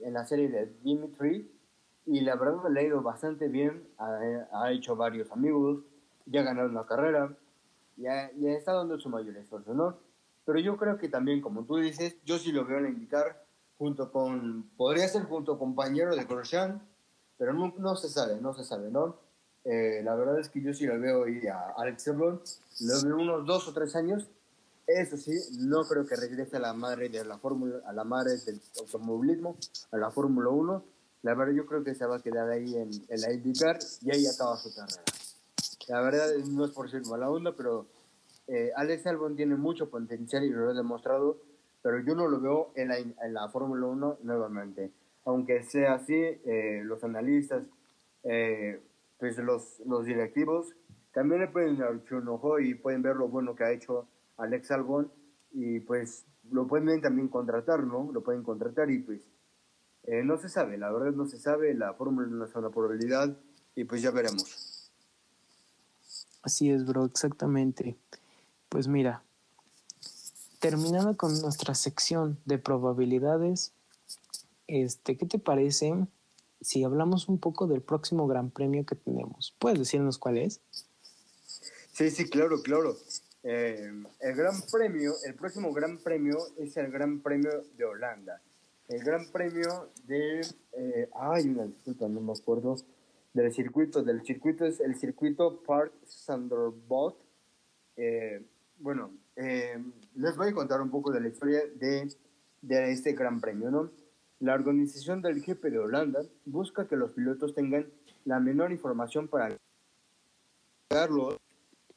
en 0.00 0.12
la 0.12 0.26
serie 0.26 0.48
de 0.48 0.66
Dimitri 0.82 1.50
y 2.04 2.20
la 2.20 2.36
verdad 2.36 2.68
le 2.70 2.80
ha 2.80 2.84
ido 2.84 3.02
bastante 3.02 3.48
bien, 3.48 3.88
ha, 3.98 4.70
hecho 4.72 4.96
varios 4.96 5.30
amigos, 5.30 5.82
ya 6.26 6.40
ha 6.40 6.44
ganado 6.44 6.68
una 6.68 6.84
carrera, 6.84 7.34
ya, 7.96 8.30
ya 8.36 8.50
está 8.50 8.72
dando 8.72 8.98
su 8.98 9.08
mayor 9.08 9.36
esfuerzo, 9.36 9.72
¿no? 9.74 9.96
Pero 10.44 10.58
yo 10.58 10.76
creo 10.76 10.98
que 10.98 11.08
también, 11.08 11.40
como 11.40 11.64
tú 11.64 11.76
dices, 11.76 12.16
yo 12.24 12.38
sí 12.38 12.52
lo 12.52 12.64
veo 12.66 12.78
en 12.78 12.88
indicar 12.88 13.44
junto 13.78 14.10
con, 14.10 14.64
podría 14.76 15.08
ser 15.08 15.24
junto 15.24 15.58
compañero 15.58 16.14
de 16.14 16.24
Grosjean, 16.24 16.82
pero 17.38 17.54
no, 17.54 17.72
no 17.78 17.96
se 17.96 18.08
sabe, 18.08 18.40
no 18.40 18.52
se 18.52 18.64
sabe, 18.64 18.90
¿no? 18.90 19.16
Eh, 19.64 20.00
la 20.02 20.14
verdad 20.14 20.40
es 20.40 20.48
que 20.48 20.60
yo 20.60 20.74
sí 20.74 20.86
lo 20.86 20.98
veo 20.98 21.28
ir 21.28 21.48
a 21.50 21.72
Alex 21.76 22.02
Sebron, 22.02 22.40
lo 22.80 23.02
veo 23.02 23.16
unos 23.16 23.46
dos 23.46 23.68
o 23.68 23.72
tres 23.72 23.94
años. 23.94 24.28
Eso 24.86 25.16
sí, 25.16 25.32
no 25.60 25.84
creo 25.84 26.04
que 26.06 26.16
regrese 26.16 26.56
a 26.56 26.60
la 26.60 26.74
madre 26.74 27.08
de 27.08 27.24
la 27.24 27.38
fórmula, 27.38 27.76
a 27.86 27.92
la 27.92 28.04
madre 28.04 28.36
del 28.44 28.60
automovilismo, 28.80 29.56
a 29.92 29.96
la 29.96 30.10
Fórmula 30.10 30.50
1. 30.50 30.84
La 31.22 31.34
verdad 31.34 31.54
yo 31.54 31.66
creo 31.66 31.84
que 31.84 31.94
se 31.94 32.04
va 32.04 32.16
a 32.16 32.22
quedar 32.22 32.50
ahí 32.50 32.76
en, 32.76 32.90
en 33.08 33.20
la 33.20 33.32
IndyCar 33.32 33.78
y 34.00 34.10
ahí 34.10 34.26
acaba 34.26 34.56
su 34.56 34.74
carrera. 34.74 35.02
La 35.88 36.00
verdad 36.00 36.26
no 36.50 36.64
es 36.64 36.72
por 36.72 36.90
ser 36.90 37.06
mala 37.06 37.30
onda, 37.30 37.52
pero 37.56 37.86
eh, 38.48 38.70
Alex 38.74 39.06
Albon 39.06 39.36
tiene 39.36 39.54
mucho 39.54 39.88
potencial 39.88 40.44
y 40.44 40.50
lo 40.50 40.70
ha 40.70 40.74
demostrado, 40.74 41.38
pero 41.80 42.00
yo 42.00 42.14
no 42.14 42.28
lo 42.28 42.40
veo 42.40 42.72
en 42.74 42.88
la, 42.88 42.98
en 42.98 43.34
la 43.34 43.48
Fórmula 43.48 43.86
1 43.86 44.18
nuevamente. 44.22 44.90
Aunque 45.24 45.62
sea 45.62 45.94
así, 45.94 46.14
eh, 46.14 46.82
los 46.84 47.04
analistas, 47.04 47.62
eh, 48.24 48.80
pues 49.22 49.38
los, 49.38 49.78
los 49.86 50.04
directivos 50.04 50.74
también 51.12 51.42
le 51.42 51.46
pueden 51.46 51.78
dar 51.78 51.92
un 52.10 52.28
ojo 52.28 52.58
y 52.58 52.74
pueden 52.74 53.02
ver 53.02 53.14
lo 53.14 53.28
bueno 53.28 53.54
que 53.54 53.62
ha 53.62 53.70
hecho 53.70 54.08
Alex 54.36 54.72
Albon 54.72 55.12
y 55.52 55.78
pues 55.78 56.24
lo 56.50 56.66
pueden 56.66 57.00
también 57.00 57.28
contratar, 57.28 57.84
¿no? 57.84 58.10
Lo 58.10 58.24
pueden 58.24 58.42
contratar 58.42 58.90
y 58.90 58.98
pues 58.98 59.20
eh, 60.08 60.24
no 60.24 60.38
se 60.38 60.48
sabe, 60.48 60.76
la 60.76 60.90
verdad 60.90 61.12
no 61.12 61.26
se 61.26 61.38
sabe, 61.38 61.72
la 61.72 61.94
fórmula 61.94 62.26
no 62.26 62.44
es 62.44 62.52
una 62.56 62.70
probabilidad 62.70 63.36
y 63.76 63.84
pues 63.84 64.02
ya 64.02 64.10
veremos. 64.10 64.90
Así 66.42 66.72
es, 66.72 66.84
bro, 66.84 67.04
exactamente. 67.04 67.96
Pues 68.68 68.88
mira, 68.88 69.22
terminando 70.58 71.16
con 71.16 71.40
nuestra 71.40 71.76
sección 71.76 72.38
de 72.44 72.58
probabilidades, 72.58 73.72
este, 74.66 75.16
¿qué 75.16 75.26
te 75.26 75.38
parece 75.38 76.08
si 76.62 76.84
hablamos 76.84 77.28
un 77.28 77.38
poco 77.38 77.66
del 77.66 77.82
próximo 77.82 78.26
Gran 78.26 78.50
Premio 78.50 78.86
que 78.86 78.94
tenemos. 78.94 79.54
¿Puedes 79.58 79.78
decirnos 79.78 80.18
cuál 80.18 80.38
es? 80.38 80.60
Sí, 81.92 82.10
sí, 82.10 82.28
claro, 82.28 82.62
claro. 82.62 82.96
Eh, 83.42 83.92
el 84.20 84.36
Gran 84.36 84.54
Premio, 84.70 85.12
el 85.24 85.34
próximo 85.34 85.72
Gran 85.72 85.98
Premio 85.98 86.38
es 86.58 86.76
el 86.76 86.90
Gran 86.90 87.20
Premio 87.20 87.50
de 87.76 87.84
Holanda. 87.84 88.40
El 88.88 89.02
Gran 89.04 89.26
Premio 89.30 89.90
de, 90.06 90.40
eh, 90.72 91.08
ay, 91.14 91.48
una 91.48 91.66
disculpa, 91.66 92.08
no 92.08 92.20
me 92.20 92.32
acuerdo 92.32 92.76
del 93.34 93.52
circuito. 93.52 94.02
Del 94.02 94.22
circuito 94.22 94.64
es 94.64 94.80
el 94.80 94.94
circuito 94.96 95.62
Park 95.66 95.92
Sanderbot. 96.06 97.16
Eh, 97.96 98.42
bueno, 98.78 99.12
eh, 99.36 99.82
les 100.14 100.36
voy 100.36 100.48
a 100.48 100.52
contar 100.52 100.80
un 100.80 100.90
poco 100.90 101.10
de 101.10 101.20
la 101.20 101.28
historia 101.28 101.60
de, 101.76 102.12
de 102.60 102.92
este 102.92 103.12
Gran 103.12 103.40
Premio, 103.40 103.70
¿no? 103.70 103.90
La 104.42 104.54
organización 104.54 105.22
del 105.22 105.40
GP 105.40 105.70
de 105.70 105.78
Holanda 105.78 106.20
busca 106.46 106.88
que 106.88 106.96
los 106.96 107.12
pilotos 107.12 107.54
tengan 107.54 107.86
la 108.24 108.40
menor 108.40 108.72
información 108.72 109.28
para 109.28 109.56
darlo 110.90 111.38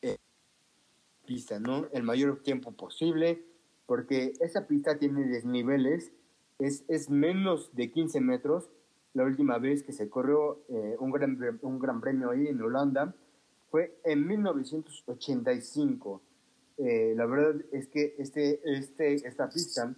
en 0.03 0.15
pista, 1.25 1.59
¿no? 1.59 1.87
El 1.91 2.03
mayor 2.03 2.43
tiempo 2.43 2.71
posible, 2.71 3.43
porque 3.87 4.33
esa 4.41 4.67
pista 4.67 4.99
tiene 4.99 5.25
desniveles, 5.25 6.11
es, 6.59 6.85
es 6.87 7.09
menos 7.09 7.75
de 7.75 7.89
15 7.91 8.21
metros. 8.21 8.69
La 9.15 9.23
última 9.23 9.57
vez 9.57 9.81
que 9.81 9.91
se 9.91 10.07
corrió 10.07 10.63
eh, 10.69 10.97
un, 10.99 11.09
gran, 11.09 11.39
un 11.63 11.79
gran 11.79 11.99
premio 11.99 12.29
ahí 12.29 12.45
en 12.45 12.61
Holanda 12.61 13.15
fue 13.71 13.97
en 14.03 14.27
1985. 14.27 16.21
Eh, 16.77 17.13
la 17.17 17.25
verdad 17.25 17.59
es 17.71 17.87
que 17.87 18.13
este, 18.19 18.61
este, 18.71 19.15
esta 19.15 19.49
pista 19.49 19.95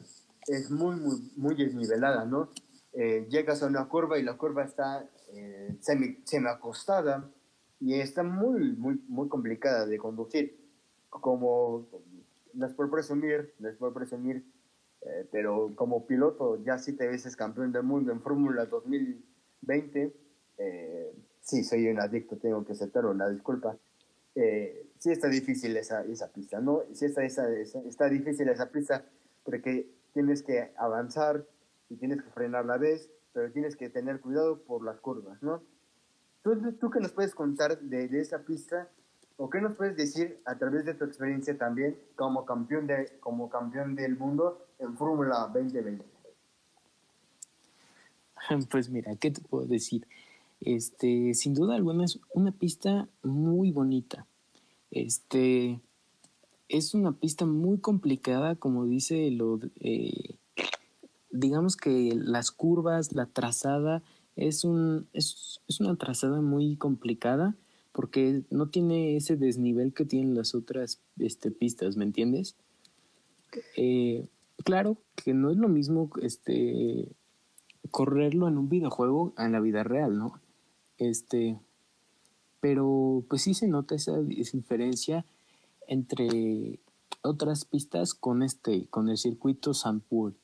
es 0.48 0.72
muy, 0.72 0.96
muy, 0.96 1.32
muy 1.36 1.56
desnivelada, 1.56 2.26
¿no? 2.26 2.50
Eh, 2.94 3.28
llegas 3.30 3.62
a 3.62 3.68
una 3.68 3.88
curva 3.88 4.18
y 4.18 4.24
la 4.24 4.38
curva 4.38 4.64
está 4.64 5.08
eh, 5.34 5.76
semi, 5.82 6.18
acostada 6.48 7.30
y 7.80 7.96
está 7.96 8.24
muy, 8.24 8.72
muy, 8.74 9.00
muy 9.08 9.28
complicada 9.28 9.86
de 9.86 9.98
conducir. 9.98 10.58
Como, 11.10 11.88
es 12.62 12.74
por 12.74 12.90
presumir, 12.90 13.54
es 13.64 13.76
por 13.76 13.94
presumir, 13.94 14.44
eh, 15.02 15.28
pero 15.32 15.72
como 15.76 16.06
piloto 16.06 16.64
ya 16.64 16.78
siete 16.78 17.08
veces 17.08 17.36
campeón 17.36 17.72
del 17.72 17.84
mundo 17.84 18.12
en 18.12 18.22
Fórmula 18.22 18.66
2020, 18.66 20.14
eh, 20.58 21.14
sí, 21.42 21.64
soy 21.64 21.88
un 21.88 22.00
adicto, 22.00 22.38
tengo 22.38 22.64
que 22.64 22.74
aceptarlo, 22.74 23.12
una 23.12 23.30
disculpa. 23.30 23.78
sí 24.34 25.12
está 25.12 25.28
difícil 25.28 25.76
esa, 25.78 26.04
esa 26.04 26.32
pista, 26.32 26.60
¿no? 26.60 26.84
Sí 26.94 27.06
está, 27.06 27.24
esa, 27.24 27.52
está 27.54 28.10
difícil 28.10 28.48
esa 28.50 28.70
pista 28.70 29.06
porque 29.44 29.97
tienes 30.18 30.42
que 30.42 30.72
avanzar 30.78 31.46
y 31.90 31.96
tienes 31.98 32.24
que 32.24 32.30
frenar 32.32 32.66
la 32.66 32.80
vez, 32.80 33.12
pero 33.34 33.52
tienes 33.52 33.76
que 33.76 33.88
tener 33.88 34.20
cuidado 34.20 34.64
por 34.64 34.84
las 34.84 35.00
curvas, 35.00 35.44
¿no? 35.44 35.62
¿Tú, 36.42 36.60
tú 36.80 36.90
qué 36.90 37.00
nos 37.00 37.12
puedes 37.12 37.36
contar 37.36 37.80
de, 37.80 38.08
de 38.08 38.40
pista 38.40 38.90
o 39.36 39.48
qué 39.48 39.62
nos 39.62 39.78
puedes 39.78 39.96
decir 39.96 40.42
a 40.46 40.58
través 40.58 40.86
de 40.86 40.96
tu 40.96 41.06
experiencia 41.06 41.56
también 41.56 42.00
como 42.16 42.46
campeón, 42.46 42.88
de, 42.88 43.20
como 43.20 43.48
campeón 43.48 43.96
del 43.96 44.18
mundo 44.18 44.66
en 44.80 44.98
Fórmula 44.98 45.52
2020? 45.54 46.04
Pues 48.72 48.90
mira, 48.90 49.16
¿qué 49.18 49.30
te 49.30 49.42
puedo 49.42 49.68
decir? 49.68 50.08
Este, 50.62 51.36
sin 51.36 51.54
duda 51.54 51.76
alguna 51.76 52.06
es 52.06 52.20
una 52.34 52.52
pista 52.52 53.08
muy 53.22 53.72
bonita. 53.72 54.26
Este, 54.90 55.80
es 56.70 56.94
una 56.94 57.14
pista 57.14 57.46
muy 57.46 57.80
complicada, 57.80 58.56
como 58.56 58.86
dice 58.86 59.32
lo, 59.32 59.60
eh, 59.80 60.38
digamos 61.32 61.78
que 61.78 62.14
las 62.16 62.52
curvas, 62.52 63.14
la 63.14 63.26
trazada 63.26 64.04
es 64.36 64.64
un, 64.64 65.08
es, 65.14 65.62
una 65.80 65.96
trazada 65.96 66.42
muy 66.42 66.76
complicada 66.76 67.56
porque 67.92 68.44
no 68.52 68.70
tiene 68.70 69.16
ese 69.16 69.38
desnivel 69.38 69.94
que 69.94 70.06
tienen 70.06 70.36
las 70.36 70.54
otras 70.54 71.02
este, 71.18 71.50
pistas, 71.52 71.98
¿me 71.98 72.06
entiendes? 72.06 72.56
Eh, 73.76 74.28
claro 74.64 74.98
que 75.16 75.34
no 75.34 75.50
es 75.50 75.58
lo 75.58 75.68
mismo 75.68 76.10
este 76.22 77.10
correrlo 77.90 78.48
en 78.48 78.58
un 78.58 78.70
videojuego 78.70 79.34
en 79.38 79.54
la 79.54 79.60
vida 79.60 79.84
real, 79.84 80.18
¿no? 80.18 80.40
Este, 80.98 81.58
pero 82.60 83.24
pues 83.30 83.44
sí 83.44 83.54
se 83.54 83.68
nota 83.68 83.96
esa 83.96 84.22
diferencia 84.22 85.26
entre 85.88 86.80
otras 87.22 87.66
pistas 87.66 88.14
con 88.14 88.44
este, 88.44 88.88
con 88.88 89.10
el 89.10 89.18
circuito 89.18 89.74
Sandport. 89.74 90.38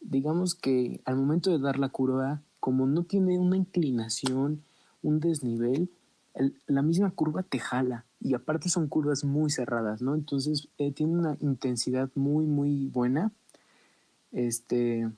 Digamos 0.00 0.54
que 0.54 1.02
al 1.04 1.16
momento 1.16 1.50
de 1.50 1.58
dar 1.58 1.78
la 1.78 1.90
curva, 1.90 2.42
como 2.58 2.86
no 2.86 3.04
tiene 3.04 3.38
una 3.38 3.56
inclinación, 3.56 4.62
un 5.02 5.20
desnivel, 5.20 5.90
la 6.66 6.82
misma 6.82 7.10
curva 7.10 7.42
te 7.42 7.58
jala 7.58 8.06
y 8.20 8.34
aparte 8.34 8.68
son 8.68 8.88
curvas 8.88 9.24
muy 9.24 9.50
cerradas, 9.50 10.00
¿no? 10.00 10.14
Entonces 10.14 10.68
eh, 10.78 10.92
tiene 10.92 11.18
una 11.18 11.36
intensidad 11.40 12.10
muy, 12.14 12.46
muy 12.46 12.86
buena. 12.86 13.32
Este, 14.32 15.10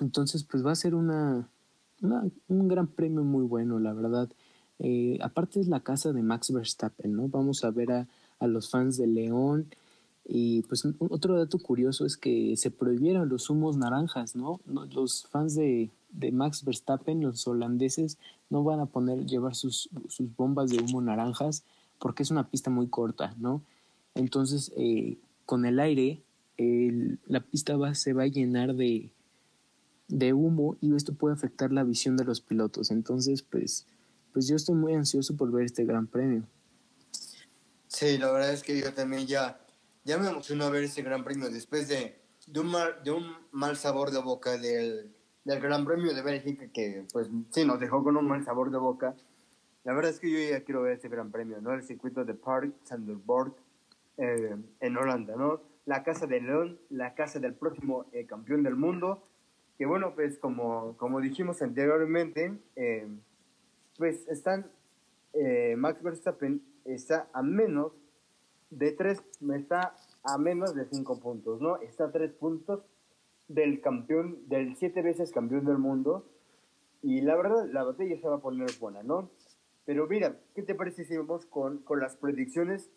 entonces 0.00 0.44
pues 0.44 0.64
va 0.64 0.72
a 0.72 0.76
ser 0.76 0.94
una, 0.94 1.48
un 2.48 2.68
gran 2.68 2.86
premio 2.88 3.24
muy 3.24 3.44
bueno, 3.44 3.78
la 3.78 3.92
verdad. 3.92 4.28
Eh, 4.78 5.18
aparte 5.22 5.60
es 5.60 5.68
la 5.68 5.80
casa 5.80 6.12
de 6.12 6.22
Max 6.22 6.52
Verstappen, 6.52 7.14
¿no? 7.14 7.28
Vamos 7.28 7.64
a 7.64 7.70
ver 7.70 7.92
a, 7.92 8.08
a 8.44 8.48
los 8.48 8.70
fans 8.70 8.96
de 8.96 9.06
León 9.06 9.66
Y 10.26 10.62
pues 10.62 10.86
otro 10.98 11.36
dato 11.36 11.58
curioso 11.58 12.06
es 12.06 12.16
que 12.16 12.56
se 12.56 12.70
prohibieron 12.70 13.28
los 13.28 13.50
humos 13.50 13.76
naranjas, 13.76 14.36
¿no? 14.36 14.60
Los 14.66 15.26
fans 15.26 15.54
de, 15.54 15.90
de 16.10 16.32
Max 16.32 16.64
Verstappen, 16.64 17.20
los 17.20 17.46
holandeses, 17.46 18.18
no 18.48 18.64
van 18.64 18.80
a 18.80 18.86
poner, 18.86 19.26
llevar 19.26 19.54
sus, 19.54 19.90
sus 20.08 20.34
bombas 20.36 20.70
de 20.70 20.78
humo 20.78 21.02
naranjas 21.02 21.64
porque 21.98 22.22
es 22.22 22.30
una 22.30 22.48
pista 22.48 22.70
muy 22.70 22.88
corta, 22.88 23.34
¿no? 23.38 23.62
Entonces, 24.14 24.72
eh, 24.76 25.18
con 25.46 25.64
el 25.64 25.80
aire, 25.80 26.20
la 27.26 27.40
pista 27.40 27.76
va, 27.76 27.94
se 27.94 28.12
va 28.12 28.24
a 28.24 28.28
llenar 28.28 28.74
de, 28.74 29.10
de 30.08 30.32
humo 30.32 30.76
y 30.80 30.94
esto 30.94 31.14
puede 31.14 31.34
afectar 31.34 31.72
la 31.72 31.84
visión 31.84 32.16
de 32.16 32.24
los 32.24 32.40
pilotos. 32.40 32.90
Entonces, 32.90 33.42
pues, 33.42 33.86
pues 34.32 34.46
yo 34.46 34.56
estoy 34.56 34.74
muy 34.76 34.94
ansioso 34.94 35.36
por 35.36 35.50
ver 35.50 35.64
este 35.64 35.84
gran 35.84 36.06
premio. 36.06 36.44
Sí, 37.94 38.18
la 38.18 38.32
verdad 38.32 38.52
es 38.52 38.64
que 38.64 38.80
yo 38.80 38.92
también 38.92 39.24
ya, 39.24 39.60
ya 40.04 40.18
me 40.18 40.28
emociono 40.28 40.64
a 40.64 40.70
ver 40.70 40.82
este 40.82 41.02
gran 41.02 41.22
premio 41.22 41.48
después 41.48 41.86
de, 41.86 42.18
de, 42.48 42.58
un, 42.58 42.66
mal, 42.66 43.00
de 43.04 43.12
un 43.12 43.36
mal 43.52 43.76
sabor 43.76 44.10
de 44.10 44.20
boca 44.20 44.58
del, 44.58 45.14
del 45.44 45.60
Gran 45.60 45.84
Premio 45.84 46.12
de 46.12 46.20
Bélgica 46.20 46.66
que, 46.74 47.06
pues, 47.12 47.30
sí, 47.50 47.64
nos 47.64 47.78
dejó 47.78 48.02
con 48.02 48.16
un 48.16 48.26
mal 48.26 48.44
sabor 48.44 48.72
de 48.72 48.78
boca. 48.78 49.14
La 49.84 49.94
verdad 49.94 50.10
es 50.10 50.18
que 50.18 50.28
yo 50.28 50.38
ya 50.40 50.64
quiero 50.64 50.82
ver 50.82 50.94
este 50.94 51.08
Gran 51.08 51.30
Premio, 51.30 51.60
¿no? 51.60 51.72
El 51.72 51.84
circuito 51.84 52.24
de 52.24 52.34
Park 52.34 52.74
Thunderbird 52.88 53.52
eh, 54.16 54.56
en 54.80 54.96
Holanda, 54.96 55.36
¿no? 55.36 55.60
La 55.86 56.02
casa 56.02 56.26
de 56.26 56.40
León, 56.40 56.80
la 56.90 57.14
casa 57.14 57.38
del 57.38 57.54
próximo 57.54 58.06
eh, 58.10 58.26
campeón 58.26 58.64
del 58.64 58.74
mundo. 58.74 59.22
Que 59.78 59.86
bueno, 59.86 60.16
pues 60.16 60.40
como, 60.40 60.96
como 60.96 61.20
dijimos 61.20 61.62
anteriormente, 61.62 62.58
eh, 62.74 63.06
pues 63.96 64.26
están, 64.26 64.66
Max 65.76 66.02
Verstappen 66.02 66.60
está 66.84 67.28
a 67.32 67.42
menos 67.42 67.92
de 68.70 68.92
tres, 68.92 69.22
está 69.54 69.94
a 70.22 70.38
menos 70.38 70.74
de 70.74 70.86
cinco 70.86 71.20
puntos, 71.20 71.60
¿no? 71.60 71.76
Está 71.80 72.06
a 72.06 72.12
tres 72.12 72.32
puntos 72.32 72.84
del 73.48 73.80
campeón, 73.80 74.38
del 74.48 74.76
siete 74.76 75.02
veces 75.02 75.32
campeón 75.32 75.64
del 75.64 75.78
mundo. 75.78 76.28
Y 77.02 77.20
la 77.20 77.36
verdad, 77.36 77.68
la 77.70 77.84
batalla 77.84 78.18
se 78.18 78.26
va 78.26 78.36
a 78.36 78.40
poner 78.40 78.70
buena, 78.80 79.02
¿no? 79.02 79.30
Pero 79.84 80.06
mira, 80.06 80.38
¿qué 80.54 80.62
te 80.62 80.74
parece 80.74 81.04
si 81.04 81.16
vamos 81.16 81.44
con, 81.46 81.78
con 81.78 82.00
las 82.00 82.16
predicciones 82.16 82.90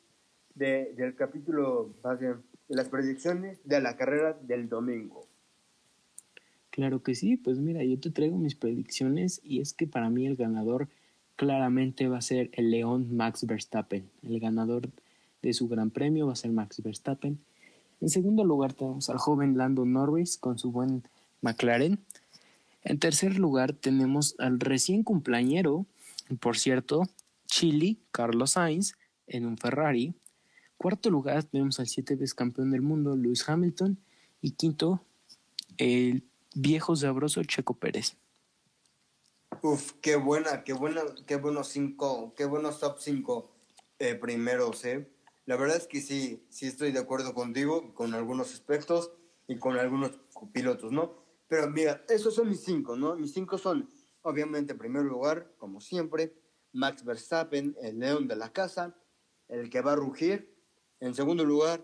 de, 0.55 0.93
del 0.95 1.15
capítulo, 1.15 1.93
de 2.19 2.35
las 2.69 2.89
predicciones 2.89 3.59
de 3.65 3.81
la 3.81 3.97
carrera 3.97 4.33
del 4.33 4.69
domingo? 4.69 5.27
Claro 6.69 7.01
que 7.01 7.15
sí, 7.15 7.37
pues 7.37 7.59
mira, 7.59 7.83
yo 7.83 7.99
te 7.99 8.11
traigo 8.11 8.37
mis 8.37 8.55
predicciones 8.55 9.41
y 9.43 9.61
es 9.61 9.73
que 9.73 9.87
para 9.87 10.09
mí 10.09 10.25
el 10.25 10.35
ganador 10.35 10.87
claramente 11.37 12.09
va 12.09 12.17
a 12.17 12.21
ser 12.21 12.49
el 12.53 12.71
León 12.71 13.15
Max 13.15 13.45
Verstappen. 13.45 14.09
El 14.23 14.41
ganador 14.41 14.89
de 15.41 15.53
su 15.53 15.69
gran 15.69 15.91
premio 15.91 16.27
va 16.27 16.33
a 16.33 16.35
ser 16.35 16.51
Max 16.51 16.81
Verstappen. 16.83 17.39
En 18.01 18.09
segundo 18.09 18.43
lugar 18.43 18.73
tenemos 18.73 19.09
al 19.09 19.17
joven 19.17 19.57
Lando 19.57 19.85
Norris 19.85 20.37
con 20.37 20.59
su 20.59 20.71
buen 20.71 21.03
McLaren. 21.41 21.99
En 22.83 22.99
tercer 22.99 23.37
lugar 23.39 23.73
tenemos 23.73 24.35
al 24.39 24.59
recién 24.59 25.03
cumpleañero, 25.03 25.85
por 26.39 26.57
cierto, 26.57 27.03
Chile, 27.45 27.97
Carlos 28.11 28.51
Sainz, 28.51 28.95
en 29.27 29.45
un 29.45 29.57
Ferrari. 29.57 30.13
Cuarto 30.77 31.09
lugar 31.09 31.43
tenemos 31.43 31.79
al 31.79 31.87
siete 31.87 32.15
veces 32.15 32.33
campeón 32.33 32.71
del 32.71 32.81
mundo, 32.81 33.15
Lewis 33.15 33.47
Hamilton. 33.47 33.97
Y 34.41 34.51
quinto, 34.51 35.01
el 35.77 36.23
viejo 36.55 36.95
sabroso 36.95 37.43
Checo 37.43 37.73
Pérez. 37.73 38.15
Uf, 39.63 39.93
qué 40.01 40.15
buena, 40.17 40.63
qué 40.63 40.73
buena, 40.73 41.01
qué 41.25 41.35
buenos 41.35 41.69
cinco, 41.69 42.33
qué 42.35 42.45
buenos 42.45 42.79
top 42.79 42.99
cinco 42.99 43.55
eh, 43.97 44.13
primeros, 44.13 44.85
eh. 44.85 45.11
La 45.45 45.55
verdad 45.55 45.77
es 45.77 45.87
que 45.87 45.99
sí, 46.01 46.45
sí 46.49 46.67
estoy 46.67 46.91
de 46.91 46.99
acuerdo 46.99 47.33
contigo 47.33 47.93
con 47.95 48.13
algunos 48.13 48.53
aspectos 48.53 49.11
y 49.47 49.57
con 49.57 49.77
algunos 49.77 50.11
pilotos, 50.51 50.91
¿no? 50.91 51.15
Pero 51.47 51.69
mira, 51.69 52.03
esos 52.07 52.35
son 52.35 52.49
mis 52.49 52.63
cinco, 52.63 52.95
¿no? 52.95 53.15
Mis 53.15 53.33
cinco 53.33 53.57
son, 53.57 53.89
obviamente, 54.21 54.73
en 54.73 54.77
primer 54.77 55.03
lugar, 55.03 55.55
como 55.57 55.81
siempre, 55.81 56.35
Max 56.73 57.03
Verstappen, 57.03 57.75
el 57.81 57.97
león 57.97 58.27
de 58.27 58.35
la 58.35 58.53
casa, 58.53 58.95
el 59.47 59.71
que 59.71 59.81
va 59.81 59.93
a 59.93 59.95
rugir. 59.95 60.55
En 60.99 61.15
segundo 61.15 61.43
lugar, 61.45 61.83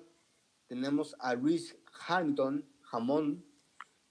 tenemos 0.67 1.15
a 1.19 1.34
Luis 1.34 1.76
Hamilton, 2.07 2.69
jamón. 2.82 3.45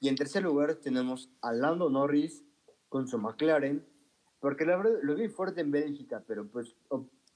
Y 0.01 0.09
en 0.09 0.17
tercer 0.17 0.43
lugar, 0.43 0.75
tenemos 0.77 1.31
a 1.43 1.53
Lando 1.53 1.91
Norris 1.91 2.45
con 2.93 3.09
su 3.09 3.19
McLaren. 3.19 3.83
Porque 4.39 4.67
la 4.67 4.77
verdad 4.77 4.99
lo 5.03 5.15
vi 5.15 5.29
fuerte 5.29 5.63
en 5.63 5.71
Bélgica, 5.71 6.23
pero 6.27 6.47
pues 6.47 6.77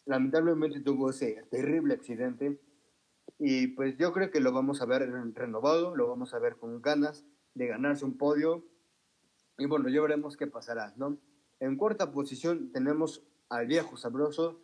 lamentablemente 0.04 0.80
tuvo 0.80 1.10
ese 1.10 1.42
terrible 1.50 1.94
accidente 1.94 2.60
y 3.38 3.68
pues 3.68 3.96
yo 3.96 4.12
creo 4.12 4.30
que 4.30 4.40
lo 4.40 4.52
vamos 4.52 4.82
a 4.82 4.86
ver 4.86 5.08
renovado, 5.34 5.96
lo 5.96 6.08
vamos 6.08 6.34
a 6.34 6.38
ver 6.38 6.56
con 6.56 6.82
ganas 6.82 7.24
de 7.54 7.68
ganarse 7.68 8.04
un 8.04 8.18
podio 8.18 8.64
y 9.56 9.66
bueno, 9.66 9.88
ya 9.88 10.02
veremos 10.02 10.36
qué 10.36 10.46
pasará, 10.46 10.92
¿no? 10.96 11.16
En 11.58 11.76
cuarta 11.76 12.12
posición 12.12 12.70
tenemos 12.72 13.24
al 13.48 13.66
viejo 13.66 13.96
sabroso 13.96 14.60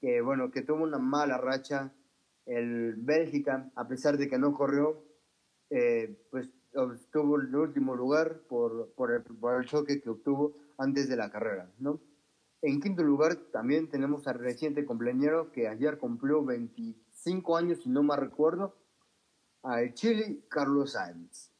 que 0.00 0.20
bueno, 0.20 0.50
que 0.50 0.62
tuvo 0.62 0.84
una 0.84 0.98
mala 0.98 1.38
racha 1.38 1.92
el 2.44 2.94
Bélgica, 2.94 3.72
a 3.74 3.88
pesar 3.88 4.16
de 4.18 4.28
que 4.28 4.38
no 4.38 4.52
corrió, 4.52 5.02
eh, 5.70 6.16
pues 6.30 6.50
obtuvo 6.76 7.40
el 7.40 7.54
último 7.54 7.94
lugar 7.94 8.40
por, 8.48 8.92
por, 8.92 9.12
el, 9.12 9.22
por 9.22 9.64
choque 9.66 10.00
que 10.00 10.10
obtuvo 10.10 10.56
antes 10.78 11.08
de 11.08 11.16
la 11.16 11.30
carrera, 11.30 11.70
¿no? 11.78 12.00
En 12.62 12.80
quinto 12.80 13.02
lugar 13.02 13.36
también 13.52 13.88
tenemos 13.88 14.26
al 14.26 14.38
reciente 14.38 14.84
cumpleañero 14.84 15.52
que 15.52 15.68
ayer 15.68 15.98
cumplió 15.98 16.44
25 16.44 17.56
años, 17.56 17.80
si 17.82 17.90
no 17.90 18.02
me 18.02 18.16
recuerdo, 18.16 18.74
al 19.62 19.94
Chile 19.94 20.40
Carlos 20.48 20.92
Sainz. 20.92 21.50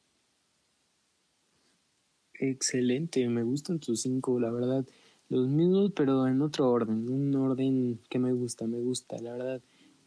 Excelente, 2.39 3.27
me 3.29 3.43
gustan 3.43 3.79
tus 3.79 4.01
cinco, 4.01 4.39
la 4.39 4.51
verdad. 4.51 4.85
Los 5.29 5.47
mismos, 5.49 5.91
pero 5.95 6.27
en 6.27 6.41
otro 6.41 6.69
orden, 6.69 7.09
un 7.09 7.35
orden 7.35 7.99
que 8.09 8.19
me 8.19 8.31
gusta, 8.31 8.67
me 8.67 8.79
gusta, 8.79 9.17
la 9.21 9.33
verdad. 9.33 9.61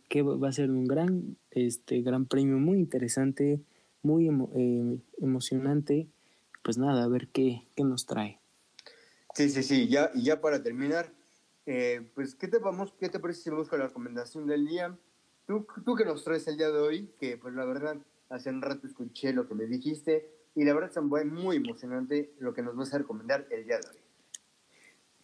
Que 0.08 0.22
va 0.22 0.48
a 0.48 0.52
ser 0.52 0.70
un 0.70 0.86
gran, 0.86 1.36
este, 1.50 2.00
gran 2.02 2.26
premio 2.26 2.58
muy 2.58 2.78
interesante, 2.78 3.60
muy 4.02 4.28
eh, 4.28 4.98
emocionante. 5.18 6.08
Pues 6.62 6.78
nada, 6.78 7.04
a 7.04 7.08
ver 7.08 7.28
qué, 7.28 7.62
qué 7.74 7.84
nos 7.84 8.06
trae. 8.06 8.38
Sí, 9.34 9.48
sí, 9.48 9.62
sí, 9.62 9.88
ya, 9.88 10.10
y 10.14 10.24
ya 10.24 10.40
para 10.40 10.62
terminar, 10.62 11.12
eh, 11.66 12.02
pues, 12.14 12.34
¿qué 12.34 12.48
te, 12.48 12.58
vamos, 12.58 12.92
¿qué 12.98 13.08
te 13.08 13.20
parece 13.20 13.42
si 13.42 13.50
vamos 13.50 13.68
con 13.68 13.78
la 13.78 13.86
recomendación 13.86 14.46
del 14.46 14.66
día? 14.66 14.98
Tú, 15.46 15.66
tú 15.84 15.94
que 15.94 16.04
nos 16.04 16.24
traes 16.24 16.46
el 16.48 16.56
día 16.56 16.70
de 16.70 16.78
hoy, 16.78 17.10
que 17.18 17.36
pues 17.36 17.54
la 17.54 17.64
verdad, 17.64 17.96
hace 18.28 18.50
un 18.50 18.60
rato 18.60 18.86
escuché 18.86 19.32
lo 19.32 19.48
que 19.48 19.54
me 19.54 19.66
dijiste, 19.66 20.28
y 20.54 20.64
la 20.64 20.74
verdad 20.74 20.90
es 20.90 21.26
muy 21.26 21.56
emocionante 21.56 22.34
lo 22.38 22.52
que 22.52 22.62
nos 22.62 22.76
vas 22.76 22.92
a 22.92 22.98
recomendar 22.98 23.46
el 23.50 23.64
día 23.64 23.78
de 23.78 23.88
hoy. 23.88 24.00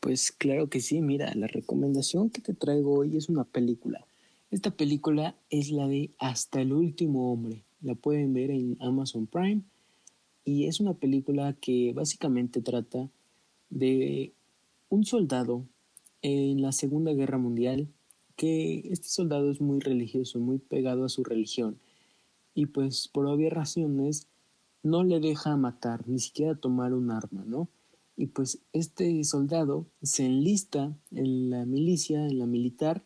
Pues 0.01 0.31
claro 0.31 0.69
que 0.71 0.81
sí, 0.81 1.01
mira, 1.01 1.35
la 1.35 1.49
recomendación 1.49 2.31
que 2.31 2.41
te 2.41 2.55
traigo 2.55 2.95
hoy 2.95 3.17
es 3.17 3.29
una 3.29 3.45
película. 3.45 4.07
Esta 4.53 4.71
película 4.71 5.37
es 5.51 5.71
la 5.71 5.89
de 5.89 6.13
Hasta 6.19 6.61
el 6.61 6.73
último 6.73 7.33
hombre. 7.33 7.66
La 7.83 7.95
pueden 7.95 8.33
ver 8.33 8.51
en 8.51 8.77
Amazon 8.81 9.27
Prime. 9.27 9.63
Y 10.45 10.67
es 10.67 10.81
una 10.81 10.95
película 10.95 11.55
que 11.55 11.93
básicamente 11.93 12.63
trata 12.63 13.09
de 13.71 14.33
un 14.89 15.05
soldado 15.05 15.65
en 16.23 16.63
la 16.63 16.73
Segunda 16.73 17.13
Guerra 17.13 17.39
Mundial 17.39 17.89
que 18.37 18.87
este 18.91 19.09
soldado 19.09 19.51
es 19.51 19.61
muy 19.61 19.81
religioso, 19.81 20.39
muy 20.39 20.59
pegado 20.59 21.05
a 21.05 21.09
su 21.09 21.25
religión. 21.25 21.79
Y 22.55 22.67
pues 22.67 23.09
por 23.09 23.27
obvias 23.27 23.53
razones 23.53 24.29
no 24.83 25.05
le 25.05 25.21
deja 25.21 25.57
matar, 25.57 26.07
ni 26.07 26.19
siquiera 26.19 26.55
tomar 26.55 26.93
un 26.93 27.11
arma, 27.11 27.45
¿no? 27.45 27.69
Y 28.17 28.27
pues 28.27 28.59
este 28.73 29.23
soldado 29.25 29.87
se 30.03 30.25
enlista 30.25 30.97
en 31.11 31.51
la 31.51 31.67
milicia, 31.67 32.27
en 32.27 32.39
la 32.39 32.47
militar, 32.47 33.03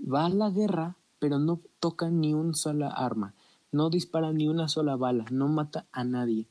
va 0.00 0.26
a 0.26 0.30
la 0.30 0.50
guerra, 0.50 0.96
pero 1.18 1.38
no 1.38 1.60
toca 1.80 2.10
ni 2.10 2.34
una 2.34 2.54
sola 2.54 2.88
arma, 2.88 3.34
no 3.72 3.90
dispara 3.90 4.32
ni 4.32 4.48
una 4.48 4.68
sola 4.68 4.96
bala, 4.96 5.24
no 5.30 5.48
mata 5.48 5.86
a 5.92 6.04
nadie. 6.04 6.46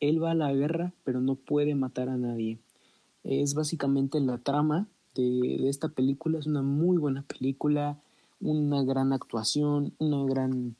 Él 0.00 0.22
va 0.22 0.32
a 0.32 0.34
la 0.34 0.52
guerra, 0.52 0.92
pero 1.04 1.20
no 1.20 1.34
puede 1.34 1.74
matar 1.74 2.08
a 2.08 2.16
nadie. 2.16 2.58
Es 3.22 3.54
básicamente 3.54 4.18
la 4.20 4.38
trama 4.38 4.88
de, 5.14 5.68
esta 5.68 5.88
película. 5.88 6.38
Es 6.38 6.46
una 6.46 6.62
muy 6.62 6.96
buena 6.96 7.22
película, 7.22 7.98
una 8.40 8.82
gran 8.82 9.12
actuación, 9.12 9.92
una 9.98 10.24
gran, 10.24 10.76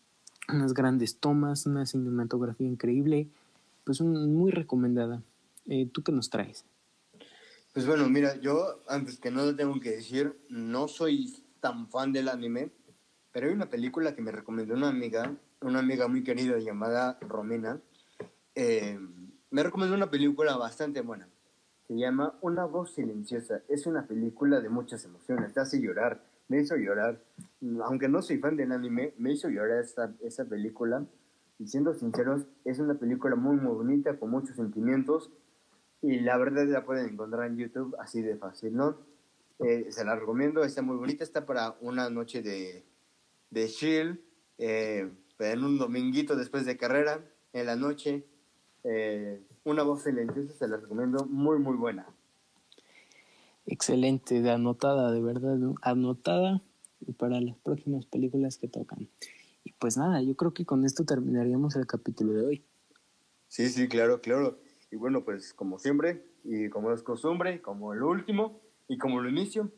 unas 0.48 0.72
grandes 0.72 1.18
tomas, 1.18 1.66
una 1.66 1.84
cinematografía 1.86 2.66
increíble. 2.66 3.28
Pues 3.84 4.00
muy 4.00 4.50
recomendada. 4.50 5.22
Eh, 5.66 5.86
¿Tú 5.92 6.02
qué 6.02 6.12
nos 6.12 6.30
traes? 6.30 6.64
Pues 7.72 7.86
bueno, 7.86 8.08
mira, 8.08 8.40
yo 8.40 8.82
antes 8.88 9.18
que 9.18 9.30
nada 9.30 9.54
tengo 9.54 9.78
que 9.78 9.90
decir, 9.90 10.36
no 10.48 10.88
soy 10.88 11.44
tan 11.60 11.88
fan 11.88 12.12
del 12.12 12.28
anime, 12.28 12.70
pero 13.32 13.46
hay 13.46 13.52
una 13.52 13.70
película 13.70 14.14
que 14.14 14.22
me 14.22 14.32
recomendó 14.32 14.74
una 14.74 14.88
amiga, 14.88 15.36
una 15.62 15.80
amiga 15.80 16.08
muy 16.08 16.22
querida 16.22 16.58
llamada 16.58 17.18
Romina. 17.20 17.80
Eh, 18.54 18.98
me 19.50 19.62
recomendó 19.62 19.94
una 19.94 20.11
película 20.11 20.56
bastante 20.56 21.00
buena. 21.02 21.28
Se 21.86 21.94
llama 21.96 22.38
Una 22.40 22.64
voz 22.64 22.94
silenciosa. 22.94 23.62
Es 23.68 23.86
una 23.86 24.06
película 24.06 24.61
de 24.61 24.68
muchas 24.68 25.04
emociones, 25.04 25.52
te 25.52 25.61
hace 25.61 25.80
llorar, 25.80 26.22
me 26.48 26.61
hizo 26.61 26.76
llorar. 26.76 27.20
Aunque 27.84 28.08
no 28.08 28.22
soy 28.22 28.38
fan 28.38 28.56
del 28.56 28.72
anime, 28.72 29.14
me 29.18 29.32
hizo 29.32 29.48
llorar 29.48 29.78
esta, 29.78 30.14
esta 30.22 30.44
película. 30.44 31.04
Y 31.58 31.66
siendo 31.66 31.92
sinceros, 31.94 32.46
es 32.64 32.78
una 32.78 32.94
película 32.94 33.36
muy, 33.36 33.56
muy 33.56 33.74
bonita, 33.74 34.18
con 34.18 34.30
muchos 34.30 34.56
sentimientos. 34.56 35.30
Y 36.00 36.20
la 36.20 36.38
verdad 36.38 36.64
la 36.66 36.84
pueden 36.84 37.11
encontrar 37.11 37.46
en 37.48 37.58
YouTube 37.58 37.94
así 37.98 38.22
de 38.22 38.36
fácil, 38.36 38.74
¿no? 38.74 38.96
Eh, 39.58 39.88
se 39.90 40.04
la 40.06 40.16
recomiendo, 40.16 40.64
está 40.64 40.80
muy 40.80 40.96
bonita, 40.96 41.22
está 41.22 41.44
para 41.44 41.76
una 41.82 42.08
noche 42.08 42.40
de, 42.40 42.86
de 43.50 43.68
chill, 43.68 44.24
eh, 44.56 45.11
en 45.41 45.64
un 45.64 45.78
dominguito 45.78 46.36
después 46.36 46.66
de 46.66 46.76
carrera, 46.76 47.24
en 47.53 47.66
la 47.66 47.76
noche. 47.76 48.26
Eh, 48.84 49.43
una 49.64 49.82
voz 49.82 50.03
silenciosa, 50.03 50.55
se 50.55 50.68
la 50.68 50.76
recomiendo, 50.76 51.26
muy, 51.26 51.59
muy 51.59 51.76
buena. 51.76 52.07
Excelente, 53.66 54.41
de 54.41 54.51
anotada, 54.51 55.12
de 55.12 55.20
verdad, 55.20 55.59
anotada 55.82 56.62
para 57.16 57.41
las 57.41 57.57
próximas 57.59 58.07
películas 58.07 58.59
que 58.59 58.68
tocan. 58.68 59.09
Y 59.64 59.72
pues 59.72 59.97
nada, 59.97 60.22
yo 60.22 60.34
creo 60.36 60.53
que 60.53 60.64
con 60.64 60.84
esto 60.84 61.05
terminaríamos 61.05 61.76
el 61.76 61.86
capítulo 61.86 62.32
de 62.32 62.47
hoy. 62.47 62.64
Sí, 63.49 63.68
sí, 63.68 63.88
claro, 63.88 64.20
claro. 64.20 64.59
Y 64.91 64.97
bueno, 64.97 65.24
pues 65.24 65.53
como 65.55 65.78
siempre, 65.78 66.24
y 66.45 66.68
como 66.68 66.93
es 66.93 67.03
costumbre, 67.03 67.61
como 67.61 67.93
el 67.93 68.03
último, 68.03 68.61
y 68.88 68.99
como 68.99 69.20
lo 69.20 69.28
inicio, 69.28 69.70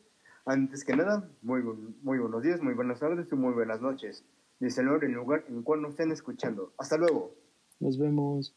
antes 0.45 0.83
que 0.83 0.95
nada, 0.95 1.29
muy, 1.41 1.61
muy 2.01 2.19
buenos 2.19 2.41
días, 2.41 2.61
muy 2.61 2.73
buenas 2.73 2.99
tardes 2.99 3.27
y 3.31 3.35
muy 3.35 3.53
buenas 3.53 3.81
noches. 3.81 4.23
Dice 4.59 4.81
el 4.81 4.87
lugar 4.87 5.43
en 5.47 5.57
el 5.57 5.63
cual 5.63 5.81
nos 5.81 5.91
estén 5.91 6.11
escuchando. 6.11 6.73
Hasta 6.77 6.97
luego. 6.97 7.35
Nos 7.79 7.97
vemos. 7.97 8.55